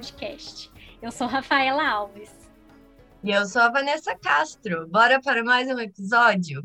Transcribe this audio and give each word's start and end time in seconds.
Podcast. 0.00 0.72
Eu 1.02 1.12
sou 1.12 1.26
Rafaela 1.26 1.86
Alves. 1.86 2.30
E 3.22 3.30
eu 3.30 3.44
sou 3.44 3.60
a 3.60 3.68
Vanessa 3.68 4.16
Castro. 4.16 4.88
Bora 4.88 5.20
para 5.20 5.44
mais 5.44 5.68
um 5.68 5.78
episódio? 5.78 6.62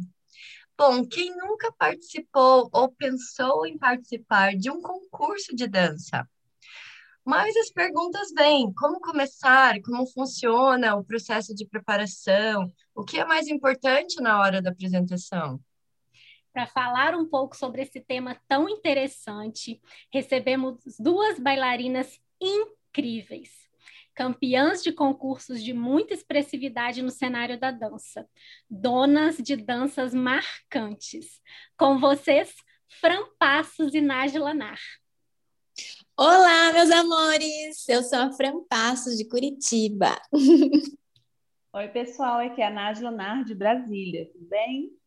Bom, 0.77 1.05
quem 1.05 1.35
nunca 1.35 1.69
participou 1.73 2.69
ou 2.71 2.89
pensou 2.93 3.65
em 3.65 3.77
participar 3.77 4.55
de 4.55 4.71
um 4.71 4.81
concurso 4.81 5.53
de 5.53 5.67
dança? 5.67 6.25
Mas 7.25 7.53
as 7.57 7.69
perguntas 7.69 8.31
vêm: 8.33 8.73
como 8.73 9.01
começar? 9.01 9.81
Como 9.81 10.07
funciona 10.07 10.95
o 10.95 11.03
processo 11.03 11.53
de 11.53 11.67
preparação? 11.67 12.71
O 12.95 13.03
que 13.03 13.19
é 13.19 13.25
mais 13.25 13.49
importante 13.49 14.21
na 14.21 14.39
hora 14.39 14.61
da 14.61 14.69
apresentação? 14.69 15.59
Para 16.53 16.67
falar 16.67 17.13
um 17.13 17.27
pouco 17.27 17.53
sobre 17.57 17.81
esse 17.81 17.99
tema 17.99 18.39
tão 18.47 18.69
interessante, 18.69 19.81
recebemos 20.09 20.77
duas 20.97 21.37
bailarinas 21.37 22.17
incríveis, 22.39 22.74
campeãs 24.15 24.81
de 24.81 24.93
concursos 24.93 25.61
de 25.61 25.73
muita 25.73 26.13
expressividade 26.13 27.01
no 27.01 27.11
cenário 27.11 27.59
da 27.59 27.69
dança, 27.69 28.27
donas 28.69 29.37
de 29.37 29.57
danças 29.57 30.13
marcantes. 30.13 31.41
Com 31.77 31.99
vocês, 31.99 32.55
Fran 32.87 33.25
Passos 33.37 33.93
e 33.93 33.99
Nájila 33.99 34.53
Nar. 34.53 34.79
Olá, 36.17 36.71
meus 36.71 36.89
amores! 36.89 37.87
Eu 37.89 38.01
sou 38.01 38.19
a 38.19 38.31
Fran 38.31 38.63
Passos, 38.69 39.17
de 39.17 39.27
Curitiba. 39.27 40.17
Oi, 41.73 41.87
pessoal, 41.89 42.39
aqui 42.39 42.61
é 42.61 42.67
a 42.67 42.71
Nájila 42.71 43.11
Nar, 43.11 43.43
de 43.43 43.53
Brasília, 43.53 44.29
tudo 44.31 44.45
bem? 44.45 44.97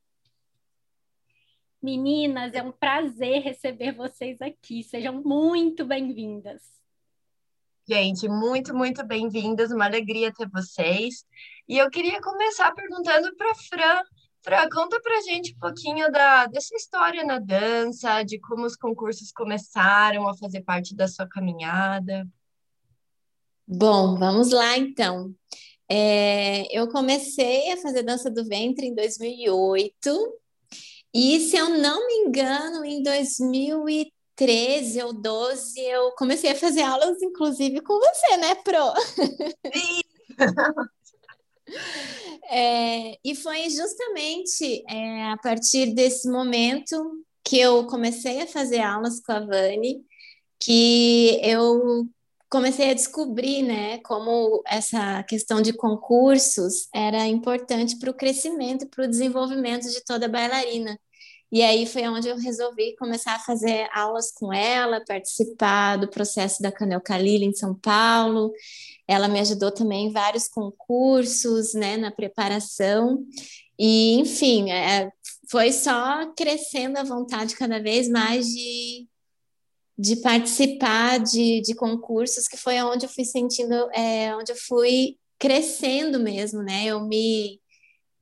Meninas, 1.82 2.52
é 2.52 2.62
um 2.62 2.72
prazer 2.72 3.40
receber 3.40 3.92
vocês 3.92 4.42
aqui. 4.42 4.82
Sejam 4.82 5.22
muito 5.22 5.86
bem-vindas. 5.86 6.77
Gente, 7.88 8.28
muito, 8.28 8.74
muito 8.74 9.02
bem-vindas. 9.02 9.70
Uma 9.70 9.86
alegria 9.86 10.30
ter 10.30 10.46
vocês. 10.50 11.24
E 11.66 11.78
eu 11.78 11.88
queria 11.88 12.20
começar 12.20 12.70
perguntando 12.72 13.34
para 13.34 13.54
Fran. 13.54 14.02
Fran, 14.42 14.68
conta 14.68 15.00
para 15.00 15.22
gente 15.22 15.54
um 15.54 15.58
pouquinho 15.58 16.12
da, 16.12 16.44
dessa 16.48 16.76
história 16.76 17.24
na 17.24 17.38
dança, 17.38 18.22
de 18.24 18.38
como 18.40 18.66
os 18.66 18.76
concursos 18.76 19.32
começaram 19.32 20.28
a 20.28 20.36
fazer 20.36 20.60
parte 20.60 20.94
da 20.94 21.08
sua 21.08 21.26
caminhada. 21.26 22.28
Bom, 23.66 24.18
vamos 24.18 24.50
lá 24.50 24.76
então. 24.76 25.34
É, 25.88 26.66
eu 26.78 26.88
comecei 26.88 27.72
a 27.72 27.78
fazer 27.78 28.02
dança 28.02 28.30
do 28.30 28.44
ventre 28.44 28.86
em 28.86 28.94
2008 28.94 30.38
e 31.14 31.40
se 31.40 31.56
eu 31.56 31.70
não 31.70 32.06
me 32.06 32.14
engano, 32.16 32.84
em 32.84 33.02
2013 33.02 34.17
ou 35.04 35.12
12, 35.12 35.80
eu 35.80 36.12
comecei 36.12 36.50
a 36.50 36.54
fazer 36.54 36.82
aulas, 36.82 37.20
inclusive, 37.22 37.80
com 37.80 37.98
você, 37.98 38.36
né, 38.36 38.54
Pro? 38.56 38.94
Sim! 39.72 40.00
é, 42.50 43.18
e 43.24 43.34
foi 43.34 43.68
justamente 43.70 44.84
é, 44.88 45.24
a 45.30 45.36
partir 45.36 45.94
desse 45.94 46.30
momento 46.30 47.24
que 47.44 47.58
eu 47.58 47.86
comecei 47.86 48.42
a 48.42 48.46
fazer 48.46 48.80
aulas 48.80 49.20
com 49.20 49.32
a 49.32 49.40
Vani, 49.40 50.04
que 50.60 51.40
eu 51.42 52.06
comecei 52.50 52.90
a 52.90 52.94
descobrir, 52.94 53.62
né, 53.62 53.98
como 53.98 54.62
essa 54.66 55.22
questão 55.24 55.60
de 55.60 55.72
concursos 55.72 56.88
era 56.94 57.26
importante 57.26 57.98
para 57.98 58.10
o 58.10 58.14
crescimento 58.14 58.84
e 58.84 58.88
para 58.88 59.04
o 59.04 59.08
desenvolvimento 59.08 59.88
de 59.90 60.02
toda 60.04 60.28
bailarina. 60.28 60.98
E 61.50 61.62
aí 61.62 61.86
foi 61.86 62.06
onde 62.08 62.28
eu 62.28 62.36
resolvi 62.36 62.94
começar 62.96 63.34
a 63.34 63.38
fazer 63.38 63.88
aulas 63.94 64.30
com 64.30 64.52
ela, 64.52 65.04
participar 65.04 65.96
do 65.96 66.08
processo 66.08 66.62
da 66.62 66.70
Canel 66.70 67.00
Kalila 67.00 67.44
em 67.44 67.54
São 67.54 67.74
Paulo. 67.74 68.52
Ela 69.06 69.28
me 69.28 69.40
ajudou 69.40 69.72
também 69.72 70.06
em 70.06 70.12
vários 70.12 70.46
concursos, 70.46 71.72
né, 71.72 71.96
na 71.96 72.10
preparação. 72.10 73.24
E, 73.78 74.14
enfim, 74.14 74.70
é, 74.70 75.10
foi 75.50 75.72
só 75.72 76.32
crescendo 76.34 76.98
a 76.98 77.04
vontade 77.04 77.56
cada 77.56 77.80
vez 77.80 78.08
mais 78.08 78.46
de 78.46 79.08
de 79.98 80.14
participar 80.16 81.18
de, 81.18 81.60
de 81.60 81.74
concursos, 81.74 82.46
que 82.46 82.56
foi 82.56 82.80
onde 82.82 83.04
eu 83.04 83.10
fui 83.10 83.24
sentindo, 83.24 83.74
é, 83.90 84.34
onde 84.36 84.52
eu 84.52 84.56
fui 84.56 85.18
crescendo 85.38 86.20
mesmo, 86.20 86.62
né? 86.62 86.84
Eu 86.86 87.00
me 87.00 87.60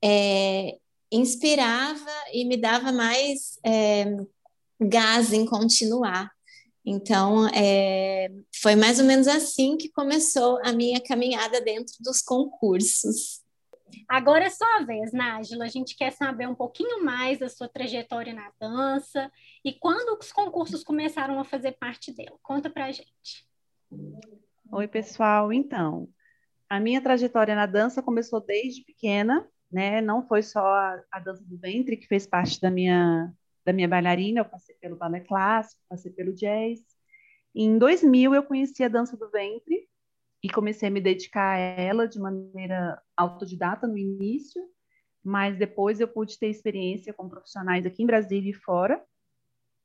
é, 0.02 0.78
inspirava 1.10 2.10
e 2.32 2.44
me 2.44 2.56
dava 2.56 2.92
mais 2.92 3.58
é, 3.64 4.04
gás 4.80 5.32
em 5.32 5.46
continuar. 5.46 6.30
Então, 6.84 7.48
é, 7.48 8.30
foi 8.62 8.76
mais 8.76 9.00
ou 9.00 9.04
menos 9.04 9.26
assim 9.26 9.76
que 9.76 9.88
começou 9.88 10.60
a 10.64 10.72
minha 10.72 11.00
caminhada 11.00 11.60
dentro 11.60 11.94
dos 12.00 12.22
concursos. 12.22 13.44
Agora 14.08 14.44
é 14.44 14.50
sua 14.50 14.84
vez, 14.84 15.12
Nájila. 15.12 15.64
A 15.64 15.68
gente 15.68 15.96
quer 15.96 16.12
saber 16.12 16.46
um 16.46 16.54
pouquinho 16.54 17.04
mais 17.04 17.40
da 17.40 17.48
sua 17.48 17.68
trajetória 17.68 18.32
na 18.32 18.52
dança 18.60 19.30
e 19.64 19.72
quando 19.72 20.16
os 20.18 20.32
concursos 20.32 20.84
começaram 20.84 21.40
a 21.40 21.44
fazer 21.44 21.72
parte 21.72 22.14
dela. 22.14 22.38
Conta 22.42 22.70
pra 22.70 22.92
gente. 22.92 23.46
Oi, 24.70 24.86
pessoal. 24.86 25.52
Então, 25.52 26.08
a 26.68 26.78
minha 26.78 27.00
trajetória 27.00 27.54
na 27.54 27.66
dança 27.66 28.02
começou 28.02 28.40
desde 28.40 28.84
pequena, 28.84 29.48
né? 29.70 30.00
Não 30.00 30.26
foi 30.26 30.42
só 30.42 30.64
a, 30.64 31.02
a 31.10 31.18
dança 31.18 31.44
do 31.44 31.58
ventre 31.58 31.96
que 31.96 32.06
fez 32.06 32.26
parte 32.26 32.60
da 32.60 32.70
minha 32.70 33.32
da 33.64 33.72
minha 33.72 33.88
bailarina, 33.88 34.40
eu 34.40 34.44
passei 34.44 34.76
pelo 34.76 34.94
balé 34.94 35.18
clássico, 35.18 35.82
passei 35.88 36.12
pelo 36.12 36.32
jazz. 36.32 36.78
Em 37.52 37.76
2000 37.76 38.32
eu 38.32 38.44
conheci 38.44 38.84
a 38.84 38.88
dança 38.88 39.16
do 39.16 39.28
ventre 39.28 39.88
e 40.40 40.48
comecei 40.48 40.88
a 40.88 40.90
me 40.90 41.00
dedicar 41.00 41.56
a 41.56 41.58
ela 41.58 42.06
de 42.06 42.20
maneira 42.20 43.02
autodidata 43.16 43.88
no 43.88 43.98
início, 43.98 44.62
mas 45.24 45.58
depois 45.58 45.98
eu 45.98 46.06
pude 46.06 46.38
ter 46.38 46.48
experiência 46.48 47.12
com 47.12 47.28
profissionais 47.28 47.84
aqui 47.84 48.04
em 48.04 48.06
Brasília 48.06 48.50
e 48.50 48.54
fora. 48.54 49.02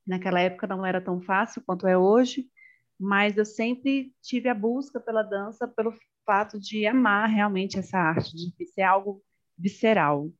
Naquela 0.06 0.40
época 0.40 0.68
não 0.68 0.86
era 0.86 1.00
tão 1.00 1.20
fácil 1.20 1.60
quanto 1.66 1.88
é 1.88 1.98
hoje, 1.98 2.48
mas 2.96 3.36
eu 3.36 3.44
sempre 3.44 4.14
tive 4.22 4.48
a 4.48 4.54
busca 4.54 5.00
pela 5.00 5.24
dança 5.24 5.66
pelo 5.66 5.92
fato 6.24 6.60
de 6.60 6.86
amar 6.86 7.28
realmente 7.28 7.80
essa 7.80 7.98
arte, 7.98 8.36
de 8.36 8.66
ser 8.66 8.82
algo 8.82 9.20
visceral. 9.62 10.30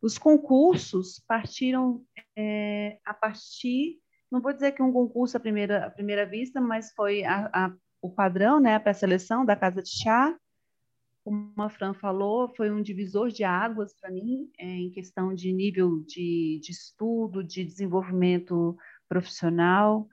Os 0.00 0.16
concursos 0.16 1.22
partiram 1.28 2.02
é, 2.36 2.98
a 3.04 3.12
partir, 3.12 3.98
não 4.30 4.40
vou 4.40 4.52
dizer 4.52 4.72
que 4.72 4.82
um 4.82 4.92
concurso 4.92 5.36
à 5.36 5.40
primeira, 5.40 5.86
à 5.86 5.90
primeira 5.90 6.24
vista, 6.24 6.60
mas 6.60 6.92
foi 6.92 7.22
a, 7.24 7.50
a 7.52 7.72
o 8.02 8.10
padrão, 8.10 8.58
né, 8.58 8.78
para 8.78 8.92
a 8.92 8.94
seleção 8.94 9.44
da 9.44 9.54
Casa 9.54 9.82
de 9.82 9.90
Chá. 9.90 10.34
Como 11.22 11.52
a 11.58 11.68
Fran 11.68 11.92
falou, 11.92 12.48
foi 12.56 12.70
um 12.70 12.80
divisor 12.80 13.28
de 13.28 13.44
águas 13.44 13.92
para 13.92 14.10
mim, 14.10 14.50
é, 14.58 14.64
em 14.64 14.90
questão 14.90 15.34
de 15.34 15.52
nível 15.52 16.02
de, 16.06 16.58
de 16.62 16.72
estudo, 16.72 17.44
de 17.44 17.62
desenvolvimento 17.62 18.76
profissional. 19.06 20.08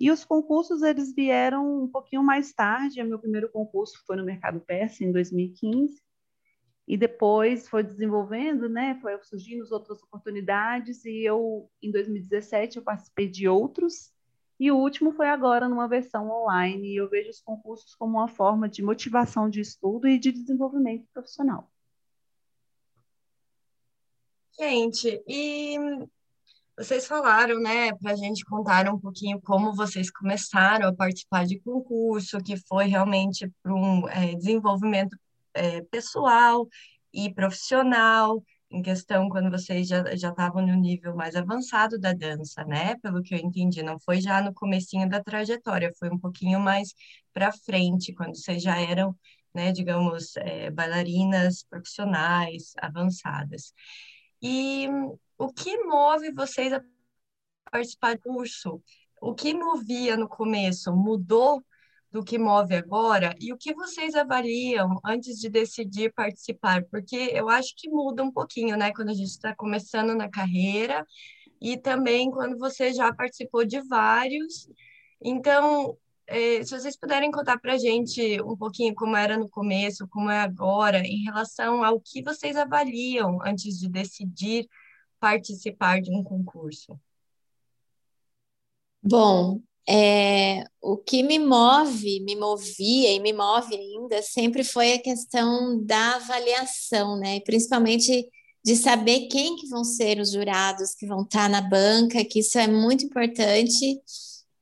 E 0.00 0.10
os 0.10 0.24
concursos, 0.24 0.82
eles 0.82 1.12
vieram 1.14 1.84
um 1.84 1.88
pouquinho 1.88 2.22
mais 2.22 2.52
tarde. 2.52 3.02
O 3.02 3.06
meu 3.06 3.18
primeiro 3.18 3.50
concurso 3.50 4.00
foi 4.06 4.16
no 4.16 4.24
Mercado 4.24 4.60
Persa, 4.60 5.04
em 5.04 5.10
2015. 5.10 6.00
E 6.86 6.96
depois 6.96 7.68
foi 7.68 7.82
desenvolvendo, 7.82 8.68
né? 8.68 8.98
Foi 9.00 9.16
surgindo 9.22 9.64
outras 9.70 10.02
oportunidades. 10.02 11.04
E 11.04 11.24
eu, 11.24 11.70
em 11.80 11.90
2017, 11.90 12.76
eu 12.76 12.82
participei 12.82 13.28
de 13.28 13.48
outros. 13.48 14.12
E 14.58 14.70
o 14.70 14.76
último 14.76 15.12
foi 15.12 15.28
agora 15.28 15.68
numa 15.68 15.88
versão 15.88 16.30
online, 16.30 16.92
e 16.92 16.96
eu 16.96 17.08
vejo 17.08 17.30
os 17.30 17.40
concursos 17.40 17.94
como 17.96 18.18
uma 18.18 18.28
forma 18.28 18.68
de 18.68 18.80
motivação 18.80 19.50
de 19.50 19.60
estudo 19.60 20.06
e 20.06 20.18
de 20.18 20.30
desenvolvimento 20.30 21.04
profissional. 21.12 21.68
Gente, 24.56 25.20
e 25.26 25.76
vocês 26.78 27.06
falaram, 27.06 27.60
né, 27.60 27.92
para 27.94 28.12
a 28.12 28.16
gente 28.16 28.44
contar 28.44 28.88
um 28.88 28.98
pouquinho 28.98 29.40
como 29.40 29.74
vocês 29.74 30.10
começaram 30.10 30.88
a 30.88 30.94
participar 30.94 31.44
de 31.44 31.58
concurso, 31.58 32.38
que 32.38 32.56
foi 32.68 32.86
realmente 32.86 33.50
para 33.62 33.74
um 33.74 34.08
é, 34.08 34.34
desenvolvimento 34.34 35.16
é, 35.54 35.82
pessoal 35.82 36.68
e 37.12 37.32
profissional, 37.32 38.42
em 38.70 38.82
questão 38.82 39.28
quando 39.28 39.50
vocês 39.50 39.86
já 39.86 40.02
estavam 40.12 40.66
no 40.66 40.74
nível 40.74 41.14
mais 41.14 41.36
avançado 41.36 41.98
da 41.98 42.12
dança, 42.12 42.64
né? 42.64 42.96
Pelo 42.96 43.22
que 43.22 43.34
eu 43.34 43.38
entendi, 43.38 43.82
não 43.82 44.00
foi 44.00 44.20
já 44.20 44.40
no 44.40 44.54
comecinho 44.54 45.08
da 45.08 45.22
trajetória, 45.22 45.92
foi 45.98 46.08
um 46.10 46.18
pouquinho 46.18 46.58
mais 46.58 46.94
para 47.32 47.52
frente, 47.52 48.14
quando 48.14 48.34
vocês 48.36 48.62
já 48.62 48.80
eram, 48.80 49.14
né, 49.54 49.72
digamos, 49.72 50.36
é, 50.36 50.70
bailarinas 50.70 51.64
profissionais 51.64 52.72
avançadas. 52.78 53.74
E 54.40 54.88
o 55.38 55.52
que 55.52 55.76
move 55.84 56.32
vocês 56.32 56.72
a 56.72 56.82
participar 57.70 58.16
do 58.16 58.22
curso? 58.22 58.82
O 59.20 59.34
que 59.34 59.54
movia 59.54 60.16
no 60.16 60.28
começo 60.28 60.94
mudou 60.94 61.62
do 62.12 62.22
que 62.22 62.38
move 62.38 62.74
agora 62.74 63.34
e 63.40 63.52
o 63.52 63.56
que 63.56 63.74
vocês 63.74 64.14
avaliam 64.14 65.00
antes 65.02 65.40
de 65.40 65.48
decidir 65.48 66.12
participar? 66.12 66.84
Porque 66.84 67.30
eu 67.32 67.48
acho 67.48 67.74
que 67.76 67.88
muda 67.88 68.22
um 68.22 68.30
pouquinho, 68.30 68.76
né? 68.76 68.92
Quando 68.92 69.08
a 69.08 69.14
gente 69.14 69.30
está 69.30 69.54
começando 69.56 70.14
na 70.14 70.28
carreira 70.28 71.06
e 71.60 71.78
também 71.78 72.30
quando 72.30 72.58
você 72.58 72.92
já 72.92 73.12
participou 73.14 73.64
de 73.64 73.80
vários. 73.80 74.68
Então, 75.24 75.96
é, 76.26 76.62
se 76.62 76.78
vocês 76.78 76.98
puderem 76.98 77.30
contar 77.30 77.58
para 77.58 77.74
a 77.74 77.78
gente 77.78 78.40
um 78.42 78.56
pouquinho 78.56 78.94
como 78.94 79.16
era 79.16 79.38
no 79.38 79.48
começo, 79.48 80.06
como 80.08 80.28
é 80.30 80.40
agora, 80.40 80.98
em 80.98 81.24
relação 81.24 81.82
ao 81.82 81.98
que 81.98 82.22
vocês 82.22 82.56
avaliam 82.56 83.38
antes 83.42 83.78
de 83.78 83.88
decidir 83.88 84.68
participar 85.18 86.02
de 86.02 86.10
um 86.10 86.22
concurso. 86.22 87.00
Bom, 89.02 89.62
é, 89.88 90.64
o 90.80 90.96
que 90.96 91.22
me 91.22 91.38
move, 91.38 92.20
me 92.20 92.36
movia 92.36 93.12
e 93.12 93.20
me 93.20 93.32
move 93.32 93.74
ainda 93.74 94.22
sempre 94.22 94.62
foi 94.62 94.94
a 94.94 95.02
questão 95.02 95.82
da 95.84 96.16
avaliação, 96.16 97.18
né? 97.18 97.40
Principalmente 97.40 98.28
de 98.64 98.76
saber 98.76 99.26
quem 99.28 99.56
que 99.56 99.68
vão 99.68 99.82
ser 99.82 100.20
os 100.20 100.30
jurados 100.32 100.94
que 100.94 101.06
vão 101.06 101.22
estar 101.22 101.48
na 101.48 101.60
banca, 101.60 102.24
que 102.24 102.40
isso 102.40 102.58
é 102.58 102.68
muito 102.68 103.04
importante, 103.04 104.00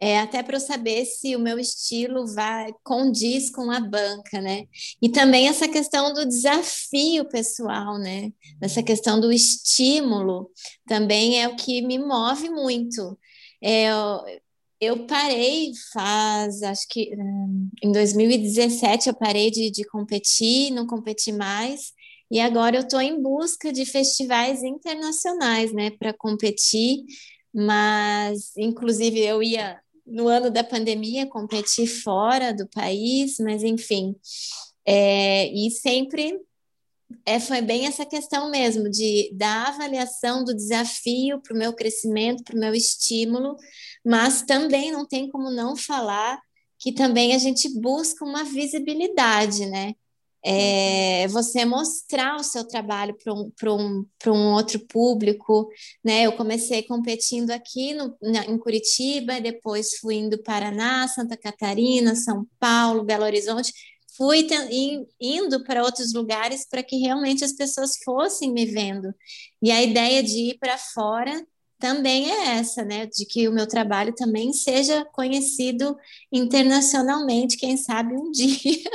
é, 0.03 0.19
até 0.19 0.43
para 0.43 0.57
eu 0.57 0.61
saber 0.61 1.05
se 1.05 1.37
o 1.37 1.39
meu 1.39 1.59
estilo 1.59 2.27
vai 2.35 2.73
condiz 2.83 3.51
com 3.51 3.71
a 3.71 3.79
banca, 3.79 4.41
né? 4.41 4.65
E 5.03 5.11
também 5.11 5.49
essa 5.49 5.69
questão 5.69 6.15
do 6.15 6.25
desafio 6.27 7.29
pessoal, 7.29 7.99
né? 7.99 8.33
Essa 8.63 8.83
questão 8.83 9.21
do 9.21 9.31
estímulo 9.31 10.51
também 10.87 11.43
é 11.43 11.47
o 11.49 11.57
que 11.57 11.83
me 11.83 11.99
move 11.99 12.49
muito. 12.49 13.19
É, 13.63 13.91
eu 14.81 15.07
parei 15.07 15.73
faz, 15.93 16.63
acho 16.63 16.87
que 16.89 17.11
hum, 17.15 17.69
em 17.83 17.93
2017 17.93 19.09
eu 19.09 19.15
parei 19.15 19.51
de, 19.51 19.71
de 19.71 19.85
competir, 19.85 20.71
não 20.73 20.87
competi 20.87 21.33
mais, 21.33 21.93
e 22.31 22.41
agora 22.41 22.77
eu 22.77 22.83
estou 22.83 23.01
em 23.01 23.21
busca 23.21 23.73
de 23.73 23.85
festivais 23.85 24.63
internacionais, 24.63 25.73
né, 25.73 25.91
para 25.91 26.15
competir, 26.15 27.05
mas 27.53 28.57
inclusive 28.57 29.21
eu 29.21 29.43
ia 29.43 29.79
no 30.07 30.29
ano 30.29 30.51
da 30.51 30.65
pandemia 30.65 31.27
competir 31.27 31.87
fora 31.87 32.53
do 32.53 32.67
país, 32.69 33.37
mas 33.39 33.63
enfim, 33.63 34.15
é, 34.87 35.49
e 35.53 35.71
sempre 35.71 36.41
é, 37.25 37.41
foi 37.41 37.61
bem 37.61 37.87
essa 37.87 38.07
questão 38.07 38.51
mesmo 38.51 38.89
de 38.89 39.31
da 39.35 39.69
avaliação 39.69 40.45
do 40.45 40.55
desafio 40.55 41.41
para 41.41 41.55
o 41.55 41.59
meu 41.59 41.73
crescimento, 41.73 42.45
para 42.45 42.57
o 42.57 42.61
meu 42.61 42.75
estímulo, 42.75 43.57
mas 44.05 44.43
também 44.43 44.91
não 44.91 45.07
tem 45.07 45.29
como 45.29 45.51
não 45.51 45.77
falar 45.77 46.41
que 46.79 46.93
também 46.93 47.35
a 47.35 47.39
gente 47.39 47.69
busca 47.79 48.25
uma 48.25 48.43
visibilidade, 48.43 49.67
né? 49.67 49.95
É, 50.43 51.29
você 51.29 51.67
mostrar 51.67 52.37
o 52.37 52.43
seu 52.43 52.67
trabalho 52.67 53.15
para 53.23 53.35
um, 53.35 53.53
um, 53.63 54.07
um 54.29 54.55
outro 54.55 54.81
público, 54.87 55.69
né? 56.03 56.23
Eu 56.23 56.33
comecei 56.33 56.83
competindo 56.83 57.51
aqui 57.51 57.93
no, 57.93 58.17
na, 58.23 58.47
em 58.47 58.57
Curitiba, 58.57 59.39
depois 59.39 59.99
fui 59.99 60.15
indo 60.15 60.43
Paraná, 60.43 61.07
Santa 61.09 61.37
Catarina, 61.37 62.15
São 62.17 62.47
Paulo, 62.59 63.05
Belo 63.05 63.25
Horizonte, 63.25 63.75
fui 64.21 64.47
indo 65.19 65.65
para 65.65 65.83
outros 65.83 66.13
lugares 66.13 66.67
para 66.69 66.83
que 66.83 66.99
realmente 66.99 67.43
as 67.43 67.55
pessoas 67.55 67.93
fossem 68.05 68.53
me 68.53 68.67
vendo. 68.67 69.15
E 69.63 69.71
a 69.71 69.83
ideia 69.83 70.23
de 70.23 70.51
ir 70.51 70.59
para 70.59 70.77
fora 70.77 71.43
também 71.79 72.31
é 72.31 72.59
essa, 72.59 72.85
né? 72.85 73.07
De 73.07 73.25
que 73.25 73.49
o 73.49 73.53
meu 73.53 73.67
trabalho 73.67 74.15
também 74.15 74.53
seja 74.53 75.07
conhecido 75.07 75.97
internacionalmente, 76.31 77.57
quem 77.57 77.79
sabe 77.79 78.15
um 78.15 78.29
dia. 78.31 78.91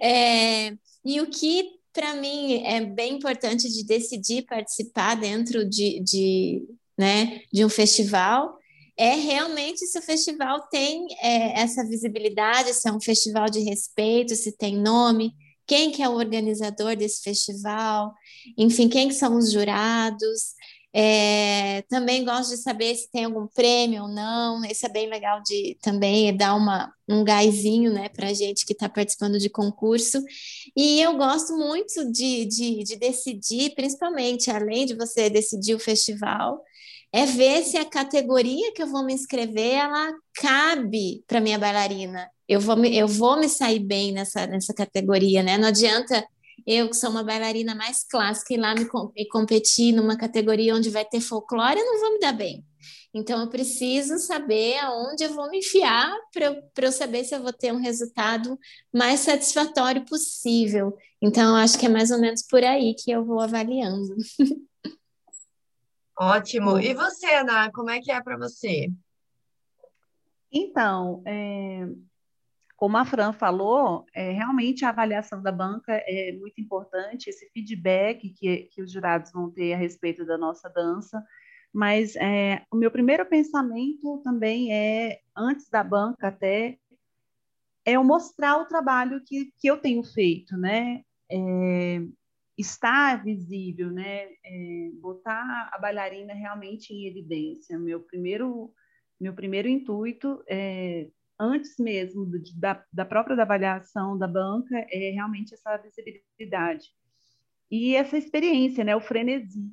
é, 0.00 0.76
e 1.04 1.20
o 1.20 1.28
que 1.28 1.68
para 1.92 2.14
mim 2.14 2.62
é 2.64 2.80
bem 2.82 3.16
importante 3.16 3.68
de 3.68 3.84
decidir 3.84 4.42
participar 4.42 5.16
dentro 5.16 5.68
de, 5.68 5.98
de, 6.04 6.68
né, 6.96 7.42
de 7.52 7.64
um 7.64 7.68
festival 7.68 8.59
é 9.00 9.14
realmente 9.14 9.86
se 9.86 9.98
o 9.98 10.02
festival 10.02 10.68
tem 10.68 11.06
é, 11.22 11.62
essa 11.62 11.82
visibilidade, 11.82 12.74
se 12.74 12.86
é 12.86 12.92
um 12.92 13.00
festival 13.00 13.46
de 13.48 13.60
respeito, 13.60 14.36
se 14.36 14.54
tem 14.54 14.76
nome, 14.76 15.32
quem 15.66 15.90
que 15.90 16.02
é 16.02 16.08
o 16.08 16.16
organizador 16.16 16.94
desse 16.94 17.22
festival, 17.22 18.12
enfim, 18.58 18.90
quem 18.90 19.08
que 19.08 19.14
são 19.14 19.38
os 19.38 19.50
jurados, 19.50 20.54
é, 20.92 21.80
também 21.88 22.26
gosto 22.26 22.50
de 22.50 22.58
saber 22.58 22.94
se 22.94 23.10
tem 23.10 23.24
algum 23.24 23.46
prêmio 23.46 24.02
ou 24.02 24.08
não. 24.08 24.62
Isso 24.66 24.84
é 24.84 24.88
bem 24.90 25.08
legal 25.08 25.40
de 25.42 25.78
também 25.80 26.36
dar 26.36 26.54
uma, 26.54 26.92
um 27.08 27.24
gásinho 27.24 27.90
né, 27.90 28.10
para 28.10 28.28
a 28.28 28.34
gente 28.34 28.66
que 28.66 28.74
está 28.74 28.86
participando 28.86 29.38
de 29.38 29.48
concurso. 29.48 30.22
E 30.76 31.00
eu 31.00 31.16
gosto 31.16 31.56
muito 31.56 32.12
de, 32.12 32.44
de, 32.44 32.84
de 32.84 32.96
decidir, 32.96 33.74
principalmente, 33.74 34.50
além 34.50 34.84
de 34.84 34.94
você 34.94 35.30
decidir 35.30 35.74
o 35.74 35.80
festival, 35.80 36.60
é 37.12 37.26
ver 37.26 37.64
se 37.64 37.76
a 37.76 37.84
categoria 37.84 38.72
que 38.72 38.82
eu 38.82 38.86
vou 38.86 39.04
me 39.04 39.12
inscrever 39.12 39.74
ela 39.74 40.12
cabe 40.34 41.24
para 41.26 41.40
minha 41.40 41.58
bailarina. 41.58 42.28
Eu 42.48 42.60
vou, 42.60 42.76
me, 42.76 42.96
eu 42.96 43.08
vou 43.08 43.38
me 43.38 43.48
sair 43.48 43.80
bem 43.80 44.12
nessa, 44.12 44.46
nessa 44.46 44.74
categoria, 44.74 45.42
né? 45.42 45.58
Não 45.58 45.68
adianta 45.68 46.24
eu, 46.66 46.88
que 46.88 46.96
sou 46.96 47.10
uma 47.10 47.24
bailarina 47.24 47.74
mais 47.74 48.04
clássica, 48.04 48.54
ir 48.54 48.58
lá 48.58 48.74
me, 48.74 48.86
me 49.16 49.28
competir 49.28 49.92
numa 49.92 50.16
categoria 50.16 50.74
onde 50.74 50.90
vai 50.90 51.04
ter 51.04 51.20
folclore, 51.20 51.78
eu 51.78 51.86
não 51.86 52.00
vou 52.00 52.12
me 52.12 52.20
dar 52.20 52.32
bem. 52.32 52.64
Então, 53.12 53.40
eu 53.40 53.48
preciso 53.48 54.18
saber 54.18 54.78
aonde 54.78 55.24
eu 55.24 55.34
vou 55.34 55.50
me 55.50 55.58
enfiar 55.58 56.14
para 56.32 56.62
eu, 56.86 56.92
saber 56.92 57.24
se 57.24 57.34
eu 57.34 57.42
vou 57.42 57.52
ter 57.52 57.72
um 57.72 57.80
resultado 57.80 58.56
mais 58.92 59.20
satisfatório 59.20 60.04
possível. 60.04 60.96
Então, 61.20 61.56
acho 61.56 61.78
que 61.78 61.86
é 61.86 61.88
mais 61.88 62.10
ou 62.12 62.20
menos 62.20 62.42
por 62.42 62.62
aí 62.62 62.94
que 62.94 63.10
eu 63.10 63.24
vou 63.24 63.40
avaliando. 63.40 64.14
Ótimo. 66.20 66.78
E 66.78 66.92
você, 66.92 67.34
Ana, 67.34 67.72
como 67.72 67.88
é 67.88 67.98
que 67.98 68.12
é 68.12 68.22
para 68.22 68.36
você? 68.36 68.92
Então, 70.52 71.22
é, 71.24 71.88
como 72.76 72.98
a 72.98 73.06
Fran 73.06 73.32
falou, 73.32 74.04
é, 74.12 74.30
realmente 74.30 74.84
a 74.84 74.90
avaliação 74.90 75.40
da 75.42 75.50
banca 75.50 75.94
é 76.06 76.32
muito 76.32 76.60
importante, 76.60 77.30
esse 77.30 77.48
feedback 77.54 78.28
que, 78.28 78.64
que 78.64 78.82
os 78.82 78.92
jurados 78.92 79.32
vão 79.32 79.50
ter 79.50 79.72
a 79.72 79.78
respeito 79.78 80.26
da 80.26 80.36
nossa 80.36 80.68
dança. 80.68 81.24
Mas 81.72 82.14
é, 82.16 82.66
o 82.70 82.76
meu 82.76 82.90
primeiro 82.90 83.24
pensamento 83.24 84.20
também 84.22 84.74
é, 84.74 85.22
antes 85.34 85.70
da 85.70 85.82
banca 85.82 86.28
até, 86.28 86.76
é 87.82 87.92
eu 87.92 88.04
mostrar 88.04 88.58
o 88.58 88.66
trabalho 88.66 89.22
que, 89.24 89.54
que 89.56 89.68
eu 89.68 89.78
tenho 89.78 90.02
feito, 90.04 90.54
né? 90.58 91.02
É, 91.30 92.02
estar 92.60 93.24
visível, 93.24 93.90
né? 93.90 94.28
É, 94.44 94.90
botar 95.00 95.70
a 95.72 95.78
bailarina 95.78 96.34
realmente 96.34 96.92
em 96.92 97.06
evidência. 97.06 97.78
Meu 97.78 98.00
primeiro, 98.00 98.72
meu 99.20 99.34
primeiro 99.34 99.68
intuito 99.68 100.42
é 100.48 101.08
antes 101.40 101.78
mesmo 101.78 102.26
do, 102.26 102.38
da, 102.56 102.84
da 102.92 103.04
própria 103.04 103.40
avaliação 103.40 104.18
da 104.18 104.28
banca, 104.28 104.76
é 104.90 105.10
realmente 105.10 105.54
essa 105.54 105.74
visibilidade. 105.78 106.90
E 107.70 107.96
essa 107.96 108.18
experiência, 108.18 108.84
né, 108.84 108.94
o 108.94 109.00
frenesi. 109.00 109.72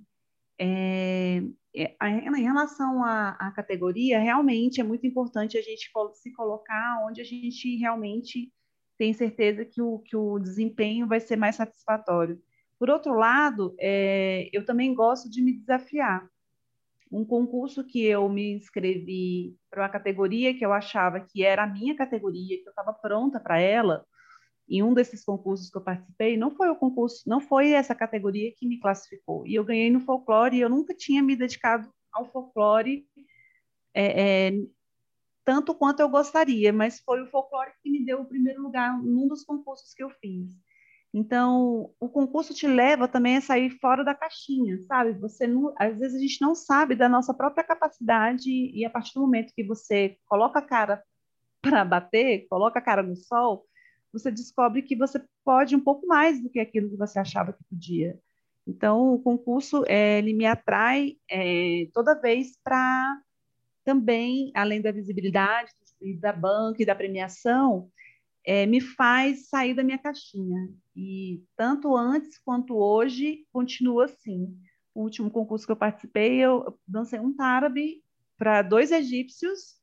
É, 0.60 1.44
é, 1.76 1.96
em 2.10 2.42
relação 2.42 3.04
à, 3.04 3.32
à, 3.32 3.52
categoria, 3.52 4.20
realmente 4.20 4.80
é 4.80 4.84
muito 4.84 5.06
importante 5.06 5.58
a 5.58 5.62
gente 5.62 5.92
se 6.14 6.32
colocar 6.34 7.06
onde 7.08 7.22
a 7.22 7.24
gente 7.24 7.76
realmente 7.76 8.52
tem 8.98 9.14
certeza 9.14 9.64
que 9.64 9.82
o, 9.82 10.00
que 10.00 10.16
o 10.16 10.40
desempenho 10.40 11.06
vai 11.06 11.20
ser 11.20 11.36
mais 11.36 11.56
satisfatório. 11.56 12.42
Por 12.80 12.90
outro 12.90 13.14
lado, 13.14 13.76
é, 13.80 14.50
eu 14.54 14.66
também 14.66 14.94
gosto 14.94 15.30
de 15.30 15.42
me 15.42 15.54
desafiar 15.54 16.28
um 17.12 17.26
concurso 17.26 17.84
que 17.84 18.04
eu 18.04 18.28
me 18.28 18.52
inscrevi 18.54 19.56
para 19.70 19.84
uma 19.84 19.90
categoria 19.90 20.54
que 20.54 20.66
eu 20.66 20.74
achava 20.74 21.20
que 21.22 21.44
era 21.44 21.64
a 21.64 21.68
minha 21.68 21.96
categoria, 21.96 22.62
que 22.62 22.68
eu 22.68 22.72
estava 22.72 22.94
pronta 22.94 23.40
para 23.40 23.60
ela. 23.60 24.06
Em 24.70 24.84
um 24.84 24.94
desses 24.94 25.24
concursos 25.24 25.70
que 25.70 25.78
eu 25.78 25.82
participei, 25.82 26.36
não 26.36 26.52
foi 26.52 26.70
o 26.70 26.76
concurso, 26.76 27.24
não 27.26 27.40
foi 27.40 27.72
essa 27.72 27.96
categoria 27.96 28.54
que 28.54 28.68
me 28.68 28.80
classificou. 28.80 29.48
E 29.48 29.56
eu 29.56 29.64
ganhei 29.64 29.90
no 29.90 30.02
folclore. 30.02 30.58
E 30.58 30.60
eu 30.60 30.70
nunca 30.70 30.94
tinha 30.94 31.24
me 31.24 31.38
dedicado 31.38 31.90
ao 32.12 32.30
folclore 32.30 33.08
é, 33.94 34.50
é, 34.50 34.52
tanto 35.46 35.74
quanto 35.74 36.02
eu 36.02 36.10
gostaria, 36.10 36.74
mas 36.74 37.00
foi 37.00 37.22
o 37.22 37.28
folclore 37.28 37.72
que 37.82 37.90
me 37.90 38.06
deu 38.06 38.22
o 38.22 38.26
primeiro 38.26 38.62
lugar 38.62 39.02
num 39.02 39.28
dos 39.30 39.46
concursos 39.46 39.94
que 39.94 40.04
eu 40.04 40.10
fiz. 40.10 40.54
Então, 41.14 41.92
o 42.00 42.10
concurso 42.10 42.54
te 42.54 42.68
leva 42.68 43.08
também 43.08 43.38
a 43.38 43.42
sair 43.42 43.70
fora 43.80 44.04
da 44.04 44.14
caixinha, 44.14 44.80
sabe? 44.88 45.14
Você 45.20 45.48
não, 45.48 45.74
às 45.78 45.98
vezes 45.98 46.18
a 46.18 46.20
gente 46.20 46.42
não 46.42 46.54
sabe 46.54 46.96
da 46.96 47.08
nossa 47.08 47.34
própria 47.34 47.64
capacidade 47.64 48.50
e 48.50 48.86
a 48.86 48.90
partir 48.90 49.14
do 49.14 49.22
momento 49.22 49.54
que 49.56 49.64
você 49.64 50.18
coloca 50.28 50.60
a 50.60 50.62
cara 50.62 51.02
para 51.62 51.84
bater, 51.84 52.48
coloca 52.50 52.80
a 52.80 52.82
cara 52.82 53.02
no 53.02 53.16
sol, 53.16 53.66
você 54.12 54.32
descobre 54.32 54.82
que 54.82 54.96
você 54.96 55.24
pode 55.44 55.76
um 55.76 55.80
pouco 55.80 56.06
mais 56.08 56.42
do 56.42 56.50
que 56.50 56.60
aquilo 56.60 56.90
que 56.90 56.98
você 56.98 57.20
achava 57.20 57.54
que 57.54 57.64
podia. 57.70 58.18
Então, 58.66 59.14
o 59.14 59.20
concurso 59.20 59.84
é, 59.88 60.18
ele 60.20 60.34
me 60.34 60.46
atrai 60.46 61.18
é, 61.30 61.88
toda 61.94 62.20
vez 62.20 62.58
para 62.64 63.18
também, 63.86 64.52
além 64.54 64.82
da 64.82 64.92
visibilidade 64.92 65.72
da 66.20 66.34
banca 66.34 66.84
e 66.84 66.86
da 66.86 66.94
premiação, 66.94 67.90
é, 68.48 68.66
me 68.66 68.80
faz 68.80 69.50
sair 69.50 69.74
da 69.74 69.84
minha 69.84 69.98
caixinha. 69.98 70.70
E 70.96 71.44
tanto 71.58 71.98
antes 71.98 72.40
quanto 72.40 72.78
hoje 72.78 73.46
continua 73.52 74.06
assim. 74.06 74.58
o 74.96 75.02
último 75.04 75.30
concurso 75.30 75.66
que 75.66 75.72
eu 75.74 75.76
participei, 75.76 76.40
eu 76.40 76.80
dancei 76.88 77.20
um 77.20 77.36
tárabe 77.36 78.02
para 78.38 78.62
dois 78.62 78.90
egípcios 78.92 79.76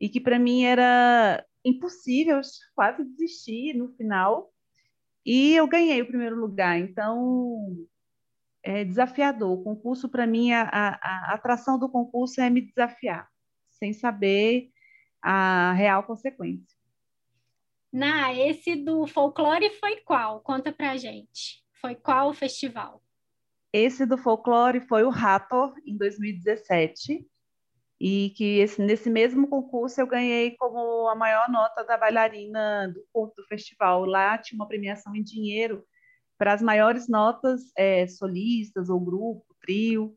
e 0.00 0.08
que 0.08 0.20
para 0.20 0.38
mim 0.38 0.64
era 0.64 1.44
impossível, 1.62 2.40
quase 2.74 3.04
desisti 3.04 3.74
no 3.74 3.90
final. 3.90 4.50
E 5.24 5.54
eu 5.54 5.68
ganhei 5.68 6.00
o 6.00 6.06
primeiro 6.06 6.36
lugar. 6.36 6.78
Então, 6.78 7.86
é 8.62 8.86
desafiador. 8.86 9.52
O 9.52 9.62
concurso, 9.62 10.08
para 10.08 10.26
mim, 10.26 10.50
a, 10.52 10.62
a, 10.62 10.88
a, 11.02 11.34
atração 11.34 11.78
do 11.78 11.90
concurso 11.90 12.40
é 12.40 12.48
me 12.48 12.62
desafiar, 12.62 13.28
sem 13.68 13.92
saber 13.92 14.70
a 15.20 15.74
real 15.74 16.04
consequência. 16.04 16.77
Na, 17.92 18.34
esse 18.34 18.76
do 18.76 19.06
folclore 19.06 19.70
foi 19.80 19.96
qual? 20.00 20.40
Conta 20.40 20.72
pra 20.72 20.96
gente. 20.96 21.62
Foi 21.80 21.94
qual 21.94 22.30
o 22.30 22.34
festival? 22.34 23.02
Esse 23.72 24.04
do 24.04 24.18
folclore 24.18 24.80
foi 24.80 25.04
o 25.04 25.10
Rator, 25.10 25.74
em 25.86 25.96
2017 25.96 27.26
e 28.00 28.30
que 28.30 28.58
esse, 28.58 28.80
nesse 28.80 29.10
mesmo 29.10 29.48
concurso 29.48 30.00
eu 30.00 30.06
ganhei 30.06 30.52
como 30.56 31.08
a 31.08 31.14
maior 31.14 31.50
nota 31.50 31.82
da 31.84 31.96
bailarina 31.96 32.88
do 32.88 33.04
corpo 33.12 33.34
do 33.36 33.46
festival. 33.46 34.04
Lá 34.04 34.38
tinha 34.38 34.58
uma 34.58 34.68
premiação 34.68 35.14
em 35.16 35.22
dinheiro 35.22 35.84
para 36.38 36.52
as 36.52 36.62
maiores 36.62 37.08
notas 37.08 37.72
é, 37.76 38.06
solistas 38.06 38.88
ou 38.88 39.00
grupo, 39.00 39.44
trio, 39.60 40.14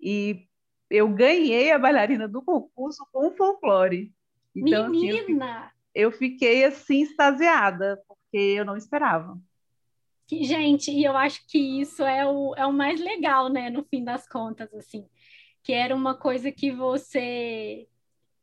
e 0.00 0.46
eu 0.88 1.08
ganhei 1.08 1.72
a 1.72 1.78
bailarina 1.78 2.28
do 2.28 2.40
concurso 2.40 3.04
com 3.12 3.34
folclore. 3.34 4.12
Então, 4.54 4.88
Menina! 4.88 5.66
Assim, 5.66 5.73
eu, 5.94 6.10
fiquei, 6.10 6.64
assim 6.64 7.02
extasiada, 7.02 8.00
porque 8.08 8.36
eu 8.36 8.64
não 8.64 8.76
esperava. 8.76 9.38
Gente, 10.30 10.90
e 10.90 11.04
eu 11.04 11.16
acho 11.16 11.46
que 11.46 11.58
isso 11.80 12.02
é 12.02 12.26
o, 12.26 12.54
é 12.56 12.66
o 12.66 12.72
mais 12.72 12.98
legal, 13.00 13.48
né, 13.48 13.70
no 13.70 13.84
fim 13.84 14.02
das 14.02 14.26
contas, 14.26 14.72
assim 14.74 15.06
que 15.64 15.72
era 15.72 15.96
uma 15.96 16.14
coisa 16.14 16.52
que 16.52 16.70
você 16.70 17.88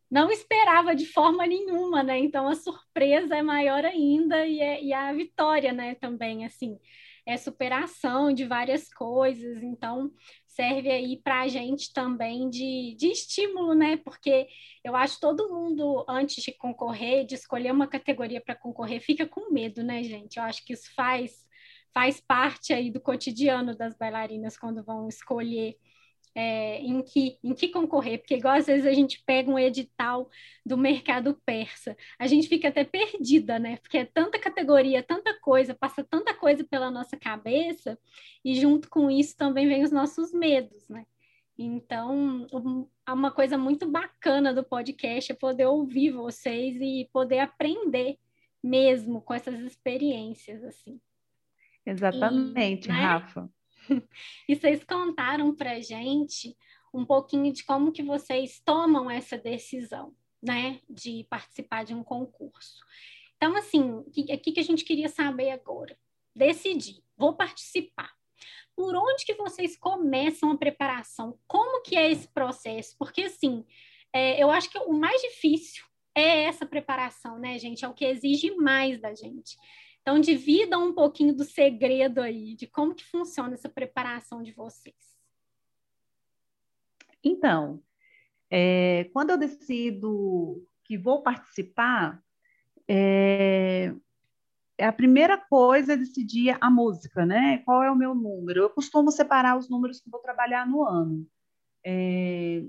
não 0.09 0.29
esperava 0.31 0.95
de 0.95 1.05
forma 1.05 1.45
nenhuma, 1.45 2.03
né? 2.03 2.17
Então 2.17 2.47
a 2.47 2.55
surpresa 2.55 3.37
é 3.37 3.43
maior 3.43 3.85
ainda 3.85 4.45
e, 4.45 4.59
é, 4.59 4.83
e 4.83 4.91
a 4.91 5.13
vitória, 5.13 5.71
né? 5.71 5.95
Também, 5.95 6.45
assim, 6.45 6.79
é 7.25 7.37
superação 7.37 8.33
de 8.33 8.45
várias 8.45 8.91
coisas. 8.93 9.61
Então 9.63 10.11
serve 10.47 10.89
aí 10.89 11.21
para 11.23 11.41
a 11.41 11.47
gente 11.47 11.93
também 11.93 12.49
de, 12.49 12.95
de 12.97 13.07
estímulo, 13.07 13.73
né? 13.73 13.97
Porque 13.97 14.47
eu 14.83 14.95
acho 14.95 15.19
todo 15.19 15.49
mundo, 15.49 16.05
antes 16.07 16.43
de 16.43 16.51
concorrer, 16.51 17.25
de 17.25 17.35
escolher 17.35 17.71
uma 17.71 17.87
categoria 17.87 18.41
para 18.41 18.55
concorrer, 18.55 19.01
fica 19.01 19.25
com 19.25 19.51
medo, 19.51 19.83
né, 19.83 20.03
gente? 20.03 20.37
Eu 20.37 20.43
acho 20.43 20.65
que 20.65 20.73
isso 20.73 20.93
faz, 20.95 21.31
faz 21.93 22.19
parte 22.19 22.73
aí 22.73 22.91
do 22.91 22.99
cotidiano 23.01 23.75
das 23.75 23.95
bailarinas 23.97 24.57
quando 24.57 24.83
vão 24.83 25.07
escolher 25.07 25.77
é, 26.33 26.79
em, 26.81 27.01
que, 27.01 27.37
em 27.43 27.53
que 27.53 27.69
concorrer, 27.69 28.19
porque 28.19 28.35
igual 28.35 28.55
às 28.55 28.67
vezes 28.67 28.85
a 28.85 28.93
gente 28.93 29.21
pega 29.25 29.51
um 29.51 29.59
edital 29.59 30.29
do 30.65 30.77
mercado 30.77 31.39
persa, 31.45 31.95
a 32.17 32.27
gente 32.27 32.47
fica 32.47 32.69
até 32.69 32.83
perdida, 32.83 33.59
né? 33.59 33.77
Porque 33.77 33.97
é 33.97 34.05
tanta 34.05 34.39
categoria, 34.39 35.03
tanta 35.03 35.37
coisa, 35.39 35.75
passa 35.75 36.03
tanta 36.03 36.33
coisa 36.33 36.63
pela 36.63 36.89
nossa 36.89 37.17
cabeça, 37.17 37.97
e 38.43 38.55
junto 38.55 38.89
com 38.89 39.09
isso 39.11 39.35
também 39.35 39.67
vem 39.67 39.83
os 39.83 39.91
nossos 39.91 40.33
medos, 40.33 40.87
né? 40.89 41.05
Então, 41.57 42.47
uma 43.07 43.31
coisa 43.31 43.57
muito 43.57 43.87
bacana 43.87 44.53
do 44.53 44.63
podcast 44.63 45.31
é 45.31 45.35
poder 45.35 45.65
ouvir 45.65 46.11
vocês 46.11 46.77
e 46.81 47.07
poder 47.13 47.39
aprender 47.39 48.17
mesmo 48.63 49.21
com 49.21 49.33
essas 49.33 49.59
experiências, 49.59 50.63
assim. 50.63 50.99
Exatamente, 51.85 52.85
e, 52.85 52.91
né? 52.91 52.99
Rafa. 52.99 53.49
e 54.47 54.55
vocês 54.55 54.83
contaram 54.83 55.55
para 55.55 55.79
gente 55.79 56.55
um 56.93 57.05
pouquinho 57.05 57.51
de 57.53 57.63
como 57.63 57.91
que 57.91 58.03
vocês 58.03 58.61
tomam 58.65 59.09
essa 59.09 59.37
decisão, 59.37 60.13
né, 60.41 60.79
de 60.89 61.25
participar 61.29 61.85
de 61.85 61.93
um 61.93 62.03
concurso. 62.03 62.83
Então, 63.37 63.55
assim, 63.55 63.91
o 63.91 64.03
que, 64.11 64.59
a 64.59 64.63
gente 64.63 64.83
queria 64.83 65.09
saber 65.09 65.51
agora? 65.51 65.97
Decidir, 66.35 67.01
vou 67.17 67.35
participar. 67.35 68.11
Por 68.75 68.95
onde 68.95 69.25
que 69.25 69.33
vocês 69.33 69.75
começam 69.77 70.51
a 70.51 70.57
preparação? 70.57 71.39
Como 71.47 71.81
que 71.81 71.95
é 71.95 72.11
esse 72.11 72.27
processo? 72.27 72.95
Porque, 72.97 73.23
assim, 73.23 73.65
é, 74.13 74.41
eu 74.41 74.51
acho 74.51 74.69
que 74.69 74.77
o 74.77 74.93
mais 74.93 75.21
difícil 75.21 75.83
é 76.13 76.43
essa 76.43 76.65
preparação, 76.65 77.39
né, 77.39 77.57
gente? 77.57 77.83
É 77.83 77.87
o 77.87 77.93
que 77.93 78.05
exige 78.05 78.51
mais 78.51 78.99
da 78.99 79.13
gente. 79.15 79.57
Então, 80.01 80.19
divida 80.19 80.77
um 80.79 80.93
pouquinho 80.93 81.33
do 81.33 81.43
segredo 81.43 82.21
aí, 82.21 82.55
de 82.55 82.65
como 82.67 82.95
que 82.95 83.05
funciona 83.05 83.53
essa 83.53 83.69
preparação 83.69 84.41
de 84.41 84.51
vocês. 84.51 84.95
Então, 87.23 87.81
é, 88.49 89.09
quando 89.13 89.29
eu 89.29 89.37
decido 89.37 90.65
que 90.83 90.97
vou 90.97 91.21
participar, 91.21 92.19
é, 92.87 93.93
é 94.75 94.87
a 94.87 94.91
primeira 94.91 95.37
coisa 95.37 95.93
é 95.93 95.97
decidir 95.97 96.57
a 96.59 96.69
música, 96.69 97.23
né? 97.23 97.59
Qual 97.59 97.83
é 97.83 97.91
o 97.91 97.95
meu 97.95 98.15
número? 98.15 98.61
Eu 98.61 98.69
costumo 98.71 99.11
separar 99.11 99.55
os 99.57 99.69
números 99.69 100.01
que 100.01 100.09
vou 100.09 100.19
trabalhar 100.19 100.67
no 100.67 100.83
ano 100.83 101.27
é, 101.83 102.63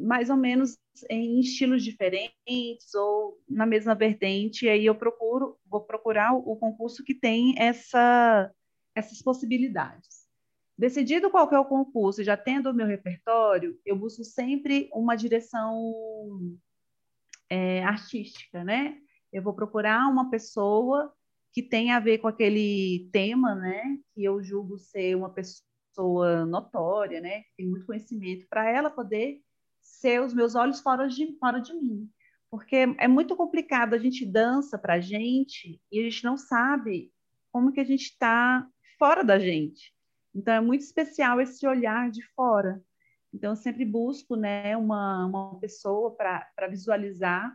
mais 0.00 0.30
ou 0.30 0.36
menos 0.36 0.76
em 1.08 1.40
estilos 1.40 1.82
diferentes 1.82 2.94
ou 2.94 3.38
na 3.48 3.64
mesma 3.64 3.94
vertente, 3.94 4.66
e 4.66 4.68
aí 4.68 4.86
eu 4.86 4.94
procuro, 4.94 5.56
vou 5.68 5.82
procurar 5.82 6.34
o, 6.34 6.56
concurso 6.56 7.04
que 7.04 7.14
tem 7.14 7.54
essa, 7.58 8.50
essas 8.94 9.22
possibilidades. 9.22 10.26
Decidido 10.76 11.30
qual 11.30 11.50
é 11.52 11.58
o 11.58 11.64
concurso, 11.64 12.22
já 12.22 12.36
tendo 12.36 12.70
o 12.70 12.74
meu 12.74 12.86
repertório, 12.86 13.78
eu 13.84 13.96
busco 13.96 14.24
sempre 14.24 14.88
uma 14.92 15.16
direção 15.16 15.92
é, 17.50 17.82
artística, 17.82 18.62
né? 18.62 18.98
Eu 19.32 19.42
vou 19.42 19.54
procurar 19.54 20.08
uma 20.08 20.30
pessoa 20.30 21.12
que 21.52 21.62
tenha 21.62 21.96
a 21.96 22.00
ver 22.00 22.18
com 22.18 22.28
aquele 22.28 23.08
tema, 23.12 23.54
né? 23.54 23.98
Que 24.14 24.24
eu 24.24 24.42
julgo 24.42 24.78
ser 24.78 25.16
uma 25.16 25.30
pessoa 25.30 25.68
pessoa 25.98 26.46
notória, 26.46 27.20
né, 27.20 27.42
que 27.42 27.56
tem 27.56 27.68
muito 27.68 27.84
conhecimento, 27.84 28.46
para 28.48 28.70
ela 28.70 28.88
poder 28.88 29.42
ser 29.82 30.22
os 30.22 30.32
meus 30.32 30.54
olhos 30.54 30.80
fora 30.80 31.08
de, 31.08 31.36
fora 31.38 31.58
de 31.58 31.74
mim. 31.74 32.08
Porque 32.50 32.76
é 32.98 33.06
muito 33.06 33.36
complicado, 33.36 33.94
a 33.94 33.98
gente 33.98 34.24
dança 34.24 34.78
para 34.78 34.94
a 34.94 35.00
gente 35.00 35.80
e 35.92 36.00
a 36.00 36.02
gente 36.04 36.24
não 36.24 36.36
sabe 36.36 37.12
como 37.52 37.72
que 37.72 37.80
a 37.80 37.84
gente 37.84 38.04
está 38.04 38.66
fora 38.98 39.22
da 39.22 39.38
gente. 39.38 39.94
Então, 40.34 40.54
é 40.54 40.60
muito 40.60 40.82
especial 40.82 41.40
esse 41.40 41.66
olhar 41.66 42.10
de 42.10 42.22
fora. 42.34 42.82
Então, 43.32 43.50
eu 43.50 43.56
sempre 43.56 43.84
busco 43.84 44.36
né, 44.36 44.76
uma, 44.76 45.26
uma 45.26 45.60
pessoa 45.60 46.14
para 46.14 46.68
visualizar 46.68 47.54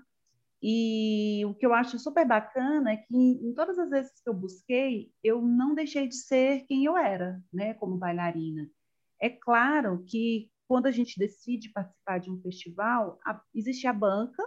e 0.66 1.44
o 1.46 1.54
que 1.54 1.66
eu 1.66 1.74
acho 1.74 2.00
super 2.00 2.26
bacana 2.26 2.94
é 2.94 2.96
que 2.96 3.14
em 3.14 3.54
todas 3.54 3.78
as 3.78 3.90
vezes 3.90 4.22
que 4.22 4.30
eu 4.30 4.34
busquei, 4.34 5.12
eu 5.22 5.42
não 5.42 5.76
deixei 5.76 6.08
de 6.08 6.16
ser 6.16 6.66
quem 6.68 6.86
eu 6.86 6.96
era, 6.96 7.44
né, 7.52 7.74
como 7.74 7.98
bailarina. 7.98 8.70
É 9.22 9.30
claro 9.30 10.06
que 10.08 10.50
quando 10.66 10.86
a 10.86 10.92
gente 10.92 11.20
decide 11.20 11.70
participar 11.70 12.20
de 12.20 12.32
um 12.32 12.40
festival, 12.42 13.20
a, 13.26 13.42
existe 13.54 13.86
a 13.88 13.92
banca 13.92 14.42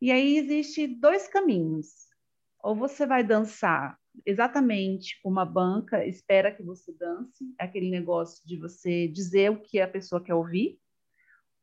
e 0.00 0.10
aí 0.10 0.36
existe 0.36 0.86
dois 0.86 1.28
caminhos. 1.28 2.08
Ou 2.62 2.74
você 2.74 3.06
vai 3.06 3.24
dançar 3.24 3.98
exatamente 4.26 5.20
como 5.22 5.40
a 5.40 5.44
banca 5.44 6.04
espera 6.06 6.54
que 6.54 6.62
você 6.62 6.92
dance, 6.92 7.54
aquele 7.58 7.90
negócio 7.90 8.46
de 8.46 8.56
você 8.58 9.08
dizer 9.08 9.50
o 9.50 9.60
que 9.60 9.80
a 9.80 9.88
pessoa 9.88 10.22
quer 10.22 10.34
ouvir, 10.34 10.78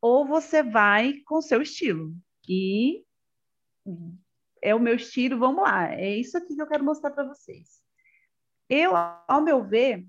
ou 0.00 0.26
você 0.26 0.62
vai 0.62 1.14
com 1.26 1.40
seu 1.40 1.62
estilo. 1.62 2.14
E 2.48 3.04
é 4.62 4.74
o 4.74 4.80
meu 4.80 4.96
estilo, 4.96 5.38
vamos 5.38 5.62
lá, 5.62 5.92
é 5.92 6.16
isso 6.16 6.36
aqui 6.36 6.54
que 6.54 6.62
eu 6.62 6.66
quero 6.66 6.84
mostrar 6.84 7.10
para 7.10 7.24
vocês. 7.24 7.80
Eu, 8.68 8.92
ao 8.94 9.42
meu 9.42 9.64
ver, 9.64 10.06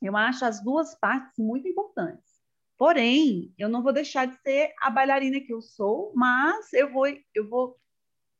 eu 0.00 0.16
acho 0.16 0.44
as 0.44 0.62
duas 0.62 0.94
partes 0.94 1.38
muito 1.38 1.68
importantes. 1.68 2.27
Porém, 2.78 3.52
eu 3.58 3.68
não 3.68 3.82
vou 3.82 3.92
deixar 3.92 4.26
de 4.26 4.40
ser 4.40 4.72
a 4.80 4.88
bailarina 4.88 5.40
que 5.40 5.52
eu 5.52 5.60
sou, 5.60 6.12
mas 6.14 6.72
eu 6.72 6.92
vou, 6.92 7.06
eu 7.34 7.48
vou 7.48 7.76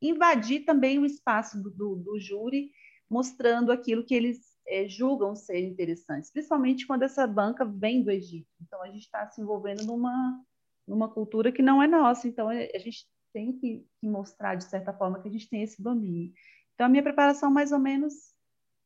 invadir 0.00 0.64
também 0.64 0.96
o 0.98 1.04
espaço 1.04 1.60
do, 1.60 1.70
do, 1.70 1.96
do 1.96 2.20
júri, 2.20 2.70
mostrando 3.10 3.72
aquilo 3.72 4.04
que 4.04 4.14
eles 4.14 4.38
é, 4.68 4.86
julgam 4.88 5.34
ser 5.34 5.58
interessante, 5.60 6.30
principalmente 6.32 6.86
quando 6.86 7.02
essa 7.02 7.26
banca 7.26 7.64
vem 7.64 8.04
do 8.04 8.12
Egito. 8.12 8.48
Então, 8.62 8.80
a 8.80 8.86
gente 8.86 9.02
está 9.02 9.28
se 9.28 9.40
envolvendo 9.40 9.84
numa, 9.84 10.40
numa 10.86 11.08
cultura 11.08 11.50
que 11.50 11.62
não 11.62 11.82
é 11.82 11.88
nossa. 11.88 12.28
Então, 12.28 12.48
a 12.48 12.78
gente 12.78 13.08
tem 13.32 13.52
que, 13.58 13.84
que, 14.00 14.08
mostrar, 14.08 14.54
de 14.54 14.64
certa 14.64 14.92
forma, 14.92 15.20
que 15.20 15.28
a 15.28 15.32
gente 15.32 15.48
tem 15.48 15.62
esse 15.62 15.82
domínio. 15.82 16.32
Então, 16.74 16.86
a 16.86 16.88
minha 16.88 17.02
preparação, 17.02 17.50
mais 17.50 17.72
ou 17.72 17.78
menos, 17.80 18.14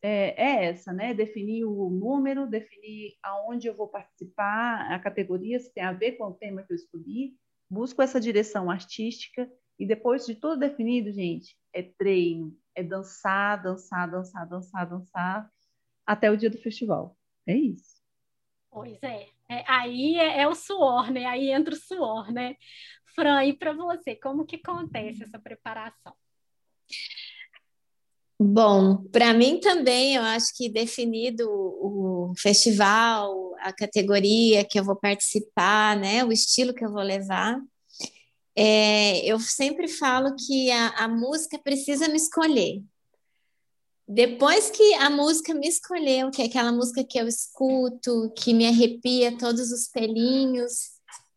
é, 0.02 0.34
é, 0.36 0.64
essa, 0.66 0.92
né? 0.92 1.14
Definir 1.14 1.64
o 1.64 1.88
número, 1.88 2.46
definir 2.46 3.14
aonde 3.22 3.68
eu 3.68 3.74
vou 3.74 3.88
participar, 3.88 4.92
a 4.92 4.98
categoria, 4.98 5.60
se 5.60 5.72
tem 5.72 5.84
a 5.84 5.92
ver 5.92 6.12
com 6.12 6.24
o 6.24 6.34
tema 6.34 6.62
que 6.62 6.72
eu 6.72 6.76
escolhi, 6.76 7.36
busco 7.70 8.02
essa 8.02 8.20
direção 8.20 8.68
artística, 8.68 9.50
e 9.78 9.86
depois 9.86 10.26
de 10.26 10.34
tudo 10.34 10.58
definido, 10.58 11.12
gente, 11.12 11.56
é 11.72 11.82
treino, 11.82 12.54
é 12.74 12.82
dançar, 12.82 13.62
dançar, 13.62 14.10
dançar, 14.10 14.46
dançar, 14.46 14.88
dançar, 14.88 15.50
até 16.04 16.30
o 16.30 16.36
dia 16.36 16.50
do 16.50 16.58
festival. 16.58 17.16
É 17.46 17.56
isso. 17.56 18.02
Pois 18.70 19.02
é, 19.02 19.28
É, 19.48 19.64
aí 19.66 20.16
é, 20.18 20.40
é, 20.40 20.48
o 20.48 20.54
suor, 20.54 21.10
né? 21.10 21.26
Aí 21.26 21.50
entra 21.50 21.74
o 21.74 21.76
suor, 21.76 22.32
né? 22.32 22.56
Fran, 23.14 23.44
e 23.44 23.52
para 23.52 23.72
você, 23.74 24.16
como 24.16 24.46
que 24.46 24.56
acontece 24.56 25.22
essa 25.22 25.38
preparação? 25.38 26.14
Bom, 28.44 29.04
para 29.12 29.32
mim 29.32 29.60
também, 29.60 30.16
eu 30.16 30.22
acho 30.22 30.52
que 30.56 30.68
definido 30.68 31.48
o 31.48 32.32
festival, 32.36 33.54
a 33.60 33.72
categoria 33.72 34.64
que 34.64 34.80
eu 34.80 34.84
vou 34.84 34.96
participar, 34.96 35.96
né, 35.96 36.24
o 36.24 36.32
estilo 36.32 36.74
que 36.74 36.84
eu 36.84 36.90
vou 36.90 37.02
levar, 37.02 37.56
é, 38.56 39.24
eu 39.24 39.38
sempre 39.38 39.86
falo 39.86 40.34
que 40.34 40.72
a, 40.72 40.88
a 41.04 41.08
música 41.08 41.56
precisa 41.56 42.08
me 42.08 42.16
escolher. 42.16 42.82
Depois 44.08 44.70
que 44.70 44.92
a 44.94 45.08
música 45.08 45.54
me 45.54 45.68
escolheu, 45.68 46.30
que 46.32 46.42
é 46.42 46.46
aquela 46.46 46.72
música 46.72 47.04
que 47.04 47.18
eu 47.18 47.28
escuto, 47.28 48.32
que 48.36 48.52
me 48.52 48.66
arrepia 48.66 49.38
todos 49.38 49.70
os 49.70 49.86
pelinhos, 49.86 50.91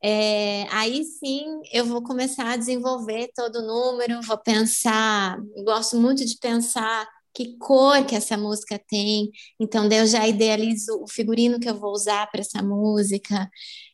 é, 0.07 0.67
aí 0.69 1.03
sim 1.03 1.43
eu 1.74 1.83
vou 1.83 2.03
começar 2.03 2.51
a 2.51 2.57
desenvolver 2.57 3.27
todo 3.35 3.55
o 3.55 3.65
número, 3.65 4.21
vou 4.21 4.38
pensar, 4.38 5.35
gosto 5.63 5.97
muito 5.97 6.24
de 6.24 6.38
pensar 6.38 7.07
que 7.33 7.57
cor 7.57 8.05
que 8.05 8.15
essa 8.15 8.38
música 8.38 8.79
tem, 8.88 9.31
então 9.59 9.89
eu 9.91 10.05
já 10.05 10.27
idealizo 10.27 11.01
o 11.01 11.07
figurino 11.07 11.59
que 11.59 11.67
eu 11.67 11.74
vou 11.74 11.91
usar 11.91 12.29
para 12.29 12.41
essa 12.41 12.62
música, 12.62 13.50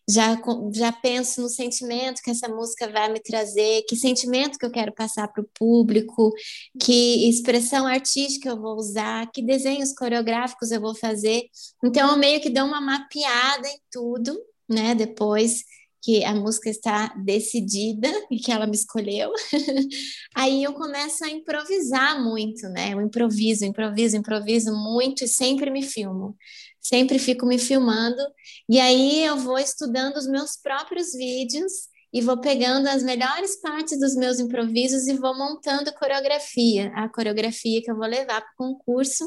já, 0.10 0.38
já 0.74 0.91
penso 0.91 1.41
no 1.41 1.48
sentimento 1.48 2.22
que 2.22 2.30
essa 2.30 2.50
música 2.50 2.89
vai 2.91 3.10
me 3.10 3.22
trazer, 3.22 3.84
que 3.88 3.96
sentimento 3.96 4.58
que 4.58 4.65
eu 4.65 4.72
quero 4.72 4.94
passar 4.94 5.30
para 5.30 5.41
o 5.41 5.50
público, 5.58 6.34
que 6.77 7.30
expressão 7.30 7.88
artística 7.88 8.50
eu 8.50 8.60
vou 8.60 8.75
usar, 8.75 9.32
que 9.32 9.41
desenhos 9.41 9.94
coreográficos 9.94 10.72
eu 10.72 10.82
vou 10.82 10.94
fazer. 10.94 11.44
Então 11.82 12.12
eu 12.12 12.18
meio 12.18 12.41
que 12.41 12.50
dou 12.50 12.65
uma 12.65 12.82
mapeada 12.82 13.65
em 13.65 13.80
tudo, 13.89 14.38
né? 14.70 14.94
Depois 14.94 15.63
que 16.01 16.25
a 16.25 16.34
música 16.34 16.70
está 16.70 17.13
decidida 17.15 18.10
e 18.31 18.38
que 18.38 18.51
ela 18.51 18.65
me 18.65 18.75
escolheu, 18.75 19.31
aí 20.36 20.63
eu 20.63 20.74
começo 20.74 21.24
a 21.24 21.29
improvisar 21.29 22.22
muito, 22.24 22.67
né? 22.70 22.93
Eu 22.93 23.01
improviso, 23.01 23.63
improviso, 23.63 24.17
improviso 24.17 24.74
muito 24.74 25.24
e 25.24 25.27
sempre 25.27 25.70
me 25.70 25.84
filmo. 25.84 26.36
Sempre 26.81 27.20
fico 27.20 27.46
me 27.46 27.60
filmando 27.60 28.22
e 28.67 28.79
aí 28.79 29.24
eu 29.24 29.38
vou 29.38 29.60
estudando 29.60 30.17
os 30.17 30.27
meus 30.27 30.58
próprios 30.58 31.13
vídeos 31.13 31.72
e 32.12 32.22
vou 32.22 32.41
pegando 32.41 32.88
as 32.88 33.03
melhores 33.03 33.62
partes 33.62 34.00
dos 34.00 34.15
meus 34.15 34.39
improvisos 34.39 35.08
e 35.08 35.13
vou 35.13 35.38
montando 35.38 35.93
coreografia, 35.93 36.91
a 36.96 37.08
coreografia 37.08 37.81
que 37.81 37.89
eu 37.89 37.96
vou 37.96 38.08
levar 38.08 38.41
para 38.41 38.51
o 38.53 38.58
concurso. 38.58 39.24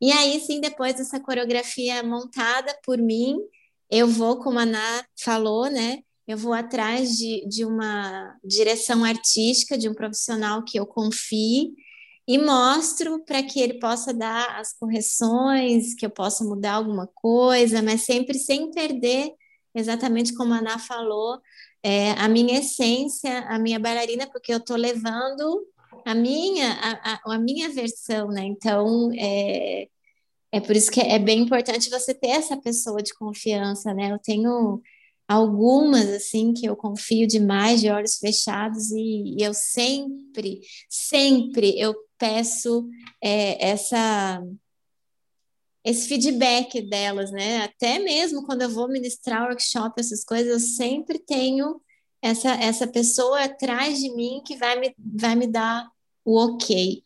E 0.00 0.10
aí 0.12 0.40
sim, 0.40 0.60
depois 0.60 0.94
dessa 0.94 1.20
coreografia 1.20 2.02
montada 2.02 2.78
por 2.84 2.96
mim, 2.96 3.36
eu 3.90 4.06
vou, 4.06 4.38
como 4.38 4.58
a 4.58 4.62
Ana 4.62 5.04
falou, 5.18 5.70
né? 5.70 6.00
Eu 6.26 6.38
vou 6.38 6.52
atrás 6.52 7.16
de, 7.16 7.44
de 7.48 7.64
uma 7.64 8.36
direção 8.44 9.04
artística, 9.04 9.76
de 9.76 9.88
um 9.88 9.94
profissional 9.94 10.62
que 10.64 10.78
eu 10.78 10.86
confie 10.86 11.74
e 12.26 12.38
mostro 12.38 13.24
para 13.24 13.42
que 13.42 13.60
ele 13.60 13.80
possa 13.80 14.14
dar 14.14 14.60
as 14.60 14.72
correções, 14.72 15.94
que 15.94 16.06
eu 16.06 16.10
possa 16.10 16.44
mudar 16.44 16.74
alguma 16.74 17.08
coisa, 17.08 17.82
mas 17.82 18.02
sempre 18.02 18.38
sem 18.38 18.70
perder, 18.70 19.32
exatamente 19.74 20.32
como 20.34 20.54
a 20.54 20.58
Ana 20.58 20.78
falou, 20.78 21.40
é, 21.82 22.12
a 22.12 22.28
minha 22.28 22.60
essência, 22.60 23.40
a 23.48 23.58
minha 23.58 23.80
bailarina, 23.80 24.28
porque 24.30 24.52
eu 24.52 24.58
estou 24.58 24.76
levando 24.76 25.66
a 26.04 26.14
minha, 26.14 26.72
a, 26.74 27.14
a, 27.14 27.34
a, 27.34 27.38
minha 27.38 27.68
versão, 27.70 28.28
né? 28.28 28.44
Então, 28.44 29.10
é, 29.18 29.88
é 30.52 30.60
por 30.60 30.74
isso 30.74 30.90
que 30.90 31.00
é 31.00 31.18
bem 31.18 31.40
importante 31.40 31.90
você 31.90 32.12
ter 32.12 32.28
essa 32.28 32.56
pessoa 32.56 33.02
de 33.02 33.14
confiança, 33.14 33.94
né? 33.94 34.12
Eu 34.12 34.18
tenho 34.18 34.82
algumas 35.28 36.08
assim 36.08 36.52
que 36.52 36.66
eu 36.66 36.74
confio 36.74 37.26
demais 37.26 37.80
de 37.80 37.88
olhos 37.88 38.16
fechados 38.18 38.90
e, 38.90 39.36
e 39.38 39.42
eu 39.42 39.54
sempre, 39.54 40.60
sempre 40.88 41.78
eu 41.78 41.94
peço 42.18 42.88
é, 43.22 43.70
essa 43.70 44.42
esse 45.84 46.08
feedback 46.08 46.82
delas, 46.82 47.30
né? 47.30 47.62
Até 47.62 47.98
mesmo 47.98 48.44
quando 48.44 48.62
eu 48.62 48.70
vou 48.70 48.88
ministrar 48.88 49.48
workshop, 49.48 49.98
essas 49.98 50.24
coisas, 50.24 50.52
eu 50.52 50.60
sempre 50.60 51.18
tenho 51.18 51.80
essa, 52.20 52.50
essa 52.50 52.86
pessoa 52.86 53.44
atrás 53.44 53.98
de 53.98 54.14
mim 54.14 54.42
que 54.44 54.56
vai 54.56 54.78
me, 54.78 54.94
vai 54.98 55.34
me 55.34 55.46
dar 55.46 55.88
o 56.24 56.38
ok. 56.38 57.02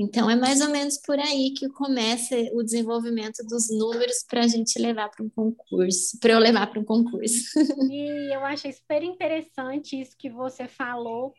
Então, 0.00 0.30
é 0.30 0.36
mais 0.36 0.60
ou 0.60 0.70
menos 0.70 0.96
por 0.96 1.18
aí 1.18 1.52
que 1.58 1.68
começa 1.70 2.36
o 2.52 2.62
desenvolvimento 2.62 3.44
dos 3.44 3.68
números 3.68 4.24
para 4.30 4.42
a 4.42 4.46
gente 4.46 4.78
levar 4.78 5.08
para 5.08 5.24
um 5.24 5.28
concurso, 5.28 6.16
para 6.20 6.34
eu 6.34 6.38
levar 6.38 6.68
para 6.68 6.78
um 6.78 6.84
concurso. 6.84 7.44
E 7.90 8.32
eu 8.32 8.44
achei 8.44 8.72
super 8.72 9.02
interessante 9.02 10.00
isso 10.00 10.16
que 10.16 10.30
você 10.30 10.68
falou, 10.68 11.34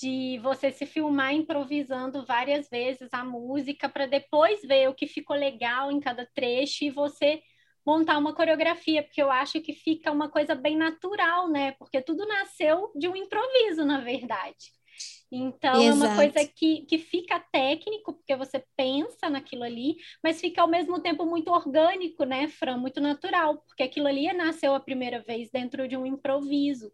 de 0.00 0.40
você 0.42 0.72
se 0.72 0.86
filmar 0.86 1.34
improvisando 1.34 2.24
várias 2.24 2.68
vezes 2.68 3.08
a 3.12 3.24
música 3.24 3.88
para 3.88 4.06
depois 4.06 4.60
ver 4.62 4.88
o 4.88 4.94
que 4.94 5.06
ficou 5.06 5.36
legal 5.36 5.92
em 5.92 6.00
cada 6.00 6.26
trecho 6.34 6.84
e 6.84 6.90
você 6.90 7.40
montar 7.86 8.18
uma 8.18 8.34
coreografia, 8.34 9.02
porque 9.02 9.22
eu 9.22 9.30
acho 9.30 9.60
que 9.60 9.72
fica 9.72 10.10
uma 10.10 10.28
coisa 10.28 10.54
bem 10.54 10.76
natural, 10.76 11.48
né? 11.48 11.72
Porque 11.72 12.00
tudo 12.00 12.26
nasceu 12.26 12.90
de 12.96 13.08
um 13.08 13.14
improviso, 13.14 13.84
na 13.84 14.00
verdade. 14.00 14.72
Então, 15.32 15.80
Exato. 15.80 15.88
é 15.88 15.92
uma 15.92 16.16
coisa 16.16 16.48
que, 16.48 16.82
que 16.86 16.98
fica 16.98 17.38
técnico, 17.38 18.14
porque 18.14 18.34
você 18.34 18.64
pensa 18.76 19.30
naquilo 19.30 19.62
ali, 19.62 19.96
mas 20.22 20.40
fica 20.40 20.60
ao 20.60 20.68
mesmo 20.68 21.00
tempo 21.00 21.24
muito 21.24 21.52
orgânico, 21.52 22.24
né, 22.24 22.48
Fran? 22.48 22.76
Muito 22.76 23.00
natural, 23.00 23.58
porque 23.58 23.84
aquilo 23.84 24.08
ali 24.08 24.32
nasceu 24.32 24.74
a 24.74 24.80
primeira 24.80 25.20
vez 25.20 25.48
dentro 25.50 25.86
de 25.86 25.96
um 25.96 26.04
improviso. 26.04 26.92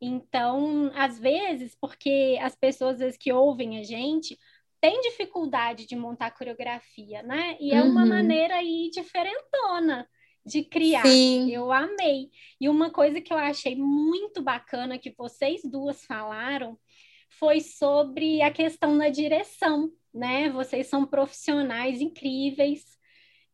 Então, 0.00 0.90
às 0.94 1.18
vezes, 1.18 1.76
porque 1.78 2.38
as 2.40 2.54
pessoas 2.54 2.98
vezes, 2.98 3.18
que 3.18 3.32
ouvem 3.32 3.78
a 3.78 3.82
gente 3.82 4.38
têm 4.80 5.00
dificuldade 5.00 5.86
de 5.86 5.96
montar 5.96 6.30
coreografia, 6.30 7.22
né? 7.22 7.56
E 7.60 7.72
é 7.72 7.82
uma 7.82 8.02
uhum. 8.02 8.08
maneira 8.08 8.56
aí 8.56 8.90
diferentona 8.92 10.06
de 10.44 10.62
criar. 10.62 11.06
Sim. 11.06 11.50
Eu 11.50 11.72
amei. 11.72 12.30
E 12.60 12.68
uma 12.68 12.90
coisa 12.90 13.20
que 13.20 13.32
eu 13.32 13.38
achei 13.38 13.74
muito 13.76 14.42
bacana 14.42 14.98
que 14.98 15.14
vocês 15.16 15.62
duas 15.64 16.04
falaram 16.04 16.78
foi 17.38 17.60
sobre 17.60 18.42
a 18.42 18.50
questão 18.50 18.96
da 18.98 19.08
direção, 19.08 19.92
né? 20.12 20.50
Vocês 20.50 20.86
são 20.86 21.06
profissionais 21.06 22.00
incríveis 22.00 22.94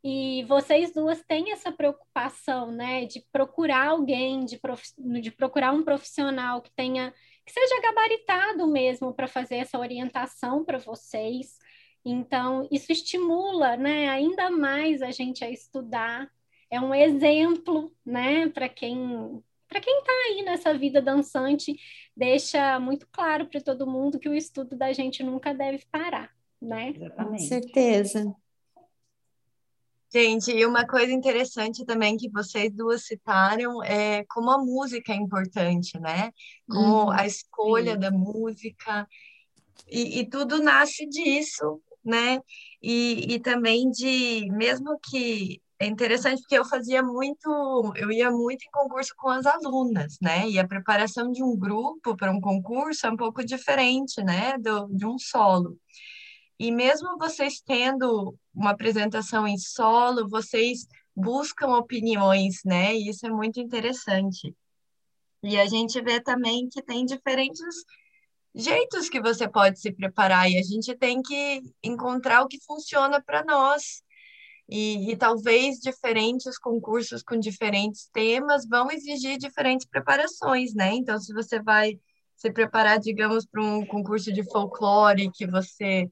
e 0.02 0.44
vocês 0.44 0.92
duas 0.94 1.22
têm 1.22 1.52
essa 1.52 1.70
preocupação, 1.70 2.72
né, 2.72 3.04
de 3.04 3.22
procurar 3.30 3.88
alguém, 3.88 4.44
de, 4.44 4.58
prof... 4.58 4.82
de 4.98 5.30
procurar 5.30 5.72
um 5.72 5.82
profissional 5.82 6.62
que 6.62 6.70
tenha, 6.74 7.12
que 7.44 7.52
seja 7.52 7.82
gabaritado 7.82 8.66
mesmo 8.66 9.12
para 9.14 9.28
fazer 9.28 9.56
essa 9.56 9.78
orientação 9.78 10.64
para 10.64 10.78
vocês. 10.78 11.58
Então, 12.02 12.66
isso 12.72 12.90
estimula, 12.90 13.76
né, 13.76 14.08
ainda 14.08 14.50
mais 14.50 15.02
a 15.02 15.10
gente 15.10 15.44
a 15.44 15.50
estudar. 15.50 16.30
É 16.70 16.80
um 16.80 16.94
exemplo, 16.94 17.94
né, 18.04 18.48
para 18.48 18.70
quem 18.70 19.42
para 19.70 19.80
quem 19.80 20.00
está 20.00 20.12
aí 20.12 20.42
nessa 20.42 20.76
vida 20.76 21.00
dançante, 21.00 21.76
deixa 22.16 22.78
muito 22.80 23.06
claro 23.12 23.46
para 23.46 23.61
todo 23.61 23.87
mundo 23.87 24.18
que 24.18 24.28
o 24.28 24.35
estudo 24.35 24.76
da 24.76 24.92
gente 24.92 25.22
nunca 25.22 25.54
deve 25.54 25.87
parar, 25.90 26.28
né? 26.61 26.92
Com 27.16 27.38
certeza. 27.38 28.35
Gente, 30.12 30.50
e 30.50 30.66
uma 30.66 30.85
coisa 30.85 31.12
interessante 31.12 31.87
também 31.87 32.16
que 32.16 32.28
vocês 32.28 32.72
duas 32.72 33.06
citaram 33.06 33.80
é 33.85 34.24
como 34.24 34.50
a 34.50 34.59
música 34.59 35.12
é 35.12 35.16
importante, 35.16 36.00
né? 36.00 36.33
Como 36.68 37.04
hum, 37.04 37.11
a 37.11 37.24
escolha 37.24 37.92
sim. 37.92 38.00
da 38.00 38.11
música, 38.11 39.06
e, 39.87 40.18
e, 40.18 40.28
tudo 40.28 40.61
nasce 40.61 41.06
disso, 41.06 41.80
né? 42.04 42.40
E, 42.83 43.35
e 43.35 43.40
também 43.40 43.88
de, 43.88 44.48
mesmo 44.50 44.98
que 44.98 45.62
é 45.80 45.86
interessante 45.86 46.42
porque 46.42 46.58
eu 46.58 46.64
fazia 46.64 47.02
muito, 47.02 47.92
eu 47.96 48.12
ia 48.12 48.30
muito 48.30 48.62
em 48.62 48.70
concurso 48.70 49.14
com 49.16 49.30
as 49.30 49.46
alunas, 49.46 50.18
né? 50.20 50.46
E 50.46 50.58
a 50.58 50.68
preparação 50.68 51.32
de 51.32 51.42
um 51.42 51.56
grupo 51.56 52.14
para 52.14 52.30
um 52.30 52.40
concurso 52.40 53.06
é 53.06 53.10
um 53.10 53.16
pouco 53.16 53.42
diferente, 53.42 54.22
né? 54.22 54.58
Do, 54.58 54.86
de 54.88 55.06
um 55.06 55.18
solo. 55.18 55.78
E 56.58 56.70
mesmo 56.70 57.16
vocês 57.16 57.62
tendo 57.66 58.36
uma 58.54 58.72
apresentação 58.72 59.48
em 59.48 59.56
solo, 59.56 60.28
vocês 60.28 60.86
buscam 61.16 61.68
opiniões, 61.68 62.56
né? 62.62 62.94
E 62.94 63.08
isso 63.08 63.26
é 63.26 63.30
muito 63.30 63.58
interessante. 63.58 64.54
E 65.42 65.58
a 65.58 65.66
gente 65.66 65.98
vê 66.02 66.20
também 66.20 66.68
que 66.68 66.82
tem 66.82 67.06
diferentes 67.06 67.74
jeitos 68.54 69.08
que 69.08 69.18
você 69.18 69.48
pode 69.48 69.80
se 69.80 69.90
preparar 69.92 70.50
e 70.50 70.58
a 70.58 70.62
gente 70.62 70.94
tem 70.94 71.22
que 71.22 71.62
encontrar 71.82 72.42
o 72.42 72.48
que 72.48 72.62
funciona 72.66 73.22
para 73.22 73.42
nós. 73.42 74.02
E, 74.70 75.11
e, 75.11 75.16
talvez 75.16 75.78
diferentes 75.78 76.56
concursos 76.56 77.22
com 77.22 77.38
diferentes 77.38 78.09
temas 78.12 78.64
vão 78.68 78.88
exigir 78.90 79.37
diferentes 79.37 79.87
preparações, 79.87 80.72
né? 80.74 80.94
Então, 80.94 81.18
se 81.18 81.33
você 81.33 81.61
vai 81.61 81.98
se 82.37 82.52
preparar, 82.52 83.00
digamos, 83.00 83.44
para 83.44 83.62
um 83.62 83.85
concurso 83.85 84.33
de 84.33 84.44
folclore, 84.44 85.30
que 85.33 85.46
você 85.46 86.09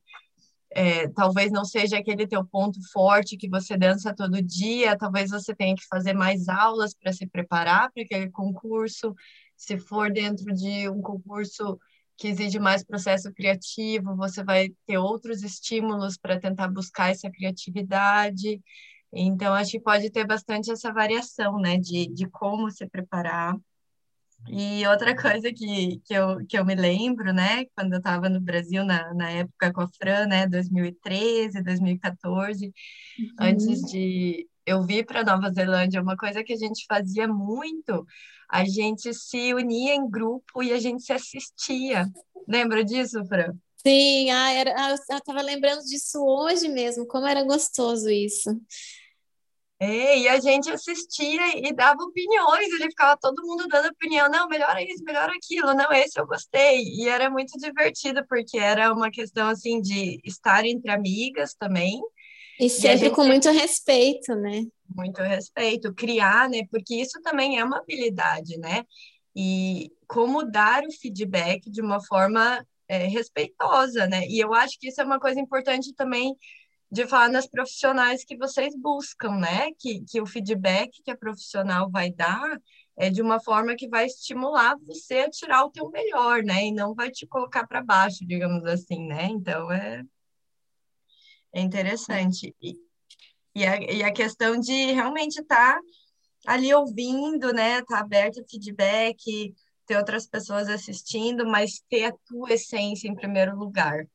é, 0.70 1.08
talvez 1.08 1.50
não 1.50 1.64
seja 1.64 1.98
aquele 1.98 2.26
teu 2.26 2.44
ponto 2.44 2.78
forte 2.92 3.36
que 3.36 3.48
você 3.48 3.76
dança 3.76 4.14
todo 4.14 4.42
dia, 4.42 4.98
talvez 4.98 5.30
você 5.30 5.54
tenha 5.54 5.74
que 5.74 5.86
fazer 5.86 6.12
mais 6.12 6.48
aulas 6.48 6.94
para 6.94 7.12
se 7.12 7.26
preparar 7.26 7.90
para 7.92 8.02
aquele 8.02 8.30
concurso. 8.30 9.14
Se 9.56 9.78
for 9.78 10.12
dentro 10.12 10.52
de 10.54 10.88
um 10.88 11.00
concurso 11.00 11.78
que 12.18 12.26
exige 12.26 12.58
mais 12.58 12.82
processo 12.84 13.32
criativo, 13.32 14.16
você 14.16 14.42
vai 14.42 14.70
ter 14.84 14.98
outros 14.98 15.44
estímulos 15.44 16.18
para 16.18 16.38
tentar 16.38 16.66
buscar 16.66 17.10
essa 17.10 17.30
criatividade. 17.30 18.60
Então, 19.12 19.54
acho 19.54 19.70
que 19.70 19.80
pode 19.80 20.10
ter 20.10 20.26
bastante 20.26 20.70
essa 20.70 20.92
variação, 20.92 21.58
né, 21.60 21.78
de, 21.78 22.08
de 22.08 22.28
como 22.28 22.70
se 22.72 22.86
preparar. 22.88 23.56
E 24.48 24.84
outra 24.88 25.16
coisa 25.16 25.52
que, 25.52 26.00
que, 26.04 26.14
eu, 26.14 26.44
que 26.46 26.58
eu 26.58 26.64
me 26.64 26.74
lembro, 26.74 27.32
né, 27.32 27.64
quando 27.76 27.92
eu 27.92 27.98
estava 27.98 28.28
no 28.28 28.40
Brasil, 28.40 28.84
na, 28.84 29.14
na 29.14 29.30
época 29.30 29.72
com 29.72 29.82
a 29.82 29.88
Fran, 29.88 30.26
né, 30.26 30.46
2013, 30.48 31.62
2014, 31.62 32.66
uhum. 32.66 32.72
antes 33.38 33.80
de 33.82 34.48
eu 34.66 34.82
vir 34.82 35.06
para 35.06 35.24
Nova 35.24 35.50
Zelândia, 35.52 36.02
uma 36.02 36.16
coisa 36.16 36.42
que 36.42 36.52
a 36.52 36.56
gente 36.56 36.84
fazia 36.88 37.28
muito, 37.28 38.04
a 38.48 38.64
gente 38.64 39.12
se 39.12 39.52
unia 39.52 39.94
em 39.94 40.08
grupo 40.08 40.62
e 40.62 40.72
a 40.72 40.78
gente 40.78 41.02
se 41.02 41.12
assistia. 41.12 42.06
Lembra 42.46 42.84
disso, 42.84 43.24
Fran? 43.26 43.54
Sim, 43.86 44.30
ah, 44.30 44.52
era, 44.52 44.74
ah, 44.76 44.90
eu 44.90 45.16
estava 45.16 45.40
lembrando 45.40 45.82
disso 45.84 46.18
hoje 46.24 46.68
mesmo, 46.68 47.06
como 47.06 47.26
era 47.26 47.44
gostoso 47.44 48.08
isso. 48.10 48.50
É, 49.80 50.18
e 50.18 50.28
a 50.28 50.40
gente 50.40 50.68
assistia 50.70 51.56
e 51.56 51.72
dava 51.72 52.02
opiniões, 52.02 52.66
ele 52.66 52.86
ficava 52.86 53.16
todo 53.16 53.46
mundo 53.46 53.68
dando 53.68 53.88
opinião, 53.88 54.28
não, 54.28 54.48
melhora 54.48 54.82
isso, 54.82 55.04
melhora 55.04 55.32
aquilo, 55.32 55.72
não, 55.72 55.92
esse 55.92 56.18
eu 56.18 56.26
gostei. 56.26 56.82
E 56.82 57.08
era 57.08 57.30
muito 57.30 57.56
divertido, 57.56 58.26
porque 58.26 58.58
era 58.58 58.92
uma 58.92 59.08
questão, 59.08 59.48
assim, 59.48 59.80
de 59.80 60.20
estar 60.24 60.64
entre 60.64 60.90
amigas 60.90 61.54
também. 61.54 62.00
E 62.58 62.68
sempre 62.68 62.98
gente... 62.98 63.14
com 63.14 63.24
muito 63.24 63.50
respeito, 63.50 64.34
né? 64.34 64.64
Muito 64.88 65.22
respeito, 65.22 65.94
criar, 65.94 66.48
né? 66.48 66.62
Porque 66.70 66.96
isso 66.96 67.20
também 67.22 67.58
é 67.58 67.64
uma 67.64 67.78
habilidade, 67.78 68.58
né? 68.58 68.84
E 69.34 69.92
como 70.08 70.42
dar 70.42 70.82
o 70.84 70.92
feedback 70.92 71.70
de 71.70 71.80
uma 71.80 72.02
forma 72.02 72.64
é, 72.88 73.06
respeitosa, 73.06 74.06
né? 74.06 74.26
E 74.26 74.40
eu 74.40 74.52
acho 74.54 74.78
que 74.80 74.88
isso 74.88 75.00
é 75.00 75.04
uma 75.04 75.20
coisa 75.20 75.38
importante 75.38 75.94
também 75.94 76.34
de 76.90 77.06
falar 77.06 77.28
nas 77.28 77.46
profissionais 77.46 78.24
que 78.24 78.36
vocês 78.36 78.74
buscam, 78.74 79.36
né? 79.36 79.70
Que, 79.78 80.02
que 80.04 80.20
o 80.20 80.26
feedback 80.26 81.02
que 81.04 81.10
a 81.10 81.16
profissional 81.16 81.90
vai 81.90 82.10
dar 82.10 82.58
é 82.96 83.10
de 83.10 83.22
uma 83.22 83.38
forma 83.38 83.76
que 83.76 83.88
vai 83.88 84.06
estimular 84.06 84.76
você 84.84 85.18
a 85.20 85.30
tirar 85.30 85.64
o 85.64 85.70
teu 85.70 85.88
melhor, 85.90 86.42
né? 86.42 86.66
E 86.66 86.72
não 86.72 86.94
vai 86.94 87.10
te 87.10 87.26
colocar 87.26 87.66
para 87.66 87.82
baixo, 87.82 88.26
digamos 88.26 88.64
assim, 88.64 89.06
né? 89.06 89.26
Então 89.26 89.70
é, 89.70 90.02
é 91.52 91.60
interessante. 91.60 92.54
E, 92.60 92.74
e, 93.54 93.66
a, 93.66 93.76
e 93.80 94.02
a 94.02 94.12
questão 94.12 94.58
de 94.58 94.92
realmente 94.92 95.40
estar 95.40 95.74
tá 95.74 95.80
ali 96.46 96.72
ouvindo, 96.72 97.52
né? 97.52 97.82
Tá 97.82 98.00
aberto 98.00 98.40
o 98.40 98.48
feedback, 98.48 99.54
ter 99.86 99.96
outras 99.96 100.26
pessoas 100.26 100.68
assistindo, 100.68 101.46
mas 101.46 101.82
ter 101.88 102.04
a 102.04 102.14
tua 102.26 102.52
essência 102.52 103.08
em 103.08 103.14
primeiro 103.14 103.56
lugar. 103.56 104.06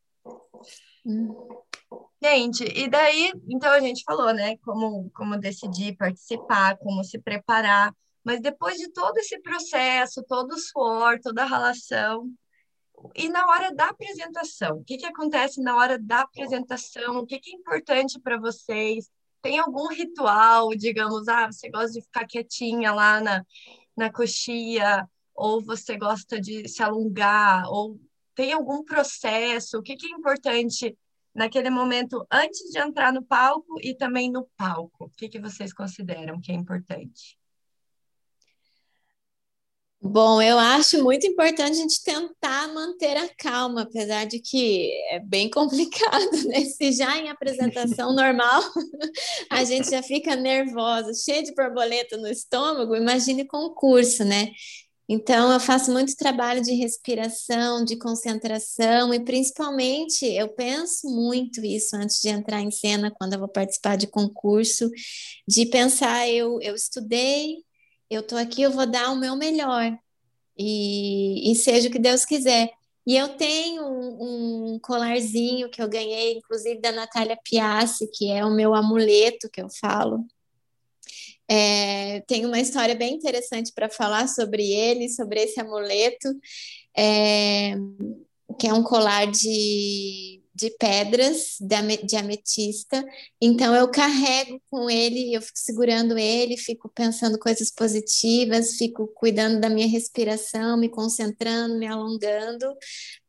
Hum. 1.06 1.34
Gente, 2.24 2.64
e 2.64 2.88
daí, 2.88 3.34
então 3.50 3.70
a 3.70 3.82
gente 3.82 4.02
falou, 4.06 4.34
né, 4.34 4.56
como, 4.58 5.10
como 5.12 5.38
decidir 5.38 5.98
participar, 5.98 6.78
como 6.78 7.04
se 7.04 7.20
preparar, 7.20 7.94
mas 8.24 8.40
depois 8.40 8.78
de 8.78 8.90
todo 8.94 9.18
esse 9.18 9.42
processo, 9.42 10.24
todo 10.24 10.54
o 10.54 10.58
suor, 10.58 11.20
toda 11.20 11.44
a 11.44 11.48
relação, 11.48 12.32
e 13.16 13.30
na 13.30 13.46
hora 13.48 13.74
da 13.74 13.86
apresentação, 13.86 14.78
o 14.78 14.84
que, 14.84 14.98
que 14.98 15.06
acontece 15.06 15.62
na 15.62 15.76
hora 15.76 15.98
da 16.00 16.22
apresentação? 16.22 17.18
O 17.18 17.26
que, 17.26 17.40
que 17.40 17.52
é 17.52 17.56
importante 17.56 18.20
para 18.20 18.40
vocês? 18.40 19.10
Tem 19.42 19.60
algum 19.60 19.88
ritual, 19.88 20.70
digamos, 20.70 21.28
ah, 21.28 21.52
você 21.52 21.70
gosta 21.70 21.92
de 21.92 22.02
ficar 22.02 22.26
quietinha 22.26 22.94
lá 22.94 23.20
na, 23.20 23.46
na 23.96 24.12
coxia, 24.12 25.08
ou 25.36 25.62
você 25.62 25.98
gosta 25.98 26.40
de 26.40 26.68
se 26.70 26.82
alongar, 26.82 27.66
ou 27.70 28.00
tem 28.36 28.54
algum 28.54 28.84
processo? 28.84 29.78
O 29.78 29.84
que, 29.84 29.96
que 29.96 30.08
é 30.08 30.10
importante 30.10 30.98
naquele 31.34 31.70
momento 31.70 32.26
antes 32.32 32.72
de 32.72 32.80
entrar 32.80 33.12
no 33.12 33.24
palco 33.24 33.80
e 33.82 33.96
também 33.96 34.32
no 34.32 34.48
palco? 34.56 35.06
O 35.06 35.10
que, 35.10 35.28
que 35.28 35.40
vocês 35.40 35.74
consideram 35.74 36.40
que 36.40 36.52
é 36.52 36.56
importante? 36.56 37.38
Bom, 40.06 40.42
eu 40.42 40.60
acho 40.60 41.02
muito 41.02 41.26
importante 41.26 41.72
a 41.72 41.74
gente 41.74 42.04
tentar 42.04 42.68
manter 42.74 43.16
a 43.16 43.30
calma, 43.38 43.84
apesar 43.84 44.26
de 44.26 44.38
que 44.38 44.92
é 45.10 45.20
bem 45.22 45.50
complicado, 45.50 46.30
né? 46.46 46.66
Se 46.66 46.92
já 46.92 47.18
em 47.18 47.30
apresentação 47.30 48.12
normal 48.14 48.62
a 49.50 49.64
gente 49.64 49.90
já 49.90 50.04
fica 50.04 50.36
nervosa, 50.36 51.14
cheia 51.14 51.42
de 51.42 51.54
borboleta 51.56 52.18
no 52.18 52.28
estômago, 52.28 52.96
imagine 52.98 53.46
concurso, 53.46 54.26
né? 54.26 54.52
Então, 55.08 55.52
eu 55.54 55.60
faço 55.60 55.92
muito 55.92 56.16
trabalho 56.16 56.62
de 56.62 56.74
respiração, 56.74 57.86
de 57.86 57.98
concentração, 57.98 59.14
e 59.14 59.24
principalmente 59.24 60.26
eu 60.26 60.50
penso 60.50 61.08
muito 61.10 61.64
isso 61.64 61.96
antes 61.96 62.22
de 62.22 62.30
entrar 62.30 62.62
em 62.62 62.72
cena, 62.72 63.12
quando 63.12 63.34
eu 63.34 63.40
vou 63.40 63.50
participar 63.50 63.98
de 63.98 64.08
concurso, 64.08 64.90
de 65.48 65.66
pensar: 65.68 66.28
eu, 66.30 66.60
eu 66.62 66.76
estudei, 66.76 67.58
eu 68.10 68.22
estou 68.22 68.38
aqui, 68.38 68.62
eu 68.62 68.72
vou 68.72 68.86
dar 68.86 69.12
o 69.12 69.16
meu 69.16 69.36
melhor, 69.36 69.98
e, 70.58 71.52
e 71.52 71.56
seja 71.56 71.90
o 71.90 71.92
que 71.92 72.00
Deus 72.00 72.26
quiser. 72.26 72.72
E 73.06 73.18
eu 73.18 73.30
tenho 73.30 73.84
um, 73.84 74.76
um, 74.76 74.80
colarzinho 74.80 75.70
que 75.70 75.82
eu 75.82 75.90
ganhei, 75.90 76.38
inclusive 76.38 76.80
da 76.80 76.92
Natália 76.92 77.38
Piassi, 77.44 78.10
que 78.14 78.32
é 78.32 78.46
o 78.46 78.54
meu 78.54 78.74
amuleto 78.74 79.50
que 79.50 79.62
eu 79.62 79.68
falo, 79.70 80.26
é, 81.50 82.22
tem 82.22 82.46
uma 82.46 82.60
história 82.60 82.96
bem 82.96 83.16
interessante 83.16 83.72
para 83.74 83.90
falar 83.90 84.28
sobre 84.28 84.72
ele, 84.72 85.10
sobre 85.10 85.42
esse 85.42 85.60
amuleto, 85.60 86.30
é, 86.98 87.76
que 88.60 88.68
é 88.68 88.74
um 88.74 88.84
colar 88.84 89.30
de, 89.30 90.42
de 90.54 90.70
pedras 90.78 91.58
de 91.60 92.16
ametista. 92.16 93.04
Então, 93.42 93.76
eu 93.76 93.90
carrego 93.90 94.62
com 94.70 94.90
ele, 94.90 95.34
eu 95.34 95.42
fico 95.42 95.58
segurando 95.58 96.18
ele, 96.18 96.58
fico 96.58 96.90
pensando 96.90 97.40
coisas 97.40 97.72
positivas, 97.72 98.76
fico 98.78 99.08
cuidando 99.08 99.60
da 99.60 99.70
minha 99.70 99.88
respiração, 99.88 100.78
me 100.78 100.90
concentrando, 100.90 101.78
me 101.80 101.88
alongando, 101.88 102.74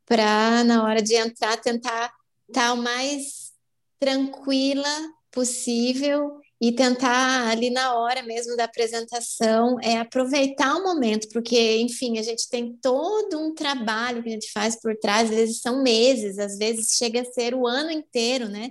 para, 0.06 0.62
na 0.64 0.84
hora 0.84 1.02
de 1.02 1.14
entrar, 1.14 1.56
tentar 1.56 2.12
estar 2.48 2.68
tá 2.68 2.72
o 2.74 2.76
mais 2.76 3.52
tranquila 3.98 4.88
possível 5.30 6.43
e 6.60 6.72
tentar 6.72 7.48
ali 7.48 7.70
na 7.70 7.94
hora 7.94 8.22
mesmo 8.22 8.56
da 8.56 8.64
apresentação 8.64 9.78
é 9.80 9.98
aproveitar 9.98 10.76
o 10.76 10.84
momento, 10.84 11.28
porque 11.32 11.76
enfim, 11.78 12.18
a 12.18 12.22
gente 12.22 12.48
tem 12.48 12.76
todo 12.80 13.38
um 13.38 13.52
trabalho 13.52 14.22
que 14.22 14.28
a 14.28 14.32
gente 14.32 14.50
faz 14.52 14.80
por 14.80 14.96
trás, 14.96 15.30
às 15.30 15.36
vezes 15.36 15.60
são 15.60 15.82
meses, 15.82 16.38
às 16.38 16.56
vezes 16.56 16.96
chega 16.96 17.20
a 17.20 17.24
ser 17.24 17.54
o 17.54 17.66
ano 17.66 17.90
inteiro, 17.90 18.48
né? 18.48 18.70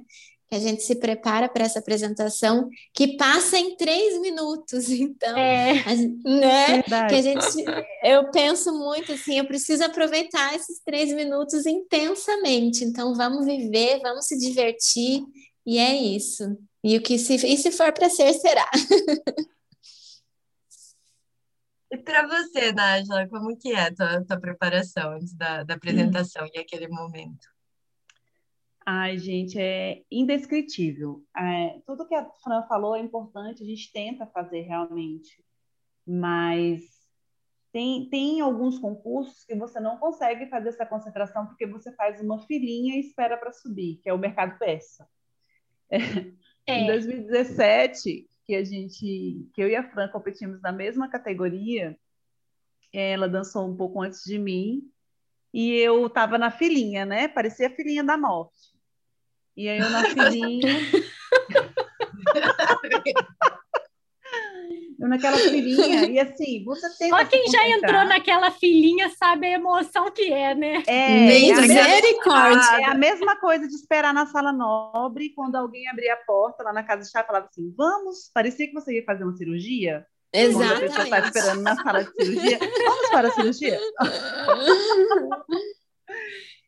Que 0.49 0.55
a 0.55 0.59
gente 0.59 0.83
se 0.83 0.95
prepara 0.95 1.49
para 1.49 1.65
essa 1.65 1.79
apresentação 1.79 2.69
que 2.93 3.17
passa 3.17 3.57
em 3.57 3.75
três 3.75 4.19
minutos, 4.21 4.89
então, 4.91 5.37
é, 5.37 5.79
a, 5.79 5.95
né? 6.29 6.67
Verdade. 6.67 7.09
Que 7.09 7.15
a 7.15 7.21
gente, 7.21 7.65
eu 8.03 8.31
penso 8.31 8.73
muito 8.73 9.11
assim, 9.11 9.39
eu 9.39 9.45
preciso 9.45 9.83
aproveitar 9.83 10.55
esses 10.55 10.79
três 10.85 11.11
minutos 11.11 11.65
intensamente. 11.65 12.83
Então, 12.85 13.13
vamos 13.13 13.45
viver, 13.45 13.99
vamos 14.01 14.25
se 14.25 14.37
divertir 14.37 15.21
e 15.65 15.77
é 15.77 15.95
isso. 15.95 16.57
E 16.83 16.97
o 16.97 17.01
que 17.01 17.17
se, 17.17 17.35
e 17.35 17.57
se 17.57 17.71
for 17.71 17.93
para 17.93 18.09
ser, 18.09 18.33
será. 18.33 18.69
E 21.93 21.97
para 21.99 22.27
você, 22.27 22.71
Nájila, 22.73 23.27
como 23.29 23.55
que 23.55 23.71
é 23.71 23.83
a 23.83 23.93
tua, 23.93 24.25
tua 24.25 24.39
preparação 24.39 25.11
antes 25.11 25.31
da, 25.35 25.63
da 25.63 25.75
apresentação 25.75 26.47
e 26.51 26.57
aquele 26.57 26.87
momento? 26.87 27.47
Ai, 28.83 29.17
gente, 29.19 29.59
é 29.59 30.01
indescritível. 30.11 31.23
É, 31.37 31.79
tudo 31.85 32.07
que 32.07 32.15
a 32.15 32.27
Fran 32.43 32.63
falou 32.63 32.95
é 32.95 32.99
importante, 32.99 33.61
a 33.61 33.65
gente 33.65 33.91
tenta 33.93 34.25
fazer 34.25 34.61
realmente, 34.61 35.41
mas 36.05 36.81
tem, 37.71 38.09
tem 38.09 38.41
alguns 38.41 38.79
concursos 38.79 39.45
que 39.45 39.55
você 39.55 39.79
não 39.79 39.97
consegue 39.97 40.47
fazer 40.47 40.69
essa 40.69 40.87
concentração 40.87 41.45
porque 41.45 41.67
você 41.67 41.93
faz 41.93 42.19
uma 42.21 42.39
filinha 42.39 42.95
e 42.95 43.01
espera 43.01 43.37
para 43.37 43.53
subir, 43.53 43.99
que 44.01 44.09
é 44.09 44.13
o 44.13 44.17
mercado 44.17 44.57
persa. 44.57 45.07
É, 45.89 45.97
é. 46.67 46.79
Em 46.79 46.87
2017, 46.87 48.27
que 48.45 48.55
a 48.55 48.63
gente, 48.63 49.47
que 49.53 49.61
eu 49.61 49.67
e 49.67 49.75
a 49.75 49.89
Fran 49.89 50.07
competimos 50.09 50.61
na 50.61 50.71
mesma 50.71 51.09
categoria, 51.09 51.97
ela 52.91 53.27
dançou 53.27 53.67
um 53.67 53.75
pouco 53.75 54.01
antes 54.01 54.23
de 54.23 54.37
mim 54.37 54.89
e 55.53 55.75
eu 55.75 56.07
estava 56.07 56.37
na 56.37 56.51
filinha, 56.51 57.05
né? 57.05 57.27
Parecia 57.27 57.67
a 57.67 57.71
filinha 57.71 58.03
da 58.03 58.17
morte. 58.17 58.73
E 59.55 59.69
aí 59.69 59.79
eu 59.79 59.89
na 59.89 60.03
filinha 60.09 60.79
eu 65.03 65.09
naquela 65.09 65.37
filinha, 65.37 66.05
e 66.05 66.17
assim, 66.17 66.63
você 66.63 66.87
tem. 66.97 67.09
Só 67.09 67.25
quem 67.25 67.45
já 67.51 67.67
entrou 67.67 68.05
naquela 68.05 68.49
filinha 68.51 69.09
sabe 69.09 69.47
a 69.47 69.51
emoção 69.51 70.09
que 70.09 70.31
é, 70.31 70.55
né? 70.55 70.81
É, 70.87 71.27
Misericórdia! 71.27 72.79
É 72.79 72.85
a 72.85 72.93
mesma 72.93 73.35
coisa 73.35 73.67
de 73.67 73.75
esperar 73.75 74.13
na 74.13 74.25
sala 74.27 74.53
nobre, 74.53 75.33
quando 75.35 75.57
alguém 75.57 75.89
abria 75.89 76.13
a 76.13 76.25
porta 76.25 76.63
lá 76.63 76.71
na 76.71 76.83
casa 76.83 77.03
de 77.03 77.11
chá 77.11 77.21
falava 77.21 77.47
assim: 77.47 77.73
vamos, 77.75 78.31
parecia 78.33 78.65
que 78.65 78.73
você 78.73 78.95
ia 78.95 79.03
fazer 79.03 79.25
uma 79.25 79.35
cirurgia. 79.35 80.05
A 80.33 80.79
pessoa 80.79 81.03
está 81.03 81.19
esperando 81.19 81.61
na 81.61 81.75
sala 81.75 82.05
de 82.05 82.11
cirurgia, 82.11 82.59
vamos 82.59 83.09
para 83.09 83.27
a 83.27 83.31
cirurgia? 83.31 83.77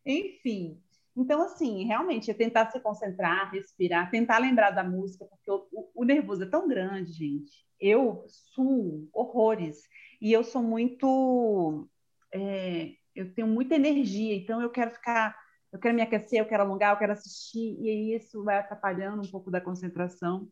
Enfim, 0.06 0.78
então, 1.16 1.42
assim, 1.42 1.86
realmente 1.86 2.30
é 2.30 2.34
tentar 2.34 2.70
se 2.70 2.80
concentrar, 2.80 3.52
respirar, 3.52 4.12
tentar 4.12 4.38
lembrar 4.38 4.72
da 4.72 4.84
música, 4.84 5.26
porque 5.26 5.50
o, 5.50 5.66
o, 5.72 5.92
o 5.96 6.04
nervoso 6.04 6.44
é 6.44 6.50
tão 6.50 6.68
grande, 6.68 7.14
gente. 7.14 7.66
Eu 7.80 8.26
suo 8.28 9.08
horrores 9.14 9.82
e 10.22 10.34
eu 10.34 10.44
sou 10.44 10.62
muito. 10.62 11.88
É, 12.34 12.94
eu 13.16 13.34
tenho 13.34 13.48
muita 13.48 13.76
energia, 13.76 14.36
então 14.36 14.62
eu 14.62 14.70
quero 14.70 14.92
ficar. 14.92 15.36
Eu 15.72 15.80
quero 15.80 15.96
me 15.96 16.02
aquecer, 16.02 16.40
eu 16.40 16.46
quero 16.48 16.64
alongar, 16.64 16.94
eu 16.94 17.00
quero 17.00 17.14
assistir, 17.14 17.78
e 17.82 18.16
isso 18.16 18.44
vai 18.44 18.60
atrapalhando 18.60 19.22
um 19.22 19.32
pouco 19.32 19.52
da 19.52 19.60
concentração. 19.62 20.50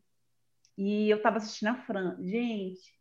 E 0.76 1.08
eu 1.08 1.18
estava 1.18 1.38
assistindo 1.38 1.68
a 1.68 1.76
Fran. 1.76 2.16
Gente, 2.22 2.92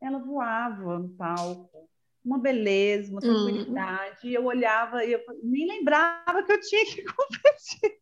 ela 0.00 0.18
voava 0.18 0.98
no 0.98 1.08
palco 1.10 1.88
uma 2.26 2.38
beleza, 2.38 3.12
uma 3.12 3.18
hum. 3.18 3.46
tranquilidade. 3.46 4.26
Hum. 4.26 4.30
Eu 4.30 4.44
olhava 4.44 5.04
e 5.04 5.12
eu 5.12 5.20
nem 5.44 5.68
lembrava 5.68 6.42
que 6.42 6.52
eu 6.52 6.60
tinha 6.60 6.84
que 6.84 7.04
competir. 7.14 8.00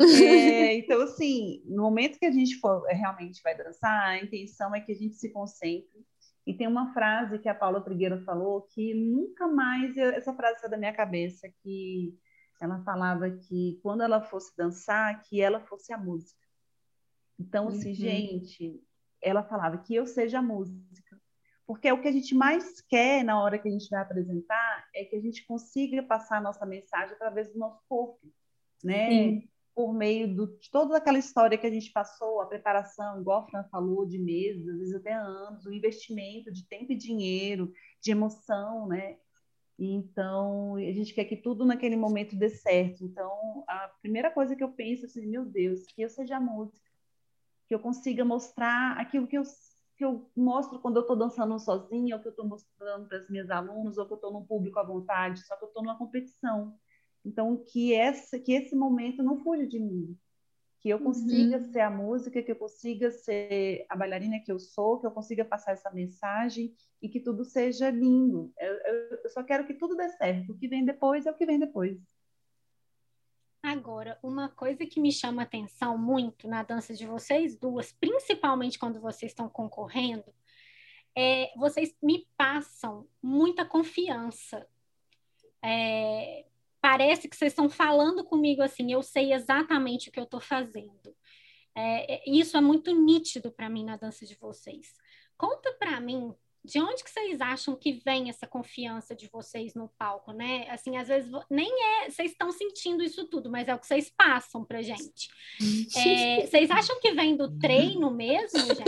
é, 0.00 0.74
então, 0.78 1.02
assim, 1.02 1.62
no 1.66 1.82
momento 1.82 2.18
que 2.18 2.24
a 2.24 2.32
gente 2.32 2.58
for 2.58 2.82
é, 2.88 2.94
realmente 2.94 3.42
vai 3.42 3.54
dançar, 3.54 4.08
a 4.08 4.18
intenção 4.18 4.74
é 4.74 4.80
que 4.80 4.92
a 4.92 4.94
gente 4.94 5.14
se 5.16 5.30
concentre. 5.30 6.00
E 6.46 6.54
tem 6.54 6.66
uma 6.66 6.92
frase 6.94 7.38
que 7.38 7.48
a 7.48 7.54
Paula 7.54 7.82
Trigueiro 7.82 8.24
falou 8.24 8.62
que 8.62 8.94
nunca 8.94 9.46
mais, 9.46 9.94
eu, 9.96 10.06
essa 10.06 10.32
frase 10.32 10.58
saiu 10.58 10.70
da 10.70 10.78
minha 10.78 10.94
cabeça, 10.94 11.52
que 11.62 12.18
ela 12.58 12.82
falava 12.82 13.30
que 13.30 13.78
quando 13.82 14.02
ela 14.02 14.22
fosse 14.22 14.56
dançar, 14.56 15.22
que 15.22 15.40
ela 15.40 15.60
fosse 15.60 15.92
a 15.92 15.98
música. 15.98 16.40
Então, 17.38 17.68
assim, 17.68 17.90
uhum. 17.90 17.94
gente, 17.94 18.82
ela 19.22 19.42
falava 19.42 19.78
que 19.78 19.94
eu 19.94 20.06
seja 20.06 20.38
a 20.38 20.42
música 20.42 21.09
porque 21.70 21.92
o 21.92 22.02
que 22.02 22.08
a 22.08 22.12
gente 22.12 22.34
mais 22.34 22.80
quer 22.80 23.22
na 23.22 23.40
hora 23.40 23.56
que 23.56 23.68
a 23.68 23.70
gente 23.70 23.88
vai 23.88 24.02
apresentar 24.02 24.88
é 24.92 25.04
que 25.04 25.14
a 25.14 25.20
gente 25.20 25.46
consiga 25.46 26.02
passar 26.02 26.38
a 26.38 26.40
nossa 26.40 26.66
mensagem 26.66 27.14
através 27.14 27.52
do 27.52 27.60
nosso 27.60 27.80
corpo, 27.88 28.18
né? 28.82 29.08
Sim. 29.08 29.48
Por 29.72 29.94
meio 29.94 30.34
do, 30.34 30.58
de 30.58 30.68
toda 30.68 30.96
aquela 30.96 31.20
história 31.20 31.56
que 31.56 31.68
a 31.68 31.70
gente 31.70 31.92
passou, 31.92 32.40
a 32.40 32.46
preparação, 32.46 33.20
igual 33.20 33.44
a 33.44 33.46
Fran 33.46 33.64
falou, 33.70 34.04
de 34.04 34.18
meses, 34.18 34.66
às 34.66 34.78
vezes 34.78 34.94
até 34.96 35.12
anos, 35.12 35.64
o 35.64 35.72
investimento 35.72 36.50
de 36.50 36.66
tempo 36.66 36.90
e 36.90 36.96
dinheiro, 36.96 37.72
de 38.02 38.10
emoção, 38.10 38.88
né? 38.88 39.18
Então, 39.78 40.74
a 40.74 40.92
gente 40.92 41.14
quer 41.14 41.24
que 41.24 41.36
tudo 41.36 41.64
naquele 41.64 41.94
momento 41.94 42.34
dê 42.34 42.48
certo. 42.48 43.04
Então, 43.04 43.62
a 43.68 43.92
primeira 44.02 44.28
coisa 44.28 44.56
que 44.56 44.64
eu 44.64 44.72
penso 44.72 45.04
é 45.04 45.06
assim, 45.06 45.24
meu 45.24 45.44
Deus, 45.44 45.86
que 45.86 46.02
eu 46.02 46.08
seja 46.08 46.40
música, 46.40 46.90
que 47.68 47.74
eu 47.76 47.78
consiga 47.78 48.24
mostrar 48.24 48.98
aquilo 48.98 49.28
que 49.28 49.38
eu 49.38 49.44
que 50.00 50.04
eu 50.06 50.30
mostro 50.34 50.78
quando 50.78 50.96
eu 50.96 51.02
estou 51.02 51.14
dançando 51.14 51.58
sozinha, 51.58 52.16
ou 52.16 52.22
que 52.22 52.28
eu 52.28 52.30
estou 52.30 52.48
mostrando 52.48 53.06
para 53.06 53.18
as 53.18 53.28
minhas 53.28 53.50
alunos, 53.50 53.98
ou 53.98 54.06
que 54.06 54.14
eu 54.14 54.14
estou 54.14 54.32
num 54.32 54.46
público 54.46 54.78
à 54.78 54.82
vontade, 54.82 55.46
só 55.46 55.54
que 55.58 55.64
eu 55.64 55.68
estou 55.68 55.82
numa 55.82 55.98
competição. 55.98 56.74
Então, 57.22 57.62
que, 57.70 57.92
essa, 57.92 58.38
que 58.38 58.50
esse 58.50 58.74
momento 58.74 59.22
não 59.22 59.36
fuja 59.36 59.66
de 59.66 59.78
mim. 59.78 60.16
Que 60.80 60.88
eu 60.88 60.98
consiga 60.98 61.58
uhum. 61.58 61.64
ser 61.64 61.80
a 61.80 61.90
música, 61.90 62.42
que 62.42 62.50
eu 62.50 62.56
consiga 62.56 63.10
ser 63.10 63.84
a 63.90 63.94
bailarina 63.94 64.40
que 64.42 64.50
eu 64.50 64.58
sou, 64.58 64.98
que 64.98 65.06
eu 65.06 65.10
consiga 65.10 65.44
passar 65.44 65.72
essa 65.72 65.90
mensagem 65.90 66.74
e 67.02 67.06
que 67.06 67.20
tudo 67.20 67.44
seja 67.44 67.90
lindo. 67.90 68.50
Eu, 68.58 68.72
eu, 68.72 69.18
eu 69.22 69.28
só 69.28 69.42
quero 69.42 69.66
que 69.66 69.74
tudo 69.74 69.94
dê 69.96 70.08
certo. 70.08 70.52
O 70.52 70.56
que 70.56 70.66
vem 70.66 70.82
depois 70.82 71.26
é 71.26 71.30
o 71.30 71.36
que 71.36 71.44
vem 71.44 71.58
depois. 71.58 71.98
Agora, 73.70 74.18
uma 74.20 74.48
coisa 74.48 74.84
que 74.84 74.98
me 74.98 75.12
chama 75.12 75.42
atenção 75.42 75.96
muito 75.96 76.48
na 76.48 76.64
dança 76.64 76.92
de 76.92 77.06
vocês 77.06 77.56
duas, 77.56 77.92
principalmente 77.92 78.76
quando 78.76 79.00
vocês 79.00 79.30
estão 79.30 79.48
concorrendo, 79.48 80.24
é 81.16 81.52
vocês 81.56 81.94
me 82.02 82.26
passam 82.36 83.06
muita 83.22 83.64
confiança. 83.64 84.66
É, 85.62 86.46
parece 86.80 87.28
que 87.28 87.36
vocês 87.36 87.52
estão 87.52 87.70
falando 87.70 88.24
comigo 88.24 88.60
assim, 88.60 88.90
eu 88.90 89.04
sei 89.04 89.32
exatamente 89.32 90.08
o 90.08 90.12
que 90.12 90.18
eu 90.18 90.24
estou 90.24 90.40
fazendo. 90.40 91.14
É, 91.72 92.14
é, 92.14 92.22
isso 92.28 92.56
é 92.56 92.60
muito 92.60 92.92
nítido 92.92 93.52
para 93.52 93.70
mim 93.70 93.84
na 93.84 93.96
dança 93.96 94.26
de 94.26 94.34
vocês. 94.34 94.94
Conta 95.38 95.72
para 95.74 96.00
mim 96.00 96.34
de 96.64 96.80
onde 96.80 97.02
que 97.02 97.10
vocês 97.10 97.40
acham 97.40 97.74
que 97.74 98.00
vem 98.04 98.28
essa 98.28 98.46
confiança 98.46 99.14
de 99.14 99.28
vocês 99.28 99.74
no 99.74 99.88
palco, 99.98 100.32
né? 100.32 100.66
Assim, 100.68 100.96
às 100.96 101.08
vezes 101.08 101.30
nem 101.48 101.68
é, 101.68 102.10
vocês 102.10 102.32
estão 102.32 102.52
sentindo 102.52 103.02
isso 103.02 103.26
tudo, 103.26 103.50
mas 103.50 103.66
é 103.68 103.74
o 103.74 103.78
que 103.78 103.86
vocês 103.86 104.10
passam 104.10 104.64
pra 104.64 104.82
gente. 104.82 105.28
É, 105.96 106.46
vocês 106.46 106.70
acham 106.70 107.00
que 107.00 107.12
vem 107.12 107.36
do 107.36 107.58
treino 107.58 108.10
mesmo, 108.10 108.58
gente? 108.60 108.84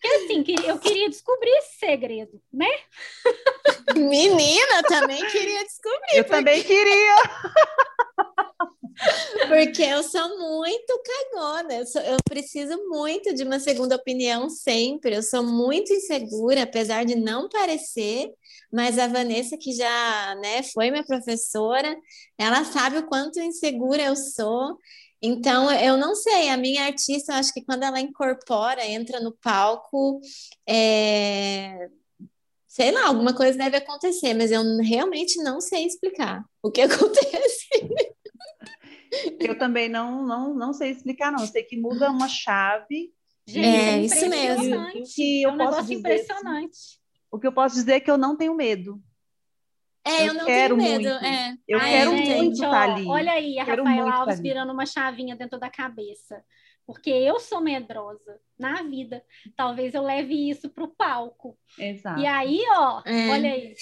Porque 0.00 0.08
assim, 0.14 0.44
eu 0.64 0.78
queria 0.78 1.08
descobrir 1.08 1.50
esse 1.58 1.78
segredo, 1.78 2.40
né? 2.52 2.70
Menina, 3.96 4.82
também 4.86 5.26
queria 5.26 5.64
descobrir. 5.64 6.16
Eu 6.16 6.24
porque... 6.24 6.36
também 6.36 6.62
queria. 6.62 7.16
Porque 9.48 9.82
eu 9.82 10.02
sou 10.02 10.38
muito 10.38 11.02
cagona, 11.02 11.74
eu, 11.74 11.86
sou, 11.86 12.00
eu, 12.02 12.16
preciso 12.28 12.76
muito 12.88 13.34
de 13.34 13.42
uma 13.42 13.58
segunda 13.58 13.96
opinião 13.96 14.48
sempre. 14.50 15.16
Eu 15.16 15.22
sou 15.22 15.42
muito 15.42 15.92
insegura, 15.92 16.62
apesar 16.62 17.04
de 17.04 17.16
não 17.16 17.48
parecer, 17.48 18.30
mas 18.72 18.98
a 18.98 19.06
Vanessa, 19.08 19.56
que 19.58 19.72
já 19.72 20.34
né, 20.36 20.62
foi 20.62 20.90
minha 20.90 21.04
professora, 21.04 21.96
ela 22.36 22.64
sabe 22.64 22.98
o 22.98 23.06
quanto 23.06 23.40
insegura 23.40 24.02
eu 24.02 24.16
sou. 24.16 24.76
Então, 25.20 25.70
eu 25.72 25.96
não 25.96 26.14
sei, 26.14 26.48
a 26.50 26.56
minha 26.56 26.84
artista, 26.84 27.34
acho 27.34 27.52
que 27.52 27.64
quando 27.64 27.82
ela 27.82 28.00
incorpora, 28.00 28.86
entra 28.86 29.20
no 29.20 29.32
palco, 29.32 30.20
é... 30.68 31.88
sei 32.68 32.92
lá, 32.92 33.06
alguma 33.08 33.34
coisa 33.34 33.58
deve 33.58 33.78
acontecer, 33.78 34.34
mas 34.34 34.52
eu 34.52 34.62
realmente 34.78 35.42
não 35.42 35.60
sei 35.60 35.86
explicar 35.86 36.44
o 36.62 36.70
que 36.70 36.82
acontece. 36.82 37.68
Eu 39.40 39.58
também 39.58 39.88
não, 39.88 40.26
não, 40.26 40.54
não 40.54 40.72
sei 40.72 40.90
explicar, 40.90 41.32
não. 41.32 41.40
Eu 41.40 41.46
sei 41.46 41.62
que 41.62 41.76
muda 41.76 42.10
uma 42.10 42.28
chave. 42.28 43.12
Gente, 43.46 43.66
é, 43.66 43.94
é 43.94 44.00
isso 44.02 44.28
mesmo. 44.28 44.76
O 44.76 45.02
que 45.14 45.42
eu 45.42 45.50
é 45.50 45.52
um 45.52 45.58
posso 45.58 45.80
dizer, 45.82 45.94
impressionante. 45.94 46.78
O 47.30 47.38
que 47.38 47.46
eu 47.46 47.52
posso 47.52 47.74
dizer 47.74 47.92
é 47.92 48.00
que 48.00 48.10
eu 48.10 48.18
não 48.18 48.36
tenho 48.36 48.54
medo. 48.54 49.02
É, 50.04 50.22
eu, 50.22 50.26
eu 50.26 50.34
não 50.34 50.44
quero 50.46 50.76
tenho 50.76 50.90
medo. 50.90 51.08
É. 51.08 51.54
Eu 51.66 51.78
Ai, 51.78 51.90
quero 51.90 52.10
gente, 52.10 52.34
muito 52.34 52.54
estar 52.54 52.70
tá 52.70 52.94
ali. 52.94 53.06
Olha 53.06 53.32
aí, 53.32 53.58
a 53.58 53.64
Rafaela 53.64 54.14
Alves 54.14 54.40
virando 54.40 54.72
uma 54.72 54.86
chavinha 54.86 55.36
dentro 55.36 55.58
da 55.58 55.70
cabeça. 55.70 56.42
Porque 56.86 57.10
eu 57.10 57.38
sou 57.38 57.60
medrosa 57.60 58.40
na 58.58 58.82
vida. 58.82 59.22
Talvez 59.54 59.92
eu 59.92 60.02
leve 60.02 60.48
isso 60.48 60.70
para 60.70 60.84
o 60.84 60.88
palco. 60.88 61.58
Exato. 61.78 62.18
E 62.18 62.26
aí, 62.26 62.62
ó, 62.70 63.02
é. 63.04 63.28
olha 63.30 63.52
aí. 63.52 63.74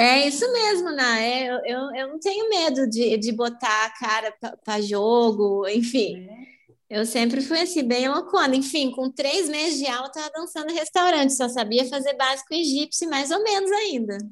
É 0.00 0.26
isso 0.26 0.50
mesmo, 0.50 0.90
né? 0.92 1.46
Eu, 1.46 1.58
eu, 1.66 1.94
eu 1.94 2.08
não 2.08 2.18
tenho 2.18 2.48
medo 2.48 2.88
de, 2.88 3.18
de 3.18 3.32
botar 3.32 3.84
a 3.84 3.90
cara 3.90 4.34
para 4.64 4.80
jogo, 4.80 5.68
enfim. 5.68 6.26
É. 6.26 6.50
Eu 6.88 7.04
sempre 7.04 7.42
fui 7.42 7.60
assim, 7.60 7.86
bem 7.86 8.08
loucona. 8.08 8.56
Enfim, 8.56 8.90
com 8.90 9.10
três 9.10 9.46
meses 9.46 9.78
de 9.78 9.86
aula, 9.86 10.06
estava 10.06 10.30
dançando 10.34 10.70
em 10.70 10.74
restaurante, 10.74 11.34
só 11.34 11.50
sabia 11.50 11.86
fazer 11.86 12.14
básico 12.14 12.54
egípcio, 12.54 13.10
mais 13.10 13.30
ou 13.30 13.42
menos 13.42 13.70
ainda. 13.70 14.18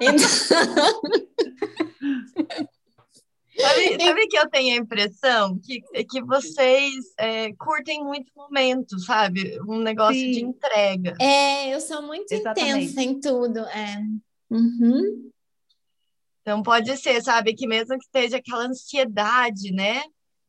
Então... 0.00 0.28
sabe, 3.58 4.04
sabe, 4.04 4.26
que 4.28 4.38
eu 4.38 4.48
tenho 4.48 4.74
a 4.74 4.82
impressão 4.82 5.58
que, 5.58 5.80
que 6.04 6.22
vocês 6.22 6.94
é, 7.18 7.52
curtem 7.54 8.04
muito 8.04 8.30
momento, 8.36 8.98
sabe? 9.00 9.58
Um 9.66 9.78
negócio 9.78 10.14
Sim. 10.14 10.30
de 10.30 10.44
entrega. 10.44 11.16
É, 11.20 11.74
eu 11.74 11.80
sou 11.80 12.02
muito 12.02 12.30
Exatamente. 12.30 12.84
intensa 12.84 13.02
em 13.02 13.18
tudo. 13.18 13.58
É. 13.60 13.96
Uhum. 14.50 15.30
Então 16.42 16.62
pode 16.62 16.96
ser, 16.96 17.22
sabe, 17.22 17.54
que 17.54 17.66
mesmo 17.66 17.98
que 17.98 18.04
esteja 18.04 18.38
aquela 18.38 18.66
ansiedade, 18.66 19.72
né? 19.72 20.02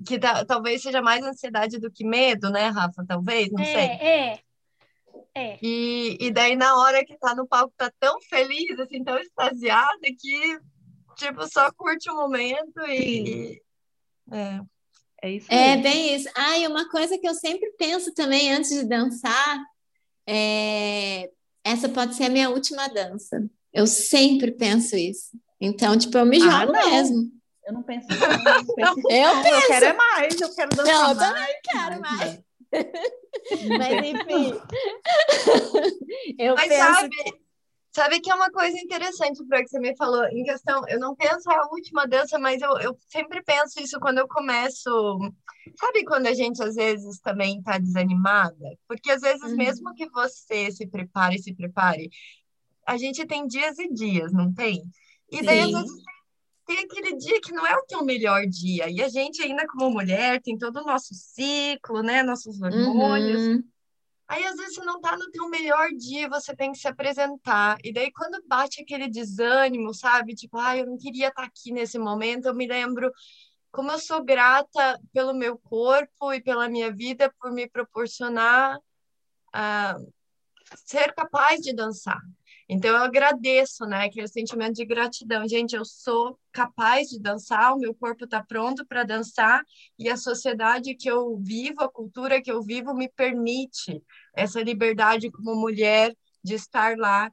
que 0.06 0.20
tá, 0.20 0.44
talvez 0.46 0.82
seja 0.82 1.02
mais 1.02 1.24
ansiedade 1.24 1.80
do 1.80 1.92
que 1.92 2.04
medo, 2.04 2.50
né, 2.50 2.68
Rafa? 2.68 3.06
Talvez, 3.08 3.52
não 3.52 3.62
é, 3.62 3.66
sei. 3.66 3.84
É, 3.84 4.40
é. 5.36 5.60
E, 5.62 6.18
e 6.20 6.32
daí, 6.32 6.56
na 6.56 6.78
hora 6.78 7.06
que 7.06 7.18
tá 7.18 7.36
no 7.36 7.48
palco, 7.48 7.74
tá 7.78 7.92
tão 8.00 8.20
feliz, 8.22 8.80
assim, 8.80 9.04
tão 9.04 9.18
extasiada, 9.18 10.00
que, 10.20 10.60
tipo, 11.16 11.48
só 11.48 11.72
curte 11.74 12.10
o 12.10 12.16
momento 12.16 12.80
e... 12.88 13.62
é. 14.32 14.62
É 15.24 15.30
isso 15.30 15.54
É 15.54 15.78
bem 15.78 16.16
isso. 16.16 16.28
Ah, 16.36 16.58
e 16.58 16.66
uma 16.66 16.90
coisa 16.90 17.16
que 17.16 17.28
eu 17.28 17.36
sempre 17.36 17.72
penso 17.78 18.12
também 18.12 18.52
antes 18.52 18.72
de 18.72 18.84
dançar 18.84 19.64
é... 20.28 21.30
Essa 21.64 21.88
pode 21.88 22.16
ser 22.16 22.24
a 22.24 22.30
minha 22.30 22.50
última 22.50 22.88
dança. 22.88 23.48
Eu 23.74 23.88
sempre 23.88 24.52
penso 24.52 24.96
isso. 24.96 25.30
Então, 25.60 25.98
tipo, 25.98 26.18
eu 26.18 26.26
me 26.26 26.38
ah, 26.38 26.40
jogo 26.66 26.76
ah, 26.76 26.90
mesmo. 26.90 27.32
Eu 27.66 27.74
não 27.74 27.84
penso, 27.84 28.08
não, 28.10 28.66
penso 28.74 29.00
eu, 29.10 29.42
penso. 29.44 29.56
eu 29.56 29.68
quero 29.68 29.86
é 29.86 29.94
mais, 29.94 30.42
eu 30.42 30.56
quero 30.56 30.76
dançar 30.76 30.94
não, 30.94 31.12
eu 31.12 31.18
também 31.18 31.60
quero 31.64 32.02
mais. 32.02 32.20
mais. 32.20 32.40
Mas 33.78 34.06
enfim. 34.08 34.62
eu 36.40 36.56
Mas 36.56 36.68
penso 36.68 36.84
sabe, 36.84 37.16
sabe 37.92 38.20
que 38.20 38.32
é 38.32 38.36
uma 38.36 38.50
coisa 38.50 38.78
interessante 38.80 39.46
para 39.46 39.62
que 39.62 39.70
você 39.70 39.80
me 39.80 39.96
falou 39.96 40.26
em 40.30 40.44
questão, 40.44 40.82
eu 40.88 41.00
não 41.00 41.16
penso 41.16 41.50
a 41.52 41.68
última 41.72 42.08
dança, 42.08 42.40
mas 42.40 42.62
eu, 42.62 42.78
eu 42.80 42.98
sempre 43.10 43.44
penso 43.44 43.80
isso 43.80 44.00
quando 44.00 44.18
eu 44.18 44.28
começo. 44.28 44.90
Sabe 45.80 46.04
quando 46.04 46.28
a 46.28 46.34
gente 46.34 46.62
às 46.64 46.76
vezes 46.76 47.20
também 47.20 47.60
está 47.60 47.78
desanimada? 47.78 48.78
Porque 48.88 49.12
às 49.12 49.22
vezes, 49.22 49.52
Uhum. 49.52 49.58
mesmo 49.58 49.94
que 49.94 50.10
você 50.10 50.72
se 50.72 50.88
prepare, 50.88 51.38
se 51.38 51.54
prepare, 51.54 52.10
a 52.86 52.98
gente 52.98 53.26
tem 53.26 53.48
dias 53.48 53.78
e 53.80 53.92
dias, 53.94 54.32
não 54.32 54.54
tem? 54.54 54.84
E 55.32 55.42
daí, 55.42 55.62
às 55.62 55.68
Sim. 55.68 55.74
vezes, 55.74 56.04
tem 56.66 56.80
aquele 56.80 57.16
dia 57.18 57.42
que 57.42 57.54
não 57.54 57.66
é 57.66 57.76
o 57.76 57.86
teu 57.86 58.04
melhor 58.04 58.46
dia. 58.46 58.90
E 58.90 59.02
a 59.02 59.10
gente, 59.10 59.42
ainda 59.42 59.66
como 59.68 59.90
mulher, 59.90 60.42
tem 60.42 60.58
todo 60.58 60.78
o 60.78 60.86
nosso 60.86 61.14
ciclo, 61.14 62.02
né? 62.02 62.24
Nossos 62.24 62.62
hormônios. 62.62 63.42
Uhum. 63.42 63.64
Aí, 64.28 64.46
às 64.46 64.56
vezes, 64.56 64.76
você 64.76 64.84
não 64.86 65.02
tá 65.02 65.18
no 65.18 65.30
teu 65.30 65.50
melhor 65.50 65.90
dia, 65.90 66.30
você 66.30 66.56
tem 66.56 66.72
que 66.72 66.78
se 66.78 66.88
apresentar. 66.88 67.78
E 67.84 67.92
daí, 67.92 68.12
quando 68.14 68.42
bate 68.48 68.82
aquele 68.82 69.10
desânimo, 69.10 69.94
sabe? 69.94 70.36
Tipo, 70.36 70.58
ah, 70.58 70.78
eu 70.78 70.86
não 70.86 70.98
queria 70.98 71.28
estar 71.28 71.44
aqui 71.44 71.72
nesse 71.72 72.00
momento, 72.00 72.46
eu 72.46 72.56
me 72.56 72.66
lembro 72.66 73.12
como 73.72 73.92
eu 73.92 74.00
sou 74.00 74.24
grata 74.24 75.00
pelo 75.14 75.34
meu 75.34 75.58
corpo 75.58 76.34
e 76.34 76.42
pela 76.42 76.68
minha 76.68 76.94
vida 76.94 77.34
por 77.40 77.52
me 77.52 77.70
proporcionar 77.70 78.78
ah, 79.54 79.98
ser 80.86 81.14
capaz 81.14 81.60
de 81.62 81.74
dançar. 81.74 82.20
Então, 82.74 82.92
eu 82.92 83.04
agradeço, 83.04 83.86
né? 83.86 84.06
Aquele 84.06 84.30
sentimento 84.30 84.76
de 84.76 84.86
gratidão. 84.86 85.46
Gente, 85.46 85.76
eu 85.76 85.84
sou 85.84 86.40
capaz 86.54 87.10
de 87.10 87.20
dançar, 87.20 87.74
o 87.74 87.78
meu 87.78 87.94
corpo 87.94 88.24
está 88.24 88.42
pronto 88.42 88.86
para 88.86 89.04
dançar 89.04 89.62
e 90.00 90.08
a 90.08 90.16
sociedade 90.16 90.96
que 90.96 91.12
eu 91.12 91.36
vivo, 91.36 91.82
a 91.84 91.92
cultura 91.92 92.42
que 92.42 92.50
eu 92.50 92.64
vivo, 92.64 92.94
me 92.94 93.10
permite 93.10 94.02
essa 94.34 94.62
liberdade 94.62 95.30
como 95.30 95.54
mulher 95.54 96.16
de 96.42 96.54
estar 96.56 96.96
lá. 96.98 97.30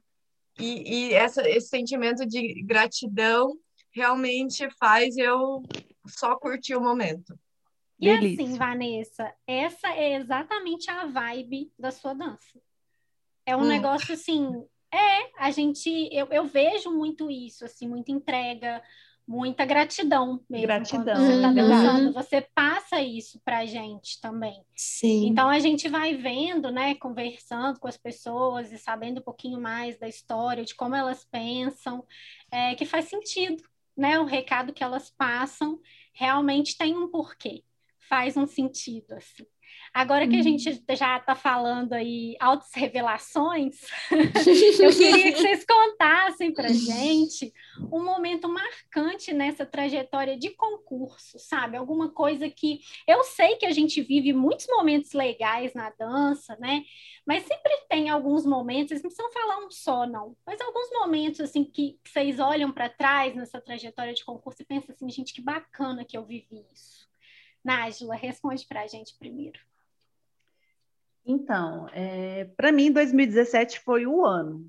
E, 0.59 1.07
e 1.07 1.13
essa, 1.13 1.49
esse 1.49 1.69
sentimento 1.69 2.25
de 2.25 2.61
gratidão 2.63 3.57
realmente 3.91 4.69
faz 4.77 5.15
eu 5.15 5.63
só 6.05 6.35
curtir 6.35 6.75
o 6.75 6.81
momento. 6.81 7.39
E 7.97 8.09
Delícia. 8.09 8.43
assim, 8.43 8.57
Vanessa, 8.57 9.33
essa 9.47 9.87
é 9.93 10.15
exatamente 10.15 10.91
a 10.91 11.05
vibe 11.05 11.71
da 11.79 11.91
sua 11.91 12.13
dança. 12.13 12.59
É 13.45 13.55
um 13.55 13.61
Hum. 13.61 13.67
negócio 13.67 14.13
assim, 14.13 14.67
é, 14.93 15.31
a 15.37 15.51
gente, 15.51 16.09
eu, 16.11 16.27
eu 16.31 16.45
vejo 16.45 16.91
muito 16.91 17.29
isso, 17.29 17.65
assim, 17.65 17.87
muita 17.87 18.11
entrega, 18.11 18.81
muita 19.27 19.63
gratidão 19.63 20.43
mesmo. 20.49 20.65
Gratidão, 20.65 21.03
Quando 21.05 21.17
você 21.17 21.41
tá 21.41 21.51
dançando, 21.51 22.05
verdade. 22.05 22.13
você 22.13 22.41
passa 22.53 22.99
isso 22.99 23.39
pra 23.45 23.65
gente 23.65 24.19
também. 24.19 24.63
Sim. 24.75 25.27
Então 25.27 25.47
a 25.47 25.59
gente 25.59 25.87
vai 25.87 26.15
vendo, 26.15 26.71
né, 26.71 26.95
conversando 26.95 27.79
com 27.79 27.87
as 27.87 27.97
pessoas 27.97 28.71
e 28.71 28.79
sabendo 28.79 29.19
um 29.19 29.23
pouquinho 29.23 29.61
mais 29.61 29.99
da 29.99 30.07
história, 30.07 30.65
de 30.65 30.73
como 30.73 30.95
elas 30.95 31.23
pensam, 31.23 32.03
é, 32.51 32.73
que 32.73 32.85
faz 32.85 33.05
sentido, 33.05 33.63
né? 33.95 34.19
O 34.19 34.25
recado 34.25 34.73
que 34.73 34.83
elas 34.83 35.11
passam 35.11 35.79
realmente 36.11 36.75
tem 36.75 36.97
um 36.97 37.07
porquê, 37.07 37.63
faz 38.09 38.35
um 38.35 38.47
sentido, 38.47 39.13
assim. 39.13 39.45
Agora 39.93 40.27
que 40.27 40.35
a 40.35 40.41
gente 40.41 40.83
já 40.89 41.17
está 41.17 41.35
falando 41.35 41.93
aí 41.93 42.35
altas 42.39 42.69
revelações, 42.73 43.81
eu 44.11 44.91
queria 44.91 45.33
que 45.33 45.41
vocês 45.41 45.65
contassem 45.65 46.53
para 46.53 46.69
gente 46.69 47.53
um 47.91 48.03
momento 48.03 48.47
marcante 48.47 49.33
nessa 49.33 49.65
trajetória 49.65 50.37
de 50.37 50.51
concurso, 50.51 51.39
sabe? 51.39 51.77
Alguma 51.77 52.09
coisa 52.09 52.49
que 52.49 52.81
eu 53.07 53.23
sei 53.23 53.55
que 53.55 53.65
a 53.65 53.71
gente 53.71 54.01
vive 54.01 54.31
muitos 54.33 54.67
momentos 54.67 55.13
legais 55.13 55.73
na 55.73 55.89
dança, 55.89 56.55
né? 56.59 56.83
Mas 57.25 57.43
sempre 57.43 57.71
tem 57.89 58.09
alguns 58.09 58.45
momentos, 58.45 58.89
vocês 58.89 59.03
não 59.03 59.09
precisam 59.09 59.31
falar 59.31 59.65
um 59.65 59.71
só, 59.71 60.05
não, 60.05 60.35
mas 60.45 60.61
alguns 60.61 60.89
momentos 60.91 61.39
assim 61.39 61.63
que 61.63 61.99
vocês 62.05 62.39
olham 62.39 62.71
para 62.71 62.89
trás 62.89 63.35
nessa 63.35 63.59
trajetória 63.59 64.13
de 64.13 64.23
concurso 64.23 64.61
e 64.61 64.65
pensam 64.65 64.93
assim, 64.93 65.09
gente, 65.09 65.33
que 65.33 65.41
bacana 65.41 66.05
que 66.05 66.17
eu 66.17 66.25
vivi 66.25 66.65
isso. 66.73 67.07
Nájila, 67.63 68.15
responde 68.15 68.65
para 68.65 68.81
a 68.81 68.87
gente 68.87 69.17
primeiro. 69.17 69.59
Então, 71.31 71.85
para 72.57 72.71
mim, 72.71 72.91
2017 72.91 73.81
foi 73.81 74.07
o 74.07 74.25
ano. 74.25 74.67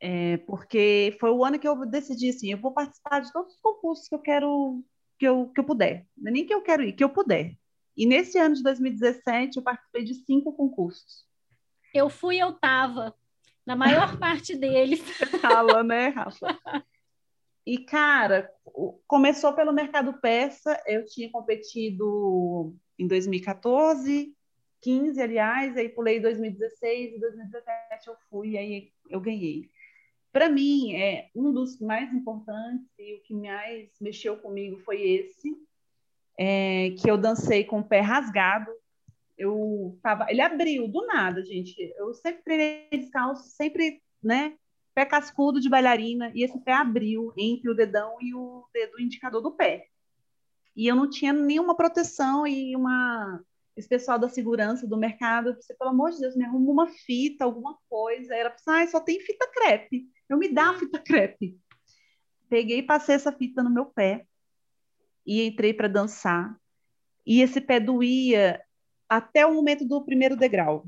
É, 0.00 0.36
porque 0.38 1.16
foi 1.20 1.30
o 1.30 1.44
ano 1.44 1.60
que 1.60 1.68
eu 1.68 1.86
decidi 1.86 2.30
assim, 2.30 2.50
eu 2.50 2.58
vou 2.58 2.72
participar 2.72 3.20
de 3.20 3.32
todos 3.32 3.54
os 3.54 3.60
concursos 3.60 4.08
que 4.08 4.14
eu 4.16 4.18
quero, 4.18 4.82
que 5.16 5.24
eu, 5.24 5.48
que 5.54 5.60
eu 5.60 5.64
puder. 5.64 6.04
Não 6.16 6.30
é 6.30 6.32
nem 6.32 6.44
que 6.44 6.52
eu 6.52 6.60
quero 6.60 6.82
ir, 6.82 6.92
que 6.92 7.04
eu 7.04 7.08
puder. 7.08 7.56
E 7.96 8.04
nesse 8.04 8.36
ano 8.36 8.56
de 8.56 8.64
2017 8.64 9.58
eu 9.58 9.62
participei 9.62 10.02
de 10.02 10.14
cinco 10.14 10.52
concursos. 10.52 11.24
Eu 11.94 12.10
fui, 12.10 12.38
eu 12.38 12.54
tava 12.54 13.14
na 13.64 13.76
maior 13.76 14.16
parte 14.18 14.56
deles. 14.56 15.00
Fala, 15.40 15.84
né, 15.84 16.08
Rafa? 16.08 16.58
E, 17.64 17.78
cara, 17.78 18.50
começou 19.06 19.52
pelo 19.52 19.72
mercado 19.72 20.14
peça, 20.20 20.82
eu 20.84 21.04
tinha 21.04 21.30
competido 21.30 22.74
em 22.98 23.06
2014, 23.06 24.34
15, 24.80 25.20
aliás, 25.20 25.76
aí 25.76 25.88
pulei 25.88 26.20
2016 26.20 27.14
e 27.14 27.20
2017 27.20 28.08
eu 28.08 28.16
fui, 28.30 28.56
aí 28.56 28.92
eu 29.08 29.20
ganhei. 29.20 29.68
Para 30.32 30.48
mim, 30.48 30.94
é 30.94 31.30
um 31.34 31.52
dos 31.52 31.80
mais 31.80 32.12
importantes 32.12 32.86
e 32.98 33.14
o 33.14 33.22
que 33.22 33.34
mais 33.34 33.90
mexeu 34.00 34.36
comigo 34.36 34.78
foi 34.78 35.00
esse, 35.02 35.56
é, 36.38 36.90
que 36.98 37.10
eu 37.10 37.16
dancei 37.16 37.64
com 37.64 37.80
o 37.80 37.84
pé 37.84 38.00
rasgado. 38.00 38.70
Eu 39.36 39.98
tava, 40.02 40.26
ele 40.30 40.40
abriu 40.40 40.86
do 40.86 41.06
nada, 41.06 41.42
gente. 41.44 41.74
Eu 41.96 42.12
sempre 42.14 42.42
treinei 42.42 42.88
descalço, 42.90 43.48
sempre, 43.48 44.00
né, 44.22 44.56
pé 44.94 45.04
cascudo 45.04 45.60
de 45.60 45.68
bailarina 45.68 46.30
e 46.34 46.42
esse 46.42 46.58
pé 46.60 46.72
abriu 46.72 47.32
entre 47.36 47.70
o 47.70 47.74
dedão 47.74 48.16
e 48.20 48.34
o 48.34 48.64
dedo 48.72 49.00
indicador 49.00 49.40
do 49.40 49.52
pé. 49.52 49.86
E 50.74 50.86
eu 50.86 50.94
não 50.94 51.08
tinha 51.08 51.32
nenhuma 51.32 51.76
proteção 51.76 52.46
e 52.46 52.74
uma 52.76 53.40
esse 53.78 53.88
pessoal 53.88 54.18
da 54.18 54.28
segurança 54.28 54.88
do 54.88 54.98
mercado, 54.98 55.54
você, 55.54 55.72
pelo 55.72 55.90
amor 55.90 56.10
de 56.10 56.18
Deus, 56.18 56.34
me 56.34 56.44
arruma 56.44 56.72
uma 56.72 56.88
fita, 56.88 57.44
alguma 57.44 57.78
coisa. 57.88 58.34
Era, 58.34 58.54
ah, 58.66 58.86
só 58.88 58.98
tem 58.98 59.20
fita 59.20 59.48
crepe. 59.52 60.08
Eu 60.28 60.36
me 60.36 60.52
dá 60.52 60.70
a 60.70 60.78
fita 60.78 60.98
crepe. 60.98 61.56
Peguei 62.48 62.78
e 62.78 62.82
passei 62.82 63.14
essa 63.14 63.30
fita 63.30 63.62
no 63.62 63.70
meu 63.70 63.86
pé 63.86 64.26
e 65.24 65.46
entrei 65.46 65.72
para 65.72 65.86
dançar. 65.86 66.58
E 67.24 67.40
esse 67.40 67.60
pé 67.60 67.78
doía 67.78 68.60
até 69.08 69.46
o 69.46 69.54
momento 69.54 69.86
do 69.86 70.04
primeiro 70.04 70.36
degrau. 70.36 70.84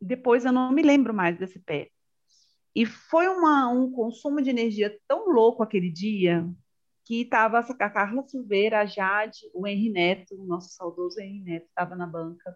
Depois 0.00 0.44
eu 0.44 0.50
não 0.50 0.72
me 0.72 0.82
lembro 0.82 1.14
mais 1.14 1.38
desse 1.38 1.60
pé. 1.60 1.90
E 2.74 2.84
foi 2.84 3.28
uma, 3.28 3.68
um 3.68 3.92
consumo 3.92 4.42
de 4.42 4.50
energia 4.50 4.98
tão 5.06 5.30
louco 5.30 5.62
aquele 5.62 5.90
dia 5.90 6.44
que 7.06 7.22
estava 7.22 7.60
a 7.60 7.90
Carla 7.90 8.26
Silveira, 8.26 8.80
a 8.80 8.84
Jade, 8.84 9.48
o 9.54 9.64
Henri 9.64 9.90
Neto, 9.90 10.34
o 10.34 10.44
nosso 10.44 10.70
saudoso 10.70 11.20
Henri 11.20 11.40
Neto, 11.40 11.66
estava 11.68 11.94
na 11.94 12.04
banca. 12.06 12.54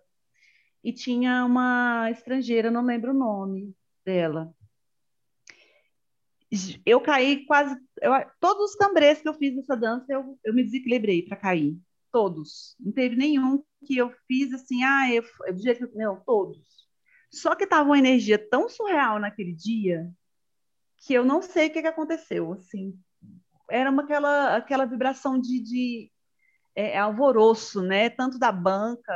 E 0.83 0.93
tinha 0.93 1.45
uma 1.45 2.11
estrangeira, 2.11 2.69
não 2.69 2.85
lembro 2.85 3.13
o 3.13 3.19
nome 3.19 3.73
dela. 4.05 4.53
Eu 6.85 7.01
caí 7.01 7.47
quase. 7.47 7.77
Eu, 8.03 8.13
todos 8.41 8.71
os 8.71 8.77
cambrês 8.77 9.23
que 9.23 9.29
eu 9.29 9.35
fiz 9.35 9.55
nessa 9.55 9.77
dança, 9.77 10.07
eu, 10.09 10.37
eu 10.45 10.53
me 10.53 10.65
desequilibrei 10.65 11.23
para 11.23 11.37
cair. 11.37 11.79
Todos. 12.11 12.75
Não 12.81 12.91
teve 12.91 13.15
nenhum 13.15 13.63
que 13.87 13.97
eu 13.97 14.13
fiz 14.27 14.53
assim, 14.53 14.83
ah, 14.83 15.15
eu, 15.15 15.23
do 15.55 15.63
jeito 15.63 15.87
que. 15.87 15.97
Não, 15.97 16.21
todos. 16.25 16.59
Só 17.31 17.55
que 17.55 17.63
estava 17.63 17.89
uma 17.89 17.99
energia 17.99 18.37
tão 18.37 18.69
surreal 18.69 19.21
naquele 19.21 19.55
dia 19.55 20.11
que 20.97 21.15
eu 21.15 21.25
não 21.25 21.41
sei 21.41 21.69
o 21.69 21.73
que, 21.73 21.83
que 21.83 21.87
aconteceu. 21.87 22.53
Assim, 22.55 22.99
era 23.71 23.91
uma, 23.91 24.03
aquela, 24.03 24.57
aquela 24.57 24.85
vibração 24.85 25.41
de, 25.41 25.61
de 25.61 26.11
é, 26.75 26.99
alvoroço, 26.99 27.83
né? 27.83 28.11
Tanto 28.11 28.39
da 28.39 28.53
banca, 28.53 29.13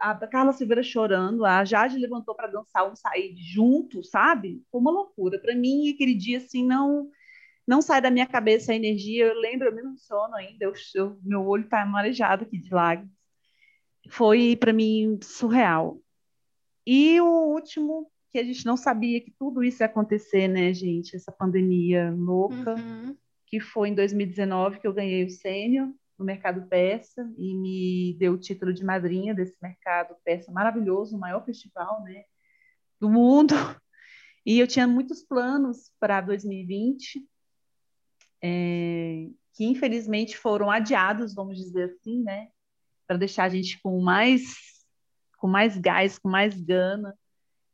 a, 0.00 0.10
a 0.10 0.26
Carla 0.26 0.52
Silveira 0.52 0.82
chorando, 0.82 1.44
a 1.44 1.64
Jade 1.64 1.98
levantou 1.98 2.34
para 2.34 2.48
dançar 2.48 2.90
um 2.90 2.96
sair 2.96 3.34
junto, 3.36 4.02
sabe? 4.02 4.62
Foi 4.70 4.80
uma 4.80 4.90
loucura. 4.90 5.38
Para 5.38 5.54
mim, 5.54 5.90
aquele 5.92 6.14
dia, 6.14 6.38
assim, 6.38 6.64
não 6.64 7.10
não 7.66 7.82
sai 7.82 8.00
da 8.00 8.12
minha 8.12 8.26
cabeça 8.26 8.70
a 8.70 8.76
energia. 8.76 9.26
Eu 9.26 9.40
lembro, 9.40 9.66
eu 9.66 9.74
me 9.74 9.80
emociono 9.80 10.34
ainda, 10.36 10.64
eu, 10.64 10.72
eu, 10.94 11.18
meu 11.22 11.44
olho 11.44 11.64
está 11.64 11.84
marejado 11.84 12.44
aqui 12.44 12.58
de 12.58 12.72
lágrimas. 12.72 13.12
Foi, 14.08 14.54
para 14.56 14.72
mim, 14.72 15.18
surreal. 15.20 16.00
E 16.86 17.20
o 17.20 17.26
último, 17.26 18.08
que 18.30 18.38
a 18.38 18.44
gente 18.44 18.64
não 18.64 18.76
sabia 18.76 19.20
que 19.20 19.32
tudo 19.32 19.64
isso 19.64 19.82
ia 19.82 19.86
acontecer, 19.86 20.46
né, 20.46 20.72
gente? 20.72 21.16
Essa 21.16 21.32
pandemia 21.32 22.14
louca. 22.16 22.74
Uhum 22.74 23.16
que 23.46 23.60
foi 23.60 23.90
em 23.90 23.94
2019 23.94 24.80
que 24.80 24.86
eu 24.86 24.92
ganhei 24.92 25.24
o 25.24 25.30
sênior 25.30 25.88
no 26.18 26.24
mercado 26.24 26.66
peça 26.68 27.30
e 27.36 27.54
me 27.54 28.16
deu 28.18 28.32
o 28.32 28.38
título 28.38 28.72
de 28.72 28.84
madrinha 28.84 29.34
desse 29.34 29.56
mercado 29.62 30.16
peça 30.24 30.50
maravilhoso, 30.50 31.16
o 31.16 31.20
maior 31.20 31.44
festival, 31.44 32.02
né, 32.02 32.24
do 33.00 33.10
mundo. 33.10 33.54
E 34.44 34.58
eu 34.58 34.66
tinha 34.66 34.86
muitos 34.86 35.22
planos 35.22 35.92
para 36.00 36.20
2020, 36.20 37.26
é, 38.42 39.28
que 39.52 39.64
infelizmente 39.64 40.36
foram 40.36 40.70
adiados, 40.70 41.34
vamos 41.34 41.58
dizer 41.58 41.90
assim, 41.90 42.22
né, 42.22 42.48
para 43.06 43.16
deixar 43.16 43.44
a 43.44 43.48
gente 43.48 43.80
com 43.82 44.00
mais 44.00 44.76
com 45.36 45.46
mais 45.46 45.76
gás, 45.76 46.18
com 46.18 46.28
mais 46.28 46.58
gana. 46.60 47.16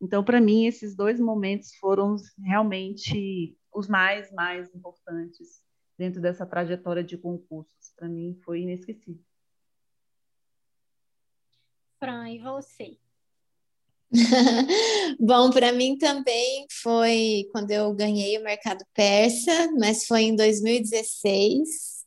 Então, 0.01 0.25
para 0.25 0.41
mim, 0.41 0.67
esses 0.67 0.97
dois 0.97 1.21
momentos 1.21 1.75
foram 1.77 2.17
realmente 2.45 3.57
os 3.73 3.89
mais, 3.89 4.31
mais 4.33 4.75
importantes 4.75 5.63
dentro 5.97 6.21
dessa 6.21 6.47
trajetória 6.47 7.03
de 7.03 7.17
concursos. 7.17 7.93
Para 7.97 8.09
mim, 8.09 8.39
foi 8.45 8.63
inesquecível. 8.63 9.23
Fran, 11.99 12.31
e 12.31 12.39
você? 12.41 12.99
Bom, 15.19 15.51
para 15.51 15.73
mim 15.73 15.97
também 15.97 16.67
foi 16.83 17.49
quando 17.53 17.71
eu 17.71 17.95
ganhei 17.95 18.37
o 18.39 18.43
mercado 18.43 18.85
persa, 18.93 19.71
mas 19.79 20.05
foi 20.05 20.23
em 20.23 20.37
2016. 20.37 22.05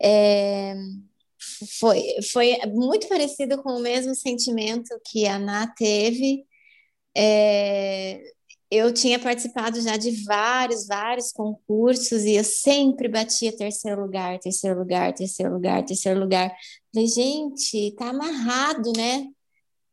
É, 0.00 0.74
foi, 1.78 2.02
foi 2.32 2.56
muito 2.68 3.08
parecido 3.08 3.62
com 3.62 3.72
o 3.72 3.80
mesmo 3.80 4.14
sentimento 4.14 4.88
que 5.04 5.26
a 5.26 5.36
Ana 5.36 5.66
teve. 5.76 6.46
É, 7.16 8.32
eu 8.70 8.92
tinha 8.92 9.18
participado 9.18 9.80
já 9.80 9.96
de 9.96 10.10
vários, 10.24 10.86
vários 10.86 11.32
concursos 11.32 12.24
e 12.24 12.34
eu 12.34 12.44
sempre 12.44 13.08
batia 13.08 13.56
terceiro 13.56 14.02
lugar, 14.02 14.38
terceiro 14.38 14.78
lugar, 14.78 15.14
terceiro 15.14 15.54
lugar, 15.54 15.84
terceiro 15.84 16.20
lugar. 16.20 16.54
Falei, 16.92 17.08
gente, 17.08 17.94
tá 17.96 18.10
amarrado, 18.10 18.92
né? 18.94 19.26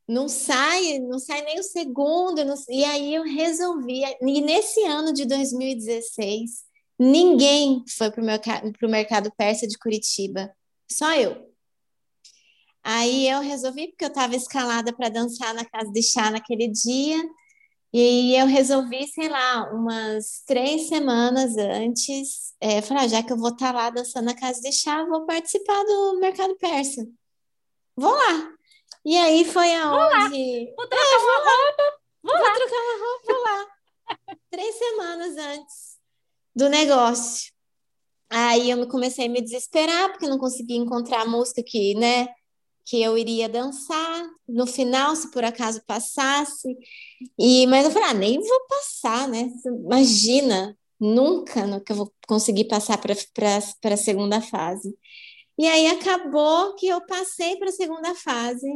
Não 0.08 0.28
sai, 0.28 1.00
não 1.00 1.20
sai 1.20 1.42
nem 1.44 1.60
o 1.60 1.64
segundo. 1.64 2.44
Não... 2.44 2.56
E 2.70 2.84
aí 2.84 3.16
eu 3.16 3.24
resolvi. 3.24 4.02
E 4.22 4.42
nesse 4.42 4.84
ano 4.84 5.14
de 5.14 5.26
2016, 5.26 6.64
ninguém 7.00 7.84
foi 7.88 8.12
para 8.12 8.22
o 8.22 8.90
mercado 8.92 9.32
persa 9.38 9.66
de 9.66 9.78
Curitiba, 9.78 10.54
só 10.92 11.14
eu. 11.16 11.50
Aí 12.84 13.28
eu 13.28 13.40
resolvi, 13.40 13.88
porque 13.88 14.06
eu 14.06 14.10
estava 14.10 14.36
escalada 14.36 14.94
para 14.94 15.10
dançar 15.10 15.54
na 15.56 15.66
casa 15.66 15.92
de 15.92 16.04
chá 16.04 16.30
naquele 16.30 16.68
dia. 16.68 17.18
E 17.98 18.36
eu 18.36 18.46
resolvi, 18.46 19.08
sei 19.08 19.30
lá, 19.30 19.72
umas 19.72 20.44
três 20.46 20.90
semanas 20.90 21.56
antes, 21.56 22.54
é, 22.60 22.82
falar, 22.82 23.04
ah, 23.04 23.08
já 23.08 23.24
que 23.24 23.32
eu 23.32 23.38
vou 23.38 23.52
estar 23.52 23.72
tá 23.72 23.72
lá 23.72 23.90
dançando 23.90 24.26
na 24.26 24.36
casa 24.36 24.60
de 24.60 24.70
chá, 24.74 25.06
vou 25.06 25.26
participar 25.26 25.82
do 25.86 26.20
mercado 26.20 26.58
persa. 26.58 27.08
Vou 27.96 28.14
lá. 28.14 28.52
E 29.06 29.16
aí 29.16 29.46
foi 29.46 29.74
aonde. 29.76 30.66
Vou, 30.66 30.76
vou 30.76 30.88
trocar 30.90 31.06
é, 31.06 31.18
uma 31.18 31.38
roupa. 31.38 31.84
Vou, 32.22 32.38
vou 32.38 32.54
trocar 32.54 32.76
uma 32.76 33.06
roupa, 33.06 33.50
lá. 33.50 33.68
três 34.52 34.76
semanas 34.76 35.38
antes 35.38 35.98
do 36.54 36.68
negócio. 36.68 37.54
Aí 38.30 38.72
eu 38.72 38.90
comecei 38.90 39.28
a 39.28 39.30
me 39.30 39.40
desesperar, 39.40 40.12
porque 40.12 40.28
não 40.28 40.38
conseguia 40.38 40.76
encontrar 40.76 41.22
a 41.22 41.30
música 41.30 41.64
que, 41.66 41.96
né? 41.96 42.28
Que 42.86 43.02
eu 43.02 43.18
iria 43.18 43.50
dançar 43.50 44.30
no 44.48 44.68
final, 44.68 45.16
se 45.16 45.32
por 45.32 45.44
acaso 45.44 45.82
passasse. 45.86 46.78
E 47.38 47.66
mas 47.68 47.86
eu 47.86 47.92
falei, 47.92 48.10
ah, 48.10 48.14
nem 48.14 48.40
vou 48.40 48.68
passar, 48.68 49.28
né? 49.28 49.50
Imagina, 49.66 50.78
nunca 51.00 51.80
que 51.82 51.92
eu 51.92 51.96
vou 51.96 52.14
conseguir 52.28 52.66
passar 52.66 53.00
para 53.00 53.94
a 53.94 53.98
segunda 53.98 54.42
fase. 54.42 54.96
E 55.58 55.68
aí 55.68 55.88
acabou 55.88 56.76
que 56.76 56.88
eu 56.88 57.02
passei 57.06 57.58
para 57.58 57.70
a 57.70 57.74
segunda 57.74 58.14
fase 58.16 58.68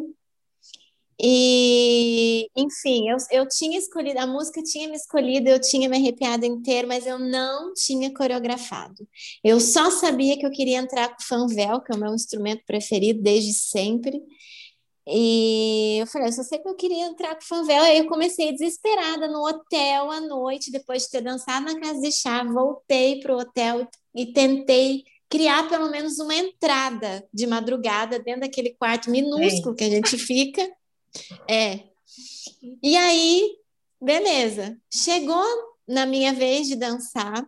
e, 1.22 2.50
enfim, 2.56 3.10
eu, 3.10 3.18
eu 3.32 3.48
tinha 3.48 3.78
escolhido, 3.78 4.20
a 4.20 4.28
música 4.28 4.64
tinha 4.64 4.88
me 4.88 4.96
escolhido, 4.96 5.50
eu 5.50 5.60
tinha 5.60 5.90
me 5.90 5.98
arrepiado 5.98 6.46
inteiro, 6.46 6.88
mas 6.88 7.06
eu 7.06 7.20
não 7.20 7.74
tinha 7.74 8.14
coreografado. 8.14 9.06
Eu 9.44 9.60
só 9.60 9.92
sabia 9.92 10.38
que 10.38 10.46
eu 10.46 10.52
queria 10.52 10.78
entrar 10.78 11.10
com 11.10 11.22
o 11.22 11.26
fanvel, 11.26 11.82
que 11.82 11.92
é 11.92 11.96
o 11.96 12.00
meu 12.00 12.16
instrumento 12.16 12.64
preferido 12.66 13.22
desde 13.22 13.54
sempre. 13.54 14.22
E 15.06 15.98
eu 16.00 16.08
falei, 16.08 16.30
eu 16.30 16.34
só 16.34 16.44
sei 16.44 16.60
que 16.60 16.70
eu 16.70 16.76
queria 16.76 17.08
entrar 17.08 17.36
com 17.36 17.42
o 17.42 17.48
fanvel. 17.48 17.82
Aí 17.82 17.98
eu 17.98 18.08
comecei 18.08 18.54
desesperada 18.54 19.28
no 19.28 19.46
hotel 19.46 20.12
à 20.12 20.22
noite, 20.22 20.72
depois 20.72 21.04
de 21.04 21.10
ter 21.10 21.22
dançado 21.22 21.66
na 21.66 21.80
casa 21.82 22.00
de 22.00 22.12
chá, 22.14 22.44
voltei 22.46 23.20
para 23.20 23.36
o 23.36 23.40
hotel 23.40 23.86
e 24.16 24.32
tentei 24.32 25.04
criar 25.30 25.68
pelo 25.68 25.90
menos 25.90 26.18
uma 26.20 26.34
entrada 26.34 27.28
de 27.34 27.46
madrugada 27.46 28.20
dentro 28.20 28.42
daquele 28.42 28.74
quarto 28.80 29.12
minúsculo 29.12 29.72
Sim. 29.72 29.76
que 29.76 29.84
a 29.84 29.90
gente 29.90 30.18
fica. 30.18 30.79
É. 31.48 31.84
E 32.84 32.96
aí, 32.96 33.58
beleza. 34.02 34.78
Chegou 34.92 35.44
na 35.88 36.06
minha 36.06 36.34
vez 36.34 36.68
de 36.68 36.76
dançar, 36.76 37.46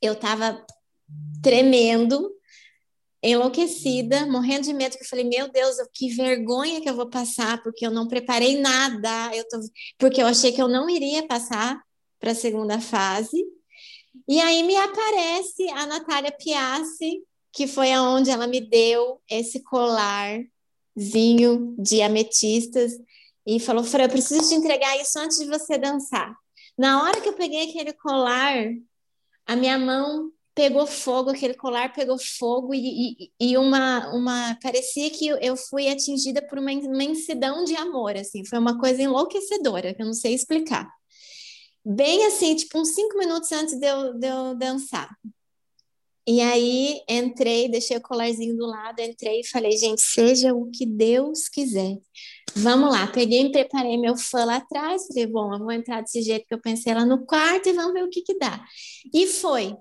eu 0.00 0.16
tava 0.16 0.64
tremendo, 1.42 2.34
enlouquecida, 3.22 4.26
morrendo 4.26 4.64
de 4.64 4.72
medo, 4.72 4.96
que 4.96 5.04
eu 5.04 5.08
falei, 5.08 5.24
meu 5.24 5.50
Deus, 5.50 5.76
que 5.92 6.08
vergonha 6.08 6.80
que 6.80 6.88
eu 6.88 6.96
vou 6.96 7.08
passar, 7.08 7.62
porque 7.62 7.86
eu 7.86 7.90
não 7.90 8.08
preparei 8.08 8.58
nada, 8.58 9.34
eu 9.34 9.46
tô... 9.46 9.58
porque 9.98 10.22
eu 10.22 10.26
achei 10.26 10.52
que 10.52 10.62
eu 10.62 10.68
não 10.68 10.88
iria 10.88 11.26
passar 11.26 11.82
para 12.18 12.32
a 12.32 12.34
segunda 12.34 12.80
fase. 12.80 13.44
E 14.26 14.40
aí 14.40 14.62
me 14.62 14.76
aparece 14.76 15.68
a 15.70 15.86
Natália 15.86 16.32
Piassi, 16.32 17.22
que 17.52 17.66
foi 17.66 17.92
aonde 17.92 18.30
ela 18.30 18.46
me 18.46 18.60
deu 18.60 19.20
esse 19.28 19.62
colar 19.62 20.40
vinho 20.96 21.74
de 21.78 22.02
ametistas 22.02 22.92
e 23.46 23.58
falou: 23.60 23.84
Fran, 23.84 24.04
eu 24.04 24.08
preciso 24.08 24.48
te 24.48 24.54
entregar 24.54 25.00
isso 25.00 25.18
antes 25.18 25.38
de 25.38 25.46
você 25.46 25.78
dançar. 25.78 26.34
Na 26.76 27.02
hora 27.02 27.20
que 27.20 27.28
eu 27.28 27.34
peguei 27.34 27.68
aquele 27.68 27.92
colar, 27.92 28.56
a 29.46 29.56
minha 29.56 29.78
mão 29.78 30.30
pegou 30.54 30.86
fogo, 30.86 31.30
aquele 31.30 31.54
colar 31.54 31.92
pegou 31.92 32.18
fogo 32.18 32.74
e, 32.74 32.78
e, 32.78 33.32
e 33.40 33.56
uma, 33.56 34.12
uma 34.14 34.58
parecia 34.62 35.10
que 35.10 35.28
eu 35.28 35.56
fui 35.56 35.88
atingida 35.88 36.42
por 36.46 36.58
uma 36.58 36.72
imensidão 36.72 37.64
de 37.64 37.74
amor, 37.76 38.16
assim, 38.16 38.44
foi 38.44 38.58
uma 38.58 38.78
coisa 38.78 39.02
enlouquecedora 39.02 39.94
que 39.94 40.02
eu 40.02 40.06
não 40.06 40.12
sei 40.12 40.34
explicar. 40.34 40.88
Bem 41.84 42.26
assim, 42.26 42.54
tipo 42.54 42.78
uns 42.78 42.94
cinco 42.94 43.16
minutos 43.16 43.50
antes 43.52 43.78
de 43.78 43.86
eu, 43.86 44.14
de 44.14 44.26
eu 44.26 44.54
dançar. 44.54 45.08
E 46.26 46.40
aí 46.40 47.00
entrei, 47.08 47.68
deixei 47.68 47.96
o 47.96 48.02
colarzinho 48.02 48.56
do 48.56 48.66
lado, 48.66 49.00
entrei 49.00 49.40
e 49.40 49.46
falei, 49.46 49.72
gente, 49.72 50.00
seja 50.02 50.54
o 50.54 50.70
que 50.70 50.86
Deus 50.86 51.48
quiser. 51.48 51.98
Vamos 52.54 52.90
lá, 52.90 53.06
peguei 53.06 53.42
e 53.42 53.52
preparei 53.52 53.96
meu 53.96 54.16
fã 54.16 54.44
lá 54.44 54.56
atrás, 54.56 55.06
falei, 55.06 55.26
bom, 55.26 55.52
eu 55.54 55.58
vou 55.58 55.72
entrar 55.72 56.00
desse 56.02 56.22
jeito 56.22 56.46
que 56.46 56.54
eu 56.54 56.60
pensei 56.60 56.92
lá 56.94 57.06
no 57.06 57.24
quarto 57.24 57.68
e 57.68 57.72
vamos 57.72 57.92
ver 57.92 58.04
o 58.04 58.10
que 58.10 58.22
que 58.22 58.38
dá. 58.38 58.64
E 59.14 59.26
foi. 59.26 59.76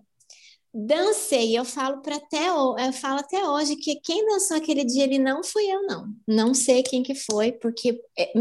Dancei, 0.72 1.58
eu 1.58 1.66
falo 1.66 2.00
para 2.02 2.18
até 2.18 2.48
eu 2.48 2.94
falo 2.94 3.20
até 3.20 3.44
hoje 3.44 3.76
que 3.76 4.00
quem 4.02 4.24
dançou 4.28 4.56
aquele 4.56 4.86
dia 4.86 5.04
ele 5.04 5.18
não 5.18 5.44
fui 5.44 5.64
eu 5.66 5.82
não. 5.88 6.06
Não 6.28 6.54
sei 6.54 6.84
quem 6.84 7.02
que 7.02 7.16
foi, 7.16 7.52
porque 7.52 8.00
é, 8.16 8.32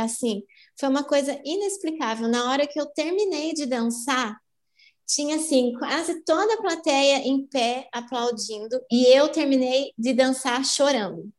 assim, 0.00 0.42
foi 0.78 0.88
uma 0.88 1.04
coisa 1.04 1.40
inexplicável. 1.44 2.28
Na 2.28 2.50
hora 2.50 2.66
que 2.66 2.78
eu 2.80 2.86
terminei 2.86 3.54
de 3.54 3.66
dançar, 3.66 4.36
tinha 5.06 5.36
assim 5.36 5.72
quase 5.78 6.24
toda 6.24 6.54
a 6.54 6.62
plateia 6.62 7.18
em 7.26 7.46
pé 7.46 7.88
aplaudindo 7.92 8.80
e 8.90 9.04
eu 9.06 9.28
terminei 9.28 9.92
de 9.98 10.12
dançar 10.12 10.64
chorando. 10.64 11.30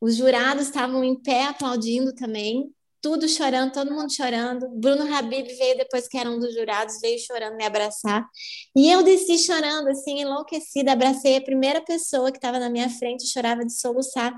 Os 0.00 0.16
jurados 0.16 0.66
estavam 0.66 1.02
em 1.02 1.20
pé 1.20 1.44
aplaudindo 1.44 2.14
também, 2.14 2.70
tudo 3.00 3.28
chorando, 3.28 3.72
todo 3.72 3.94
mundo 3.94 4.12
chorando. 4.12 4.68
Bruno 4.70 5.14
Habib 5.14 5.46
veio 5.46 5.76
depois 5.76 6.08
que 6.08 6.18
era 6.18 6.30
um 6.30 6.38
dos 6.38 6.54
jurados, 6.54 7.00
veio 7.00 7.18
chorando 7.18 7.56
me 7.56 7.64
abraçar. 7.64 8.26
E 8.74 8.90
eu 8.90 9.02
desci 9.02 9.38
chorando, 9.38 9.88
assim, 9.88 10.20
enlouquecida, 10.20 10.92
abracei 10.92 11.36
a 11.36 11.40
primeira 11.40 11.80
pessoa 11.82 12.32
que 12.32 12.38
estava 12.38 12.58
na 12.58 12.68
minha 12.68 12.90
frente 12.90 13.26
chorava 13.26 13.64
de 13.64 13.72
soluçar. 13.72 14.34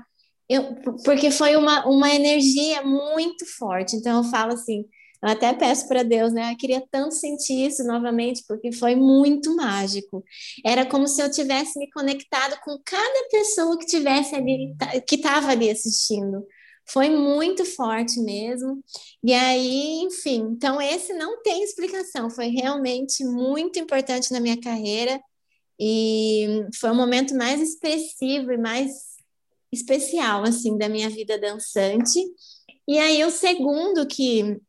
Eu, 0.47 0.75
porque 1.03 1.31
foi 1.31 1.55
uma, 1.55 1.87
uma 1.87 2.13
energia 2.13 2.83
muito 2.83 3.45
forte. 3.57 3.95
Então 3.95 4.23
eu 4.23 4.29
falo 4.29 4.53
assim, 4.53 4.85
eu 5.21 5.29
até 5.29 5.53
peço 5.53 5.87
para 5.87 6.03
Deus, 6.03 6.31
né? 6.31 6.53
Eu 6.53 6.57
queria 6.57 6.81
tanto 6.89 7.13
sentir 7.13 7.67
isso 7.67 7.83
novamente, 7.83 8.43
porque 8.47 8.71
foi 8.71 8.95
muito 8.95 9.55
mágico. 9.55 10.23
Era 10.65 10.85
como 10.85 11.07
se 11.07 11.21
eu 11.21 11.29
tivesse 11.29 11.77
me 11.77 11.89
conectado 11.91 12.57
com 12.63 12.79
cada 12.85 13.27
pessoa 13.29 13.77
que 13.77 13.85
tivesse 13.85 14.35
ali, 14.35 14.73
que 15.07 15.15
estava 15.15 15.49
ali 15.49 15.69
assistindo. 15.69 16.45
Foi 16.87 17.09
muito 17.09 17.65
forte 17.65 18.19
mesmo. 18.19 18.81
E 19.23 19.33
aí, 19.33 20.01
enfim, 20.03 20.39
então 20.51 20.81
esse 20.81 21.13
não 21.13 21.41
tem 21.43 21.63
explicação. 21.63 22.29
Foi 22.29 22.47
realmente 22.47 23.23
muito 23.25 23.77
importante 23.77 24.31
na 24.31 24.39
minha 24.39 24.59
carreira 24.59 25.21
e 25.79 26.65
foi 26.79 26.91
o 26.91 26.95
momento 26.95 27.35
mais 27.35 27.61
expressivo 27.61 28.51
e 28.51 28.57
mais 28.57 28.91
especial 29.71 30.43
assim 30.43 30.77
da 30.77 30.89
minha 30.89 31.09
vida 31.09 31.37
dançante. 31.37 32.19
E 32.87 32.97
aí 32.97 33.23
o 33.23 33.29
segundo 33.31 34.07
que 34.07 34.59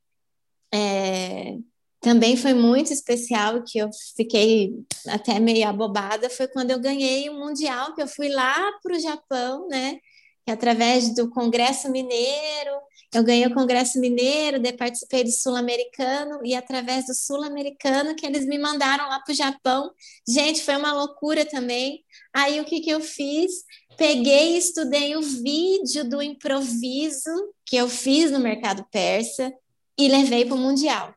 é, 0.73 1.57
também 2.01 2.37
foi 2.37 2.55
muito 2.55 2.93
especial, 2.93 3.63
que 3.63 3.79
eu 3.79 3.91
fiquei 4.17 4.73
até 5.07 5.39
meio 5.39 5.69
abobada, 5.69 6.31
foi 6.31 6.49
quando 6.49 6.71
eu 6.71 6.81
ganhei 6.81 7.29
o 7.29 7.35
Mundial, 7.35 7.95
que 7.95 8.03
eu 8.03 8.09
fui 8.09 8.29
lá 8.29 8.73
para 8.83 8.97
o 8.97 9.01
Japão, 9.01 9.69
né? 9.69 9.99
Que 10.45 10.51
através 10.51 11.15
do 11.15 11.29
Congresso 11.29 11.91
Mineiro, 11.91 12.73
eu 13.13 13.23
ganhei 13.23 13.47
o 13.47 13.55
Congresso 13.55 14.01
Mineiro, 14.01 14.63
daí 14.63 14.73
participei 14.73 15.25
do 15.25 15.31
Sul-Americano, 15.31 16.41
e 16.43 16.55
através 16.55 17.07
do 17.07 17.15
Sul-Americano 17.15 18.15
que 18.15 18.25
eles 18.25 18.47
me 18.47 18.57
mandaram 18.57 19.09
lá 19.09 19.21
para 19.21 19.33
o 19.33 19.37
Japão. 19.37 19.91
Gente, 20.27 20.63
foi 20.63 20.77
uma 20.77 20.95
loucura 20.95 21.45
também. 21.45 22.03
Aí 22.35 22.61
o 22.61 22.65
que, 22.65 22.81
que 22.81 22.91
eu 22.91 23.01
fiz? 23.01 23.53
Peguei 23.99 24.55
e 24.55 24.59
estudei 24.59 25.17
o 25.17 25.23
vídeo 25.23 26.09
do 26.09 26.23
improviso 26.23 27.31
que 27.67 27.77
eu 27.77 27.89
fiz 27.89 28.31
no 28.31 28.39
mercado 28.39 28.87
persa 28.91 29.53
e 30.01 30.09
levei 30.09 30.45
para 30.45 30.55
o 30.55 30.59
Mundial. 30.59 31.15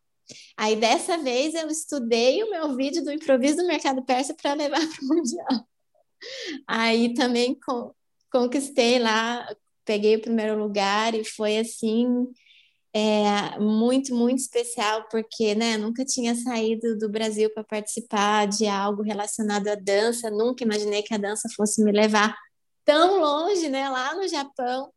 Aí 0.57 0.75
dessa 0.75 1.17
vez 1.17 1.53
eu 1.53 1.67
estudei 1.67 2.43
o 2.43 2.49
meu 2.49 2.75
vídeo 2.75 3.03
do 3.03 3.11
improviso 3.11 3.57
do 3.57 3.67
mercado 3.67 4.03
persa 4.03 4.34
para 4.34 4.53
levar 4.53 4.79
para 4.88 5.03
o 5.03 5.07
Mundial. 5.07 5.67
Aí 6.67 7.13
também 7.13 7.57
conquistei 8.31 8.99
lá, 8.99 9.47
peguei 9.84 10.15
o 10.15 10.21
primeiro 10.21 10.57
lugar 10.57 11.13
e 11.15 11.23
foi 11.23 11.57
assim 11.57 12.27
é, 12.93 13.57
muito, 13.59 14.13
muito 14.13 14.39
especial, 14.39 15.07
porque 15.09 15.55
né, 15.55 15.77
nunca 15.77 16.05
tinha 16.05 16.36
saído 16.36 16.97
do 16.97 17.09
Brasil 17.09 17.49
para 17.51 17.63
participar 17.63 18.47
de 18.47 18.67
algo 18.67 19.01
relacionado 19.01 19.67
à 19.67 19.75
dança, 19.75 20.29
nunca 20.29 20.63
imaginei 20.63 21.01
que 21.01 21.13
a 21.13 21.17
dança 21.17 21.49
fosse 21.55 21.84
me 21.84 21.91
levar 21.91 22.38
tão 22.86 23.19
longe, 23.19 23.67
né, 23.67 23.89
lá 23.89 24.13
no 24.13 24.27
Japão. 24.27 24.93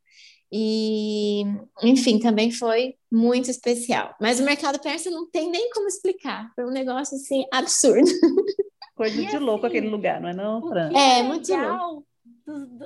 E, 0.53 1.43
enfim, 1.83 2.19
também 2.19 2.51
foi 2.51 2.95
muito 3.11 3.51
especial. 3.51 4.15
Mas 4.21 4.39
o 4.39 4.45
mercado 4.45 4.81
persa 4.81 5.11
não 5.11 5.29
tem 5.29 5.51
nem 5.51 5.71
como 5.71 5.89
explicar. 5.89 6.53
Foi 6.55 6.65
um 6.65 6.71
negócio 6.71 7.17
assim 7.17 7.45
absurdo. 7.53 8.07
Coisa 8.95 9.15
e 9.15 9.27
de 9.27 9.37
assim, 9.37 9.39
louco 9.39 9.67
aquele 9.67 9.89
lugar, 9.89 10.21
não 10.21 10.29
é 10.29 10.35
não, 10.35 10.67
Fran? 10.67 10.91
É, 10.95 11.19
é 11.19 11.23
muito 11.23 11.53
louco. 11.55 12.07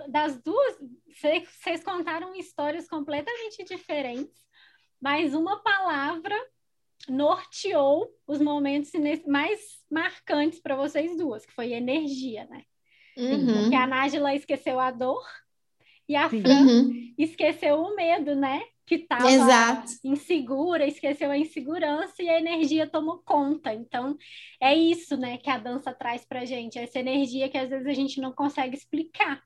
Das 0.09 0.41
duas, 0.43 0.77
vocês 1.15 1.85
contaram 1.85 2.35
histórias 2.35 2.89
completamente 2.89 3.63
diferentes, 3.65 4.41
mas 5.01 5.35
uma 5.35 5.63
palavra 5.63 6.35
norteou 7.09 8.09
os 8.27 8.41
momentos 8.41 8.91
mais 9.27 9.61
marcantes 9.91 10.61
para 10.61 10.77
vocês 10.77 11.17
duas, 11.17 11.47
que 11.47 11.53
foi 11.53 11.73
energia, 11.73 12.47
né? 12.47 12.65
Uhum. 13.17 13.63
Porque 13.63 13.75
a 13.75 13.87
Nájila 13.87 14.35
esqueceu 14.35 14.81
a 14.81 14.91
dor 14.91 15.23
e 16.11 16.17
a 16.17 16.29
Fran 16.29 16.67
uhum. 16.67 17.15
esqueceu 17.17 17.81
o 17.81 17.95
medo, 17.95 18.35
né? 18.35 18.61
Que 18.85 18.97
estava 18.97 19.29
insegura, 20.03 20.85
esqueceu 20.85 21.31
a 21.31 21.39
insegurança 21.39 22.21
e 22.21 22.29
a 22.29 22.37
energia 22.37 22.85
tomou 22.85 23.19
conta. 23.19 23.73
Então, 23.73 24.19
é 24.61 24.75
isso, 24.75 25.17
né, 25.17 25.39
que 25.39 25.49
a 25.49 25.57
dança 25.57 25.95
traz 25.95 26.25
pra 26.25 26.45
gente, 26.45 26.81
essa 26.81 26.99
energia 26.99 27.49
que 27.49 27.57
às 27.57 27.71
vezes 27.71 27.87
a 27.87 27.93
gente 27.93 28.21
não 28.21 28.33
consegue 28.33 28.77
explicar. 28.77 29.41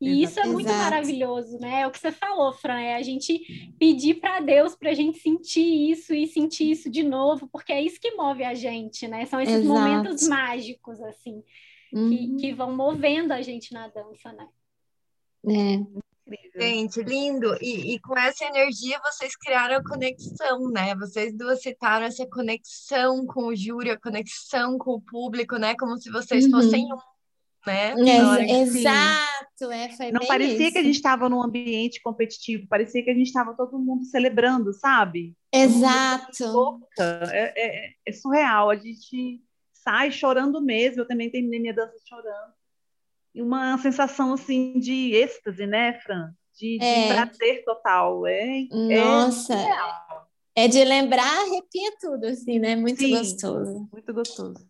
E 0.00 0.22
Exato. 0.22 0.24
isso 0.24 0.40
é 0.40 0.46
muito 0.50 0.68
Exato. 0.70 0.84
maravilhoso, 0.84 1.58
né? 1.58 1.82
É 1.82 1.86
o 1.86 1.90
que 1.90 1.98
você 1.98 2.10
falou, 2.10 2.50
Fran, 2.54 2.80
é 2.80 2.96
a 2.96 3.02
gente 3.02 3.74
pedir 3.78 4.14
para 4.14 4.40
Deus 4.40 4.74
para 4.74 4.88
a 4.88 4.94
gente 4.94 5.18
sentir 5.18 5.90
isso 5.90 6.14
e 6.14 6.26
sentir 6.26 6.70
isso 6.70 6.88
de 6.88 7.02
novo, 7.02 7.46
porque 7.52 7.74
é 7.74 7.82
isso 7.82 8.00
que 8.00 8.12
move 8.12 8.42
a 8.42 8.54
gente, 8.54 9.06
né? 9.06 9.26
São 9.26 9.38
esses 9.38 9.56
Exato. 9.56 9.68
momentos 9.68 10.26
mágicos, 10.26 10.98
assim, 11.02 11.42
uhum. 11.92 12.08
que, 12.08 12.36
que 12.36 12.54
vão 12.54 12.74
movendo 12.74 13.32
a 13.32 13.42
gente 13.42 13.74
na 13.74 13.88
dança, 13.88 14.32
né? 14.32 14.48
É. 15.46 16.05
Gente, 16.56 17.02
lindo. 17.02 17.56
E, 17.60 17.94
e, 17.94 18.00
com 18.00 18.16
essa 18.18 18.44
energia 18.44 19.00
vocês 19.04 19.36
criaram 19.36 19.76
a 19.76 19.84
conexão, 19.84 20.70
né? 20.70 20.94
Vocês 20.96 21.32
duas 21.36 21.62
citaram 21.62 22.06
essa 22.06 22.26
conexão 22.26 23.24
com 23.26 23.48
o 23.48 23.56
júri, 23.56 23.90
a 23.90 24.00
conexão 24.00 24.76
com 24.76 24.92
o 24.92 25.00
público, 25.00 25.56
né? 25.56 25.76
Como 25.78 25.96
se 25.98 26.10
vocês 26.10 26.46
uhum. 26.46 26.50
fossem 26.50 26.84
um, 26.92 26.96
né? 27.66 27.94
É, 27.94 28.60
exato, 28.60 29.70
é, 29.70 29.88
foi 29.90 30.10
Não 30.10 30.26
parecia 30.26 30.64
isso. 30.64 30.72
que 30.72 30.78
a 30.78 30.82
gente 30.82 30.96
estava 30.96 31.28
num 31.28 31.42
ambiente 31.42 32.00
competitivo, 32.00 32.66
parecia 32.68 33.04
que 33.04 33.10
a 33.10 33.14
gente 33.14 33.26
estava 33.26 33.54
todo 33.54 33.78
mundo 33.78 34.04
celebrando, 34.04 34.72
sabe? 34.72 35.36
Exato. 35.52 36.80
É, 36.98 37.52
é, 37.56 37.90
é 38.04 38.12
surreal, 38.12 38.70
a 38.70 38.76
gente 38.76 39.40
sai 39.72 40.10
chorando 40.10 40.60
mesmo. 40.60 41.02
Eu 41.02 41.06
também 41.06 41.30
terminei 41.30 41.60
minha 41.60 41.74
dança 41.74 41.94
chorando 42.08 42.56
uma 43.42 43.76
sensação 43.78 44.32
assim 44.32 44.78
de 44.78 45.14
êxtase, 45.14 45.66
né, 45.66 45.98
Fran? 46.00 46.32
De, 46.58 46.78
é. 46.80 47.08
de 47.08 47.14
prazer 47.14 47.64
total. 47.64 48.26
É, 48.26 48.60
é 48.60 49.04
Nossa, 49.04 49.54
é, 49.54 50.64
é 50.64 50.68
de 50.68 50.82
lembrar, 50.84 51.40
arrepia 51.42 51.92
tudo, 52.00 52.26
assim, 52.26 52.58
né? 52.58 52.76
Muito 52.76 53.00
Sim, 53.00 53.10
gostoso. 53.10 53.88
Muito 53.92 54.14
gostoso. 54.14 54.68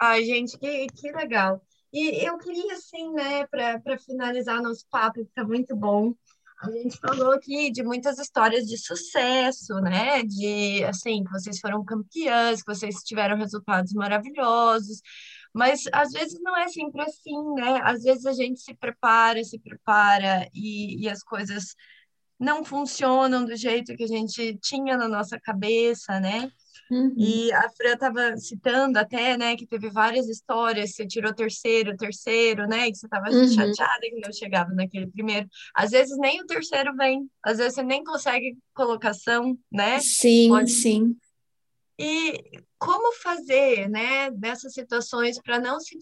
Ai, 0.00 0.24
gente, 0.24 0.58
que, 0.58 0.86
que 0.88 1.12
legal. 1.12 1.62
E 1.92 2.26
eu 2.26 2.36
queria, 2.38 2.74
assim, 2.74 3.12
né, 3.12 3.46
para 3.46 3.98
finalizar 3.98 4.60
nosso 4.60 4.84
papo, 4.90 5.22
que 5.22 5.28
está 5.28 5.44
muito 5.44 5.74
bom, 5.74 6.12
a 6.60 6.70
gente 6.70 6.96
falou 6.98 7.32
aqui 7.32 7.70
de 7.70 7.82
muitas 7.82 8.18
histórias 8.18 8.66
de 8.66 8.78
sucesso, 8.78 9.74
né? 9.80 10.22
De, 10.22 10.82
assim, 10.84 11.22
que 11.22 11.30
vocês 11.30 11.60
foram 11.60 11.84
campeãs, 11.84 12.62
que 12.62 12.74
vocês 12.74 12.96
tiveram 13.02 13.36
resultados 13.36 13.92
maravilhosos. 13.92 15.02
Mas 15.56 15.84
às 15.90 16.12
vezes 16.12 16.38
não 16.42 16.54
é 16.54 16.68
sempre 16.68 17.00
assim, 17.00 17.54
né? 17.54 17.80
Às 17.82 18.02
vezes 18.02 18.26
a 18.26 18.32
gente 18.34 18.60
se 18.60 18.74
prepara, 18.74 19.42
se 19.42 19.58
prepara 19.58 20.46
e, 20.52 21.02
e 21.02 21.08
as 21.08 21.22
coisas 21.22 21.74
não 22.38 22.62
funcionam 22.62 23.42
do 23.42 23.56
jeito 23.56 23.96
que 23.96 24.04
a 24.04 24.06
gente 24.06 24.58
tinha 24.58 24.98
na 24.98 25.08
nossa 25.08 25.40
cabeça, 25.40 26.20
né? 26.20 26.52
Uhum. 26.90 27.14
E 27.16 27.50
a 27.54 27.70
Fran 27.70 27.94
estava 27.94 28.36
citando 28.36 28.98
até, 28.98 29.38
né, 29.38 29.56
que 29.56 29.66
teve 29.66 29.88
várias 29.88 30.28
histórias, 30.28 30.94
você 30.94 31.06
tirou 31.06 31.34
terceiro, 31.34 31.96
terceiro, 31.96 32.68
né, 32.68 32.90
que 32.90 32.96
você 32.96 33.06
estava 33.06 33.30
uhum. 33.30 33.48
chateada 33.48 34.02
que 34.02 34.20
não 34.22 34.32
chegava 34.34 34.70
naquele 34.74 35.06
primeiro. 35.06 35.48
Às 35.74 35.90
vezes 35.90 36.18
nem 36.18 36.42
o 36.42 36.46
terceiro 36.46 36.94
vem, 36.94 37.30
às 37.42 37.56
vezes 37.56 37.76
você 37.76 37.82
nem 37.82 38.04
consegue 38.04 38.58
colocação, 38.74 39.58
né? 39.72 40.00
Sim, 40.00 40.50
Pode... 40.50 40.70
sim. 40.70 41.16
E 41.98 42.62
como 42.78 43.12
fazer, 43.14 43.88
né, 43.88 44.30
nessas 44.30 44.74
situações 44.74 45.40
para 45.40 45.58
não 45.58 45.80
se 45.80 45.96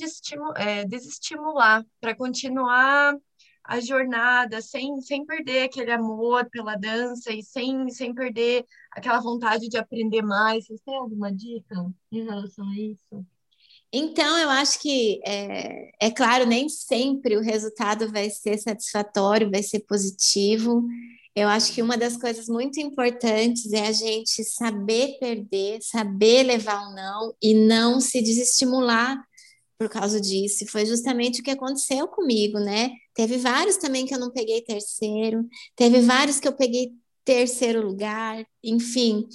é, 0.57 0.85
desestimular, 0.85 1.85
para 2.01 2.15
continuar 2.15 3.17
a 3.65 3.81
jornada 3.81 4.61
sem, 4.61 5.01
sem 5.01 5.25
perder 5.25 5.63
aquele 5.63 5.91
amor 5.91 6.49
pela 6.51 6.77
dança 6.77 7.33
e 7.33 7.43
sem, 7.43 7.89
sem 7.89 8.15
perder 8.15 8.65
aquela 8.91 9.21
vontade 9.21 9.69
de 9.69 9.79
aprender 9.79 10.23
mais. 10.23 10.67
Vocês 10.67 10.81
têm 10.83 10.97
alguma 10.97 11.33
dica 11.33 11.75
em 12.13 12.25
relação 12.25 12.69
a 12.69 12.79
isso? 12.79 13.27
Então, 13.97 14.37
eu 14.39 14.51
acho 14.51 14.81
que, 14.81 15.21
é, 15.25 16.07
é 16.07 16.11
claro, 16.11 16.45
nem 16.45 16.69
sempre 16.69 17.37
o 17.37 17.41
resultado 17.41 18.11
vai 18.11 18.29
ser 18.29 18.59
satisfatório, 18.59 19.51
vai 19.51 19.63
ser 19.63 19.81
positivo. 19.81 20.85
Eu 21.35 21.49
acho 21.49 21.73
que 21.73 21.83
uma 21.83 21.97
das 21.97 22.17
coisas 22.17 22.47
muito 22.49 22.81
importantes 22.81 23.73
é 23.73 23.89
a 23.89 23.93
gente 23.93 24.45
saber 24.45 25.19
perder, 25.19 25.81
saber 25.83 26.45
levar 26.45 26.81
o 26.81 26.95
não 26.95 27.35
e 27.43 27.55
não 27.55 28.01
se 28.01 28.23
desestimular 28.23 29.21
por 29.77 29.89
causa 29.89 30.21
disso. 30.21 30.65
Foi 30.69 30.87
justamente 30.87 31.41
o 31.41 31.45
que 31.45 31.51
aconteceu 31.51 32.07
comigo, 32.09 32.61
né? 32.61 32.91
Teve 33.15 33.37
vários 33.37 33.77
também 33.77 34.07
que 34.07 34.15
eu 34.15 34.19
não 34.21 34.31
peguei 34.31 34.63
terceiro, 34.63 35.45
teve 35.75 36.01
vários 36.01 36.39
que 36.39 36.47
eu 36.47 36.53
peguei 36.53 36.93
terceiro 37.25 37.85
lugar, 37.87 38.45
enfim. 38.63 39.27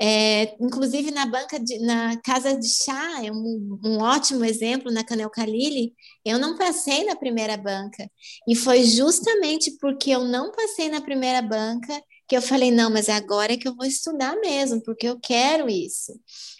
É, 0.00 0.54
inclusive 0.60 1.10
na 1.10 1.26
banca, 1.26 1.58
de, 1.58 1.78
na 1.78 2.20
casa 2.20 2.56
de 2.56 2.68
chá, 2.68 3.24
é 3.24 3.32
um, 3.32 3.78
um 3.84 3.98
ótimo 3.98 4.44
exemplo 4.44 4.92
na 4.92 5.04
Canel 5.04 5.30
Kalili, 5.30 5.94
eu 6.24 6.38
não 6.38 6.56
passei 6.56 7.04
na 7.04 7.16
primeira 7.16 7.56
banca. 7.56 8.08
E 8.46 8.54
foi 8.54 8.84
justamente 8.84 9.72
porque 9.80 10.10
eu 10.10 10.24
não 10.24 10.52
passei 10.52 10.88
na 10.88 11.00
primeira 11.00 11.42
banca 11.42 12.00
que 12.28 12.36
eu 12.36 12.42
falei, 12.42 12.70
não, 12.70 12.90
mas 12.90 13.08
agora 13.08 13.54
é 13.54 13.56
que 13.56 13.66
eu 13.66 13.74
vou 13.74 13.86
estudar 13.86 14.36
mesmo, 14.36 14.82
porque 14.82 15.08
eu 15.08 15.18
quero 15.18 15.68
isso. 15.68 16.12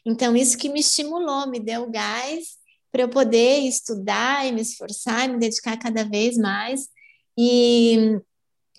Então, 0.05 0.35
isso 0.35 0.57
que 0.57 0.71
me 0.71 0.81
estimulou, 0.81 1.47
me 1.47 1.61
deu 1.61 1.91
gás 1.91 2.57
para 2.91 3.03
eu 3.03 3.09
poder 3.11 3.59
estudar 3.61 4.47
e 4.47 4.53
me 4.53 4.63
esforçar 4.63 5.27
e 5.27 5.33
me 5.33 5.39
dedicar 5.39 5.77
cada 5.77 6.05
vez 6.05 6.39
mais. 6.39 6.89
E 7.37 8.19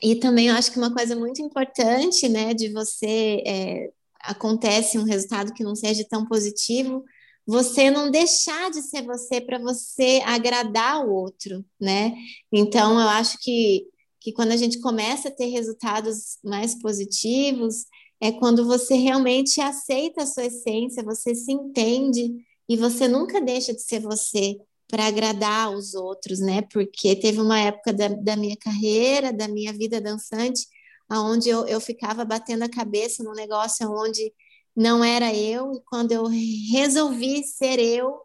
e 0.02 0.16
também 0.16 0.48
eu 0.48 0.56
acho 0.56 0.72
que 0.72 0.78
uma 0.78 0.94
coisa 0.94 1.16
muito 1.16 1.42
importante, 1.42 2.28
né, 2.30 2.54
de 2.54 2.72
você 2.72 3.44
é, 3.46 3.92
acontece 4.22 4.98
um 4.98 5.04
resultado 5.04 5.54
que 5.54 5.64
não 5.64 5.76
seja 5.76 6.06
tão 6.10 6.26
positivo, 6.26 7.04
você 7.46 7.90
não 7.90 8.12
deixar 8.12 8.70
de 8.70 8.82
ser 8.82 9.04
você 9.04 9.42
para 9.42 9.58
você 9.58 10.22
agradar 10.26 11.06
o 11.06 11.12
outro, 11.12 11.66
né? 11.82 12.14
Então 12.52 13.00
eu 13.00 13.08
acho 13.10 13.38
que 13.40 13.86
que 14.22 14.34
quando 14.34 14.52
a 14.52 14.58
gente 14.58 14.80
começa 14.80 15.30
a 15.30 15.32
ter 15.32 15.46
resultados 15.46 16.38
mais 16.44 16.76
positivos, 16.80 17.86
é 18.22 18.32
quando 18.32 18.66
você 18.66 18.96
realmente 18.96 19.62
aceita 19.62 20.24
a 20.24 20.26
sua 20.26 20.46
essência, 20.46 21.04
você 21.04 21.34
se 21.34 21.52
entende 21.52 22.36
e 22.68 22.76
você 22.76 23.08
nunca 23.08 23.40
deixa 23.40 23.74
de 23.74 23.82
ser 23.82 24.02
você 24.02 24.58
para 24.90 25.06
agradar 25.06 25.72
os 25.72 25.94
outros, 25.94 26.40
né? 26.40 26.64
Porque 26.64 27.16
teve 27.16 27.40
uma 27.40 27.60
época 27.60 27.94
da, 27.94 28.08
da 28.08 28.36
minha 28.36 28.58
carreira, 28.58 29.32
da 29.32 29.48
minha 29.48 29.72
vida 29.72 30.02
dançante, 30.02 30.68
onde 31.10 31.48
eu, 31.48 31.68
eu 31.68 31.80
ficava 31.80 32.26
batendo 32.26 32.64
a 32.64 32.70
cabeça 32.70 33.24
num 33.24 33.34
negócio 33.34 33.90
onde 33.90 34.34
não 34.76 35.04
era 35.04 35.34
eu, 35.34 35.74
e 35.74 35.82
quando 35.86 36.12
eu 36.12 36.26
resolvi 36.72 37.44
ser 37.44 37.80
eu, 37.80 38.20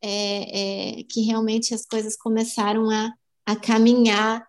é, 0.00 1.00
é, 1.00 1.02
que 1.04 1.22
realmente 1.22 1.74
as 1.74 1.84
coisas 1.84 2.16
começaram 2.16 2.88
a, 2.90 3.12
a 3.44 3.56
caminhar 3.56 4.46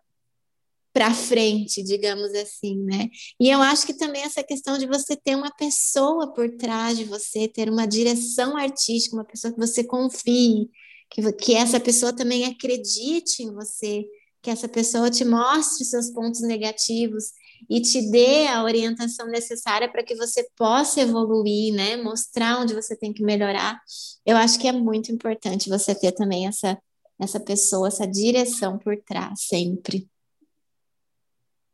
para 0.93 1.14
frente, 1.14 1.84
digamos 1.84 2.34
assim, 2.36 2.78
né? 2.84 3.10
E 3.39 3.49
eu 3.49 3.62
acho 3.62 3.86
que 3.86 3.93
também 3.93 4.22
essa 4.24 4.43
questão 4.43 4.78
de 4.78 4.86
você 4.86 5.16
ter 5.16 5.36
uma 5.36 5.51
pessoa 5.51 6.34
por 6.34 6.49
trás 6.57 6.97
de 6.97 7.03
você, 7.03 7.47
ter 7.47 7.70
uma 7.70 7.86
direção 7.86 8.55
artística, 8.57 9.16
uma 9.16 9.26
pessoa 9.26 9.53
que 9.53 9.60
você 9.60 9.84
confie, 9.84 10.70
que, 11.10 11.32
que 11.34 11.55
essa 11.55 11.80
pessoa 11.80 12.14
também 12.14 12.45
acredite 12.45 13.43
em 13.43 13.51
você, 13.51 14.05
que 14.41 14.49
essa 14.49 14.68
pessoa 14.68 15.10
te 15.10 15.26
mostre 15.26 15.84
seus 15.84 16.10
pontos 16.10 16.41
negativos 16.41 17.26
e 17.70 17.82
te 17.82 18.10
dê 18.10 18.47
a 18.47 18.64
orientação 18.64 19.28
necessária 19.28 19.91
para 19.91 20.03
que 20.03 20.16
você 20.16 20.47
possa 20.55 21.01
evoluir, 21.01 21.74
né? 21.74 21.97
Mostrar 21.97 22.60
onde 22.60 22.74
você 22.74 22.95
tem 22.95 23.12
que 23.12 23.24
melhorar. 23.24 23.80
Eu 24.26 24.38
acho 24.38 24.60
que 24.60 24.68
é 24.68 24.72
muito 24.72 25.12
importante 25.12 25.70
você 25.70 25.93
ter 25.93 26.14
também 26.14 26.47
essa 26.47 26.78
essa 27.20 27.39
pessoa, 27.39 27.89
essa 27.89 28.07
direção 28.07 28.80
por 28.80 28.95
trás 29.03 29.41
sempre. 29.41 30.10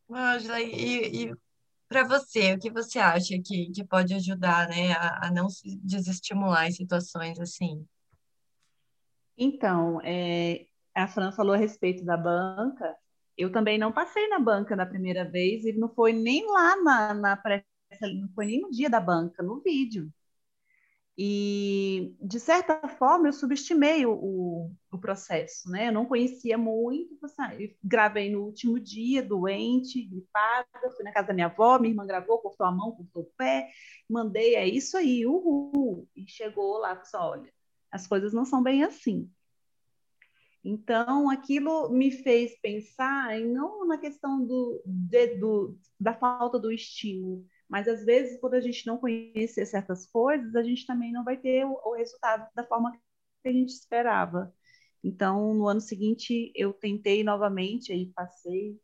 Angela, 0.09 0.59
e, 0.59 1.25
e 1.25 1.35
para 1.87 2.03
você, 2.03 2.53
o 2.53 2.59
que 2.59 2.71
você 2.71 2.97
acha 2.97 3.39
que, 3.39 3.71
que 3.71 3.83
pode 3.83 4.13
ajudar, 4.15 4.67
né, 4.67 4.93
a, 4.93 5.27
a 5.27 5.31
não 5.31 5.49
se 5.49 5.77
desestimular 5.83 6.67
em 6.67 6.71
situações 6.71 7.39
assim? 7.39 7.85
Então, 9.37 9.99
é, 10.01 10.67
a 10.93 11.07
Fran 11.07 11.31
falou 11.31 11.53
a 11.53 11.57
respeito 11.57 12.03
da 12.05 12.17
banca. 12.17 12.95
Eu 13.37 13.51
também 13.51 13.77
não 13.77 13.91
passei 13.91 14.27
na 14.29 14.39
banca 14.39 14.75
na 14.75 14.85
primeira 14.85 15.29
vez 15.29 15.65
e 15.65 15.73
não 15.73 15.89
foi 15.93 16.13
nem 16.13 16.45
lá 16.49 16.75
na, 16.81 17.13
na 17.13 17.43
não 18.01 18.29
foi 18.33 18.45
nem 18.45 18.61
no 18.61 18.71
dia 18.71 18.89
da 18.89 18.99
banca, 18.99 19.43
no 19.43 19.61
vídeo. 19.61 20.11
E, 21.17 22.13
de 22.19 22.39
certa 22.41 22.87
forma, 22.89 23.27
eu 23.27 23.33
subestimei 23.33 24.05
o, 24.05 24.11
o, 24.11 24.71
o 24.91 24.97
processo, 24.99 25.69
né? 25.69 25.87
Eu 25.87 25.93
não 25.93 26.05
conhecia 26.05 26.57
muito, 26.57 27.17
eu 27.57 27.69
gravei 27.81 28.29
no 28.29 28.43
último 28.43 28.77
dia, 28.77 29.23
doente, 29.23 30.03
gripada, 30.03 30.67
fui 30.93 31.05
na 31.05 31.13
casa 31.13 31.29
da 31.29 31.33
minha 31.33 31.45
avó, 31.47 31.79
minha 31.79 31.91
irmã 31.91 32.05
gravou, 32.05 32.39
cortou 32.39 32.65
a 32.65 32.71
mão, 32.71 32.91
cortou 32.91 33.23
o 33.23 33.31
pé, 33.37 33.69
mandei, 34.09 34.55
é 34.55 34.67
isso 34.67 34.97
aí, 34.97 35.25
uhul! 35.25 36.05
E 36.13 36.27
chegou 36.27 36.79
lá, 36.79 36.95
disse, 36.95 37.15
olha, 37.15 37.49
as 37.95 38.05
coisas 38.05 38.33
não 38.33 38.43
são 38.43 38.61
bem 38.61 38.83
assim. 38.83 39.31
Então, 40.63 41.29
aquilo 41.29 41.89
me 41.89 42.11
fez 42.11 42.59
pensar, 42.59 43.39
e 43.39 43.45
não 43.45 43.87
na 43.87 43.97
questão 43.97 44.45
do, 44.45 44.81
de, 44.85 45.37
do, 45.37 45.77
da 45.99 46.13
falta 46.13 46.59
do 46.59 46.71
estímulo, 46.71 47.45
mas 47.69 47.87
às 47.87 48.03
vezes, 48.03 48.39
quando 48.39 48.55
a 48.55 48.59
gente 48.59 48.85
não 48.85 48.97
conhecer 48.97 49.65
certas 49.65 50.07
coisas, 50.07 50.55
a 50.55 50.63
gente 50.63 50.85
também 50.85 51.11
não 51.11 51.23
vai 51.23 51.37
ter 51.37 51.65
o, 51.65 51.79
o 51.85 51.95
resultado 51.95 52.49
da 52.53 52.65
forma 52.65 52.91
que 52.91 53.49
a 53.49 53.51
gente 53.51 53.69
esperava. 53.69 54.53
Então, 55.03 55.53
no 55.53 55.67
ano 55.67 55.81
seguinte, 55.81 56.51
eu 56.55 56.73
tentei 56.73 57.23
novamente, 57.23 57.93
aí 57.93 58.07
passei. 58.07 58.77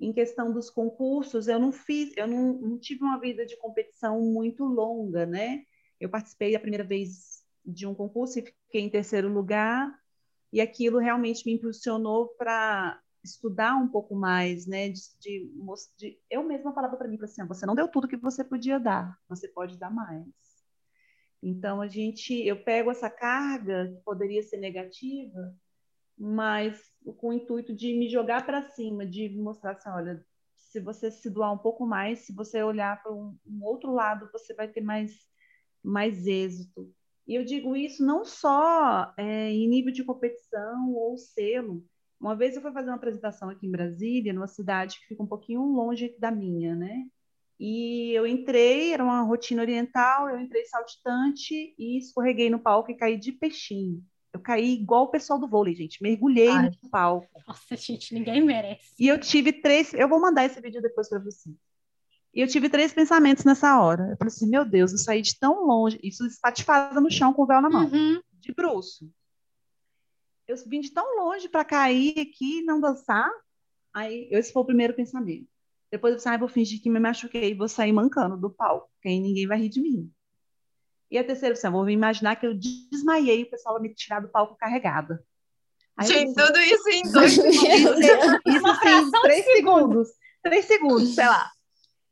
Em 0.00 0.12
questão 0.12 0.52
dos 0.52 0.70
concursos, 0.70 1.48
eu 1.48 1.58
não 1.58 1.72
fiz, 1.72 2.16
eu 2.16 2.26
não, 2.26 2.54
não 2.54 2.78
tive 2.78 3.02
uma 3.02 3.18
vida 3.18 3.44
de 3.44 3.56
competição 3.58 4.20
muito 4.20 4.64
longa, 4.64 5.26
né? 5.26 5.64
Eu 6.00 6.08
participei 6.08 6.54
a 6.54 6.60
primeira 6.60 6.84
vez 6.84 7.33
de 7.64 7.86
um 7.86 7.94
concurso 7.94 8.38
e 8.38 8.42
fiquei 8.42 8.82
em 8.82 8.90
terceiro 8.90 9.32
lugar, 9.32 9.92
e 10.52 10.60
aquilo 10.60 10.98
realmente 10.98 11.44
me 11.46 11.52
impulsionou 11.54 12.28
para 12.36 13.00
estudar 13.24 13.74
um 13.76 13.88
pouco 13.88 14.14
mais, 14.14 14.66
né? 14.66 14.88
De, 14.88 15.00
de, 15.18 15.50
de 15.96 16.20
eu 16.30 16.44
mesma 16.44 16.72
falava 16.72 16.96
para 16.96 17.08
mim 17.08 17.18
assim, 17.22 17.42
ah, 17.42 17.46
você 17.46 17.64
não 17.66 17.74
deu 17.74 17.88
tudo 17.88 18.06
que 18.06 18.16
você 18.16 18.44
podia 18.44 18.78
dar, 18.78 19.18
você 19.28 19.48
pode 19.48 19.78
dar 19.78 19.90
mais. 19.90 20.26
Então 21.42 21.80
a 21.80 21.88
gente, 21.88 22.34
eu 22.46 22.62
pego 22.62 22.90
essa 22.90 23.10
carga 23.10 23.88
que 23.88 24.02
poderia 24.02 24.42
ser 24.42 24.58
negativa, 24.58 25.54
mas 26.16 26.80
com 27.16 27.28
o 27.28 27.32
intuito 27.32 27.74
de 27.74 27.92
me 27.98 28.08
jogar 28.08 28.46
para 28.46 28.62
cima, 28.70 29.04
de 29.06 29.28
mostrar 29.30 29.72
assim, 29.72 29.90
olha, 29.90 30.24
se 30.56 30.80
você 30.80 31.10
se 31.10 31.30
doar 31.30 31.52
um 31.52 31.58
pouco 31.58 31.86
mais, 31.86 32.20
se 32.20 32.32
você 32.34 32.62
olhar 32.62 33.02
para 33.02 33.12
um, 33.12 33.36
um 33.46 33.64
outro 33.64 33.92
lado, 33.92 34.30
você 34.32 34.54
vai 34.54 34.68
ter 34.68 34.80
mais 34.80 35.12
mais 35.82 36.26
êxito. 36.26 36.90
E 37.26 37.34
eu 37.34 37.44
digo 37.44 37.74
isso 37.74 38.04
não 38.04 38.24
só 38.24 39.12
é, 39.16 39.50
em 39.50 39.68
nível 39.68 39.92
de 39.92 40.04
competição 40.04 40.92
ou 40.92 41.16
selo, 41.16 41.84
uma 42.20 42.34
vez 42.34 42.56
eu 42.56 42.62
fui 42.62 42.72
fazer 42.72 42.88
uma 42.90 42.96
apresentação 42.96 43.50
aqui 43.50 43.66
em 43.66 43.70
Brasília, 43.70 44.32
numa 44.32 44.46
cidade 44.46 44.98
que 44.98 45.08
fica 45.08 45.22
um 45.22 45.26
pouquinho 45.26 45.62
longe 45.62 46.14
da 46.18 46.30
minha, 46.30 46.74
né? 46.74 47.04
E 47.58 48.12
eu 48.12 48.26
entrei, 48.26 48.92
era 48.92 49.04
uma 49.04 49.22
rotina 49.22 49.62
oriental, 49.62 50.28
eu 50.28 50.40
entrei 50.40 50.64
saltitante 50.64 51.74
e 51.78 51.98
escorreguei 51.98 52.50
no 52.50 52.58
palco 52.58 52.90
e 52.90 52.96
caí 52.96 53.18
de 53.18 53.32
peixinho. 53.32 54.02
Eu 54.32 54.40
caí 54.40 54.72
igual 54.72 55.04
o 55.04 55.10
pessoal 55.10 55.38
do 55.38 55.46
vôlei, 55.46 55.74
gente. 55.74 56.02
Mergulhei 56.02 56.48
Ai. 56.48 56.70
no 56.82 56.90
palco. 56.90 57.28
Nossa, 57.46 57.76
gente, 57.76 58.12
ninguém 58.12 58.42
merece. 58.42 58.92
E 58.98 59.06
eu 59.06 59.18
tive 59.20 59.52
três. 59.52 59.94
Eu 59.94 60.08
vou 60.08 60.20
mandar 60.20 60.44
esse 60.44 60.60
vídeo 60.60 60.82
depois 60.82 61.08
para 61.08 61.20
você. 61.20 61.50
E 62.34 62.40
eu 62.40 62.48
tive 62.48 62.68
três 62.68 62.92
pensamentos 62.92 63.44
nessa 63.44 63.80
hora. 63.80 64.10
Eu 64.10 64.16
falei 64.16 64.28
assim: 64.28 64.48
meu 64.48 64.64
Deus, 64.64 64.92
eu 64.92 64.98
saí 64.98 65.22
de 65.22 65.38
tão 65.38 65.64
longe. 65.64 65.98
Isso 66.02 66.26
espatifada 66.26 67.00
no 67.00 67.10
chão 67.10 67.32
com 67.32 67.42
o 67.42 67.46
véu 67.46 67.60
na 67.60 67.70
mão. 67.70 67.86
Uhum. 67.86 68.20
De 68.40 68.52
bruxo 68.52 69.08
eu 70.46 70.56
vim 70.66 70.80
de 70.80 70.92
tão 70.92 71.16
longe 71.16 71.48
para 71.48 71.64
cair 71.64 72.18
aqui 72.18 72.58
e 72.58 72.62
não 72.62 72.80
dançar. 72.80 73.30
Aí, 73.92 74.28
esse 74.30 74.52
foi 74.52 74.62
o 74.62 74.66
primeiro 74.66 74.94
pensamento. 74.94 75.48
Depois 75.90 76.12
eu 76.12 76.18
pensei, 76.18 76.32
ah, 76.32 76.36
vou 76.38 76.48
fingir 76.48 76.82
que 76.82 76.90
me 76.90 76.98
machuquei 76.98 77.50
e 77.50 77.54
vou 77.54 77.68
sair 77.68 77.92
mancando 77.92 78.36
do 78.36 78.50
palco, 78.50 78.90
porque 78.94 79.08
aí 79.08 79.20
ninguém 79.20 79.46
vai 79.46 79.58
rir 79.58 79.68
de 79.68 79.80
mim. 79.80 80.10
E 81.10 81.16
a 81.16 81.24
terceira 81.24 81.54
opção, 81.54 81.70
vou 81.70 81.84
me 81.84 81.92
imaginar 81.92 82.36
que 82.36 82.46
eu 82.46 82.54
desmaiei 82.54 83.40
e 83.40 83.42
o 83.44 83.50
pessoal 83.50 83.74
vai 83.74 83.82
me 83.82 83.94
tirar 83.94 84.20
do 84.20 84.28
palco 84.28 84.56
carregada. 84.56 85.24
Aí, 85.96 86.08
Gente, 86.08 86.34
tudo 86.34 86.58
isso 86.58 86.88
em 86.88 87.12
dois 87.12 87.32
segundos. 87.34 88.00
Isso, 88.46 88.66
assim, 88.66 89.10
três 89.22 89.44
segundos. 89.54 90.08
Três 90.42 90.64
segundos, 90.64 91.14
sei 91.14 91.26
lá. 91.26 91.50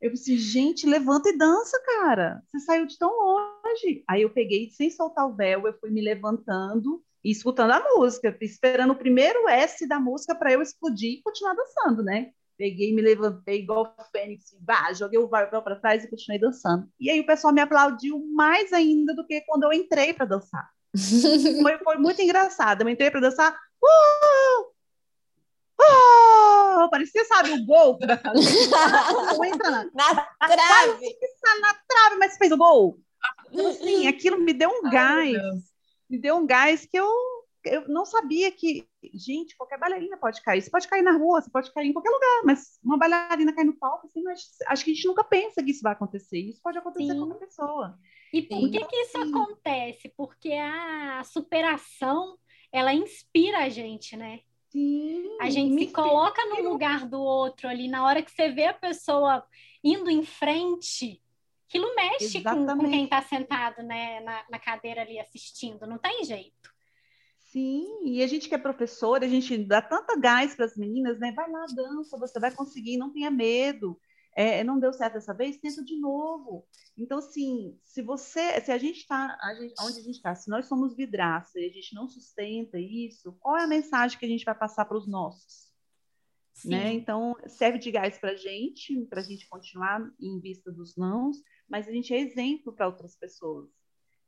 Eu 0.03 0.11
pensei, 0.11 0.37
gente, 0.37 0.85
levanta 0.85 1.29
e 1.29 1.39
dança, 1.39 1.81
cara. 1.87 2.43
Você 2.49 2.59
saiu 2.59 2.87
de 2.87 2.99
tão 2.99 3.09
longe. 3.09 4.03
Aí 4.09 4.23
eu 4.23 4.31
peguei, 4.31 4.69
sem 4.69 4.91
soltar 4.91 5.29
o 5.29 5.33
véu, 5.33 5.65
eu 5.65 5.79
fui 5.79 5.91
me 5.91 6.01
levantando 6.01 7.01
e 7.23 7.31
escutando 7.31 7.71
a 7.71 7.85
música, 7.95 8.37
esperando 8.41 8.95
o 8.95 8.99
primeiro 8.99 9.49
S 9.49 9.87
da 9.87 10.01
música 10.01 10.35
para 10.35 10.53
eu 10.53 10.61
explodir 10.61 11.13
e 11.13 11.23
continuar 11.23 11.55
dançando, 11.55 12.03
né? 12.03 12.33
Peguei, 12.59 12.93
me 12.93 13.01
levantei 13.01 13.61
igual 13.61 13.95
o 13.97 14.05
Fênix, 14.11 14.57
bah, 14.61 14.93
joguei 14.93 15.21
o 15.21 15.29
papel 15.29 15.63
para 15.63 15.77
trás 15.77 16.03
e 16.03 16.11
continuei 16.11 16.41
dançando. 16.41 16.89
E 16.99 17.09
aí 17.09 17.21
o 17.21 17.27
pessoal 17.27 17.55
me 17.55 17.61
aplaudiu 17.61 18.19
mais 18.35 18.73
ainda 18.73 19.15
do 19.15 19.25
que 19.25 19.41
quando 19.43 19.63
eu 19.63 19.73
entrei 19.73 20.13
para 20.13 20.27
dançar. 20.27 20.69
foi, 21.63 21.79
foi, 21.79 21.97
muito 21.99 22.21
engraçado. 22.21 22.83
Eu 22.83 22.89
entrei 22.89 23.09
para 23.09 23.21
dançar. 23.21 23.57
Uh! 23.81 24.82
Uh! 26.77 26.91
Parecia, 26.91 27.25
sabe, 27.25 27.51
o 27.51 27.65
gol. 27.65 27.99
Não 28.03 29.45
entra 29.45 29.71
na, 29.71 29.85
na 29.85 30.15
trave. 30.39 31.17
Na 31.61 31.75
trave, 31.89 32.17
mas 32.19 32.37
fez 32.37 32.53
o 32.53 32.57
gol. 32.57 32.99
Então, 33.51 33.67
assim, 33.69 34.07
aquilo 34.07 34.39
me 34.39 34.53
deu 34.53 34.71
um 34.71 34.87
Ai, 34.87 35.33
gás 35.33 35.73
me 36.13 36.19
deu 36.19 36.37
um 36.37 36.47
gás 36.47 36.85
que 36.85 36.99
eu, 36.99 37.11
eu 37.65 37.89
não 37.89 38.05
sabia 38.05 38.53
que, 38.53 38.87
gente, 39.15 39.57
qualquer 39.57 39.79
bailarina 39.79 40.19
pode 40.19 40.43
cair. 40.43 40.61
Você 40.61 40.71
pode 40.71 40.87
cair 40.87 41.01
na 41.01 41.17
rua, 41.17 41.41
você 41.41 41.51
pode 41.51 41.73
cair 41.73 41.89
em 41.89 41.93
qualquer 41.95 42.11
lugar, 42.11 42.43
mas 42.45 42.79
uma 42.85 42.99
bailarina 42.99 43.55
cair 43.55 43.65
no 43.65 43.79
palco, 43.79 44.07
assim, 44.07 44.23
acho 44.67 44.85
que 44.85 44.91
a 44.91 44.95
gente 44.95 45.07
nunca 45.07 45.25
pensa 45.25 45.63
que 45.63 45.71
isso 45.71 45.83
vai 45.83 45.95
acontecer. 45.95 46.39
Isso 46.39 46.61
pode 46.63 46.77
acontecer 46.77 47.15
Sim. 47.15 47.19
com 47.19 47.27
qualquer 47.29 47.47
pessoa. 47.47 47.99
E 48.31 48.43
por 48.43 48.71
que, 48.71 48.85
que 48.85 48.97
isso 48.97 49.19
acontece? 49.19 50.13
Porque 50.15 50.53
a 50.53 51.23
superação, 51.25 52.37
ela 52.71 52.93
inspira 52.93 53.61
a 53.65 53.69
gente, 53.71 54.15
né? 54.17 54.41
Sim, 54.73 55.37
a 55.41 55.51
gente 55.51 55.87
se 55.87 55.93
coloca 55.93 56.45
no 56.47 56.69
lugar 56.69 57.07
do 57.07 57.21
outro 57.21 57.69
ali, 57.69 57.89
na 57.89 58.05
hora 58.05 58.23
que 58.23 58.31
você 58.31 58.51
vê 58.51 58.65
a 58.65 58.75
pessoa 58.75 59.45
indo 59.85 60.11
em 60.11 60.25
frente, 60.25 61.23
Aquilo 61.73 61.95
mexe 61.95 62.43
com, 62.43 62.67
com, 62.67 62.91
quem 62.91 63.05
está 63.05 63.23
sentado 63.23 63.83
né, 63.83 64.21
na, 64.21 64.45
na 64.51 64.59
cadeira 64.59 65.01
ali 65.01 65.19
assistindo, 65.19 65.87
não 65.87 65.97
tem 65.97 66.23
jeito. 66.23 66.71
Sim, 67.39 67.87
e 68.05 68.23
a 68.23 68.27
gente 68.27 68.47
que 68.47 68.55
é 68.55 68.59
professora, 68.59 69.25
a 69.25 69.29
gente 69.29 69.57
dá 69.57 69.81
tanta 69.81 70.15
gás 70.19 70.55
para 70.55 70.67
as 70.67 70.77
meninas, 70.77 71.19
né? 71.19 71.33
Vai 71.33 71.51
lá, 71.51 71.65
dança, 71.75 72.19
você 72.19 72.39
vai 72.39 72.51
conseguir, 72.51 72.99
não 72.99 73.11
tenha 73.11 73.31
medo. 73.31 73.99
É, 74.35 74.65
não 74.65 74.79
deu 74.79 74.93
certo 74.93 75.15
dessa 75.15 75.35
vez, 75.35 75.59
tenta 75.59 75.85
de 75.85 75.99
novo. 75.99 76.67
Então, 76.97 77.19
assim, 77.19 77.79
se 77.83 78.03
você, 78.03 78.61
se 78.61 78.73
a 78.73 78.79
gente 78.79 79.01
está, 79.01 79.39
onde 79.81 79.99
a 79.99 80.03
gente 80.03 80.17
está, 80.17 80.35
se 80.35 80.49
nós 80.49 80.67
somos 80.67 80.97
vidraça 80.97 81.61
e 81.61 81.67
a 81.67 81.73
gente 81.73 81.95
não 81.95 82.09
sustenta 82.09 82.79
isso, 82.79 83.33
qual 83.41 83.57
é 83.57 83.65
a 83.65 83.69
mensagem 83.69 84.19
que 84.19 84.25
a 84.25 84.29
gente 84.29 84.45
vai 84.45 84.55
passar 84.55 84.85
para 84.85 84.97
os 84.97 85.07
nossos? 85.07 85.73
Né? 86.65 86.93
Então, 86.93 87.35
serve 87.47 87.79
de 87.79 87.91
gás 87.91 88.19
para 88.19 88.33
a 88.33 88.37
gente, 88.37 89.07
para 89.07 89.21
a 89.21 89.25
gente 89.25 89.49
continuar 89.49 90.01
em 90.21 90.39
vista 90.39 90.71
dos 90.71 90.97
nãos, 90.97 91.37
mas 91.69 91.89
a 91.89 91.93
gente 91.93 92.13
é 92.13 92.21
exemplo 92.21 92.73
para 92.73 92.87
outras 92.87 93.17
pessoas. 93.17 93.71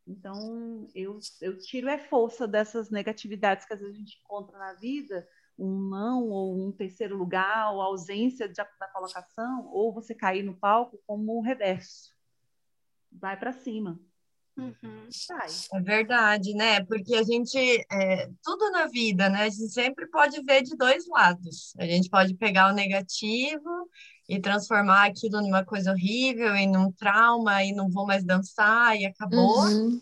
Então, 0.07 0.89
eu, 0.95 1.19
eu 1.41 1.59
tiro 1.59 1.89
é 1.89 1.99
força 1.99 2.47
dessas 2.47 2.91
negatividades 2.91 3.67
que 3.67 3.73
às 3.73 3.81
vezes 3.81 3.95
a 3.95 3.99
gente 3.99 4.21
encontra 4.23 4.59
na 4.59 4.75
vida, 4.75 5.27
um 5.59 5.89
não, 5.89 6.29
ou 6.29 6.67
um 6.67 6.73
terceiro 6.73 7.17
lugar, 7.17 7.73
ou 7.73 7.81
ausência 7.81 8.49
de, 8.49 8.55
da 8.55 8.89
colocação, 8.93 9.69
ou 9.73 9.93
você 9.93 10.15
cair 10.15 10.43
no 10.43 10.57
palco 10.57 11.01
como 11.07 11.39
o 11.39 11.43
reverso. 11.43 12.13
Vai 13.13 13.39
para 13.39 13.53
cima. 13.53 13.99
Uhum. 14.57 15.09
É 15.73 15.81
verdade, 15.81 16.55
né? 16.55 16.85
Porque 16.85 17.15
a 17.17 17.23
gente, 17.25 17.59
é, 17.91 18.31
tudo 18.43 18.71
na 18.71 18.87
vida, 18.87 19.29
né? 19.29 19.43
A 19.43 19.49
gente 19.49 19.69
sempre 19.71 20.07
pode 20.07 20.41
ver 20.43 20.63
de 20.63 20.77
dois 20.77 21.07
lados. 21.09 21.75
A 21.77 21.85
gente 21.85 22.09
pode 22.09 22.35
pegar 22.35 22.71
o 22.71 22.75
negativo 22.75 23.89
e 24.29 24.41
transformar 24.41 25.07
aquilo 25.07 25.41
numa 25.41 25.65
coisa 25.65 25.91
horrível, 25.91 26.55
em 26.55 26.77
um 26.77 26.91
trauma, 26.93 27.65
e 27.65 27.73
não 27.73 27.91
vou 27.91 28.07
mais 28.07 28.25
dançar, 28.25 28.97
e 28.97 29.05
acabou. 29.05 29.61
Uhum. 29.65 30.01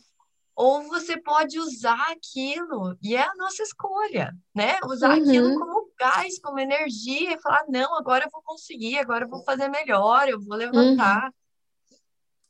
Ou 0.62 0.84
você 0.84 1.20
pode 1.20 1.58
usar 1.58 2.12
aquilo, 2.12 2.96
e 3.02 3.16
é 3.16 3.22
a 3.22 3.34
nossa 3.34 3.64
escolha, 3.64 4.32
né? 4.54 4.78
Usar 4.84 5.10
uhum. 5.10 5.20
aquilo 5.20 5.58
como 5.58 5.92
gás, 5.98 6.38
como 6.38 6.60
energia, 6.60 7.32
e 7.32 7.40
falar: 7.40 7.64
não, 7.68 7.98
agora 7.98 8.26
eu 8.26 8.30
vou 8.30 8.40
conseguir, 8.44 8.96
agora 8.96 9.24
eu 9.24 9.28
vou 9.28 9.42
fazer 9.42 9.66
melhor, 9.66 10.28
eu 10.28 10.40
vou 10.40 10.56
levantar. 10.56 11.34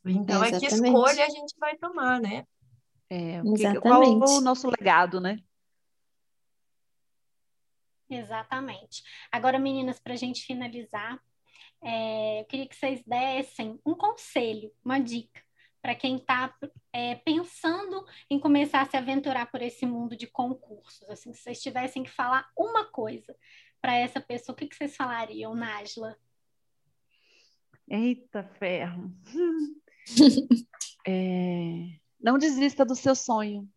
Uhum. 0.05 0.11
Então, 0.11 0.45
Exatamente. 0.45 0.55
é 0.55 0.59
que 0.59 0.75
escolha 0.75 1.25
a 1.25 1.29
gente 1.29 1.55
vai 1.57 1.75
tomar, 1.75 2.21
né? 2.21 2.45
É, 3.09 3.41
que, 3.41 3.79
qual 3.81 4.03
o 4.03 4.41
nosso 4.41 4.69
legado, 4.69 5.19
né? 5.19 5.39
Exatamente. 8.07 9.01
Agora, 9.31 9.57
meninas, 9.57 9.99
para 9.99 10.13
a 10.13 10.17
gente 10.17 10.45
finalizar, 10.45 11.19
é, 11.81 12.41
eu 12.41 12.45
queria 12.45 12.67
que 12.67 12.75
vocês 12.75 13.01
dessem 13.07 13.79
um 13.83 13.95
conselho, 13.95 14.71
uma 14.85 14.99
dica 14.99 15.42
para 15.83 15.93
quem 15.93 16.15
está 16.15 16.57
é, 16.93 17.15
pensando 17.15 18.05
em 18.29 18.39
começar 18.39 18.81
a 18.81 18.85
se 18.85 18.95
aventurar 18.95 19.51
por 19.51 19.61
esse 19.61 19.85
mundo 19.85 20.15
de 20.15 20.25
concursos. 20.25 21.07
Assim, 21.09 21.33
se 21.33 21.41
vocês 21.41 21.61
tivessem 21.61 22.03
que 22.03 22.09
falar 22.09 22.49
uma 22.57 22.85
coisa 22.85 23.35
para 23.81 23.93
essa 23.93 24.21
pessoa, 24.21 24.53
o 24.53 24.57
que, 24.57 24.65
que 24.65 24.77
vocês 24.77 24.95
falariam, 24.95 25.53
Nájila? 25.53 26.17
Eita 27.85 28.43
ferro! 28.57 29.13
é, 31.05 31.99
não 32.17 32.37
desista 32.37 32.85
do 32.85 32.95
seu 32.95 33.13
sonho. 33.13 33.69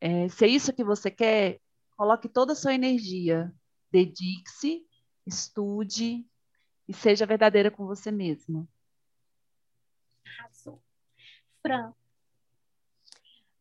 É, 0.00 0.30
se 0.30 0.46
é 0.46 0.48
isso 0.48 0.72
que 0.72 0.82
você 0.82 1.10
quer, 1.10 1.60
coloque 1.94 2.26
toda 2.26 2.54
a 2.54 2.56
sua 2.56 2.72
energia, 2.72 3.54
dedique-se, 3.92 4.82
estude 5.26 6.26
e 6.88 6.94
seja 6.94 7.26
verdadeira 7.26 7.70
com 7.70 7.84
você 7.84 8.10
mesma. 8.10 8.66
Arrasou. 10.24 10.82
Fran. 11.62 11.92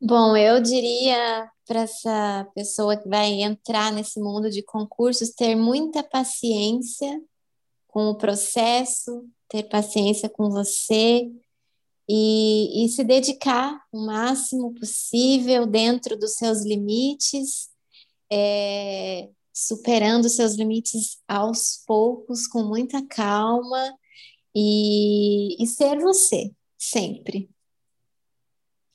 Bom, 0.01 0.37
eu 0.37 0.61
diria 0.61 1.51
para 1.67 1.81
essa 1.81 2.49
pessoa 2.55 2.95
que 2.95 3.07
vai 3.09 3.41
entrar 3.41 3.91
nesse 3.91 4.19
mundo 4.19 4.49
de 4.49 4.63
concursos 4.63 5.31
ter 5.31 5.55
muita 5.55 6.01
paciência 6.01 7.21
com 7.87 8.09
o 8.09 8.15
processo, 8.15 9.27
ter 9.49 9.63
paciência 9.63 10.29
com 10.29 10.49
você 10.49 11.29
e, 12.07 12.85
e 12.85 12.89
se 12.89 13.03
dedicar 13.03 13.83
o 13.91 14.05
máximo 14.05 14.73
possível 14.73 15.67
dentro 15.67 16.17
dos 16.17 16.35
seus 16.35 16.63
limites, 16.63 17.69
é, 18.31 19.29
superando 19.53 20.29
seus 20.29 20.55
limites 20.55 21.19
aos 21.27 21.83
poucos, 21.85 22.47
com 22.47 22.63
muita 22.63 23.05
calma 23.05 23.93
e, 24.55 25.61
e 25.61 25.67
ser 25.67 25.99
você, 25.99 26.51
sempre. 26.77 27.49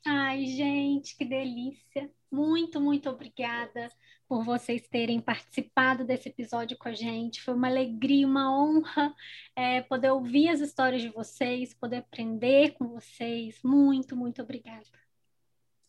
Ai, 0.06 0.44
gente, 0.46 1.16
que 1.16 1.24
delícia! 1.24 2.10
Muito, 2.30 2.80
muito 2.80 3.08
obrigada 3.08 3.90
por 4.28 4.44
vocês 4.44 4.82
terem 4.88 5.20
participado 5.20 6.04
desse 6.04 6.28
episódio 6.28 6.76
com 6.76 6.88
a 6.88 6.94
gente. 6.94 7.40
Foi 7.40 7.54
uma 7.54 7.68
alegria, 7.68 8.26
uma 8.26 8.52
honra 8.52 9.14
é, 9.54 9.80
poder 9.82 10.10
ouvir 10.10 10.48
as 10.48 10.60
histórias 10.60 11.00
de 11.00 11.10
vocês, 11.10 11.72
poder 11.74 11.98
aprender 11.98 12.72
com 12.72 12.88
vocês. 12.88 13.60
Muito, 13.62 14.16
muito 14.16 14.42
obrigada. 14.42 15.04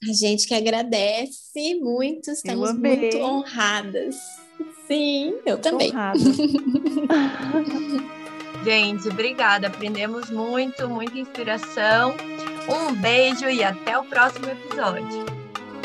A 0.08 0.14
gente 0.14 0.48
que 0.48 0.54
agradece 0.54 1.76
muito, 1.82 2.30
estamos 2.30 2.78
muito 2.78 3.18
honradas. 3.18 4.16
Sim, 4.88 5.34
eu 5.46 5.60
também. 5.60 5.92
Gente, 8.66 9.08
obrigada. 9.10 9.68
Aprendemos 9.68 10.32
muito, 10.32 10.90
muita 10.90 11.20
inspiração. 11.20 12.16
Um 12.68 12.96
beijo 12.96 13.48
e 13.48 13.64
até 13.64 13.96
o 13.96 14.04
próximo 14.04 14.48
episódio. 14.48 15.24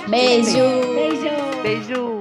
Beijo. 0.08 0.56
Beijo. 0.56 1.62
Beijo. 1.62 2.20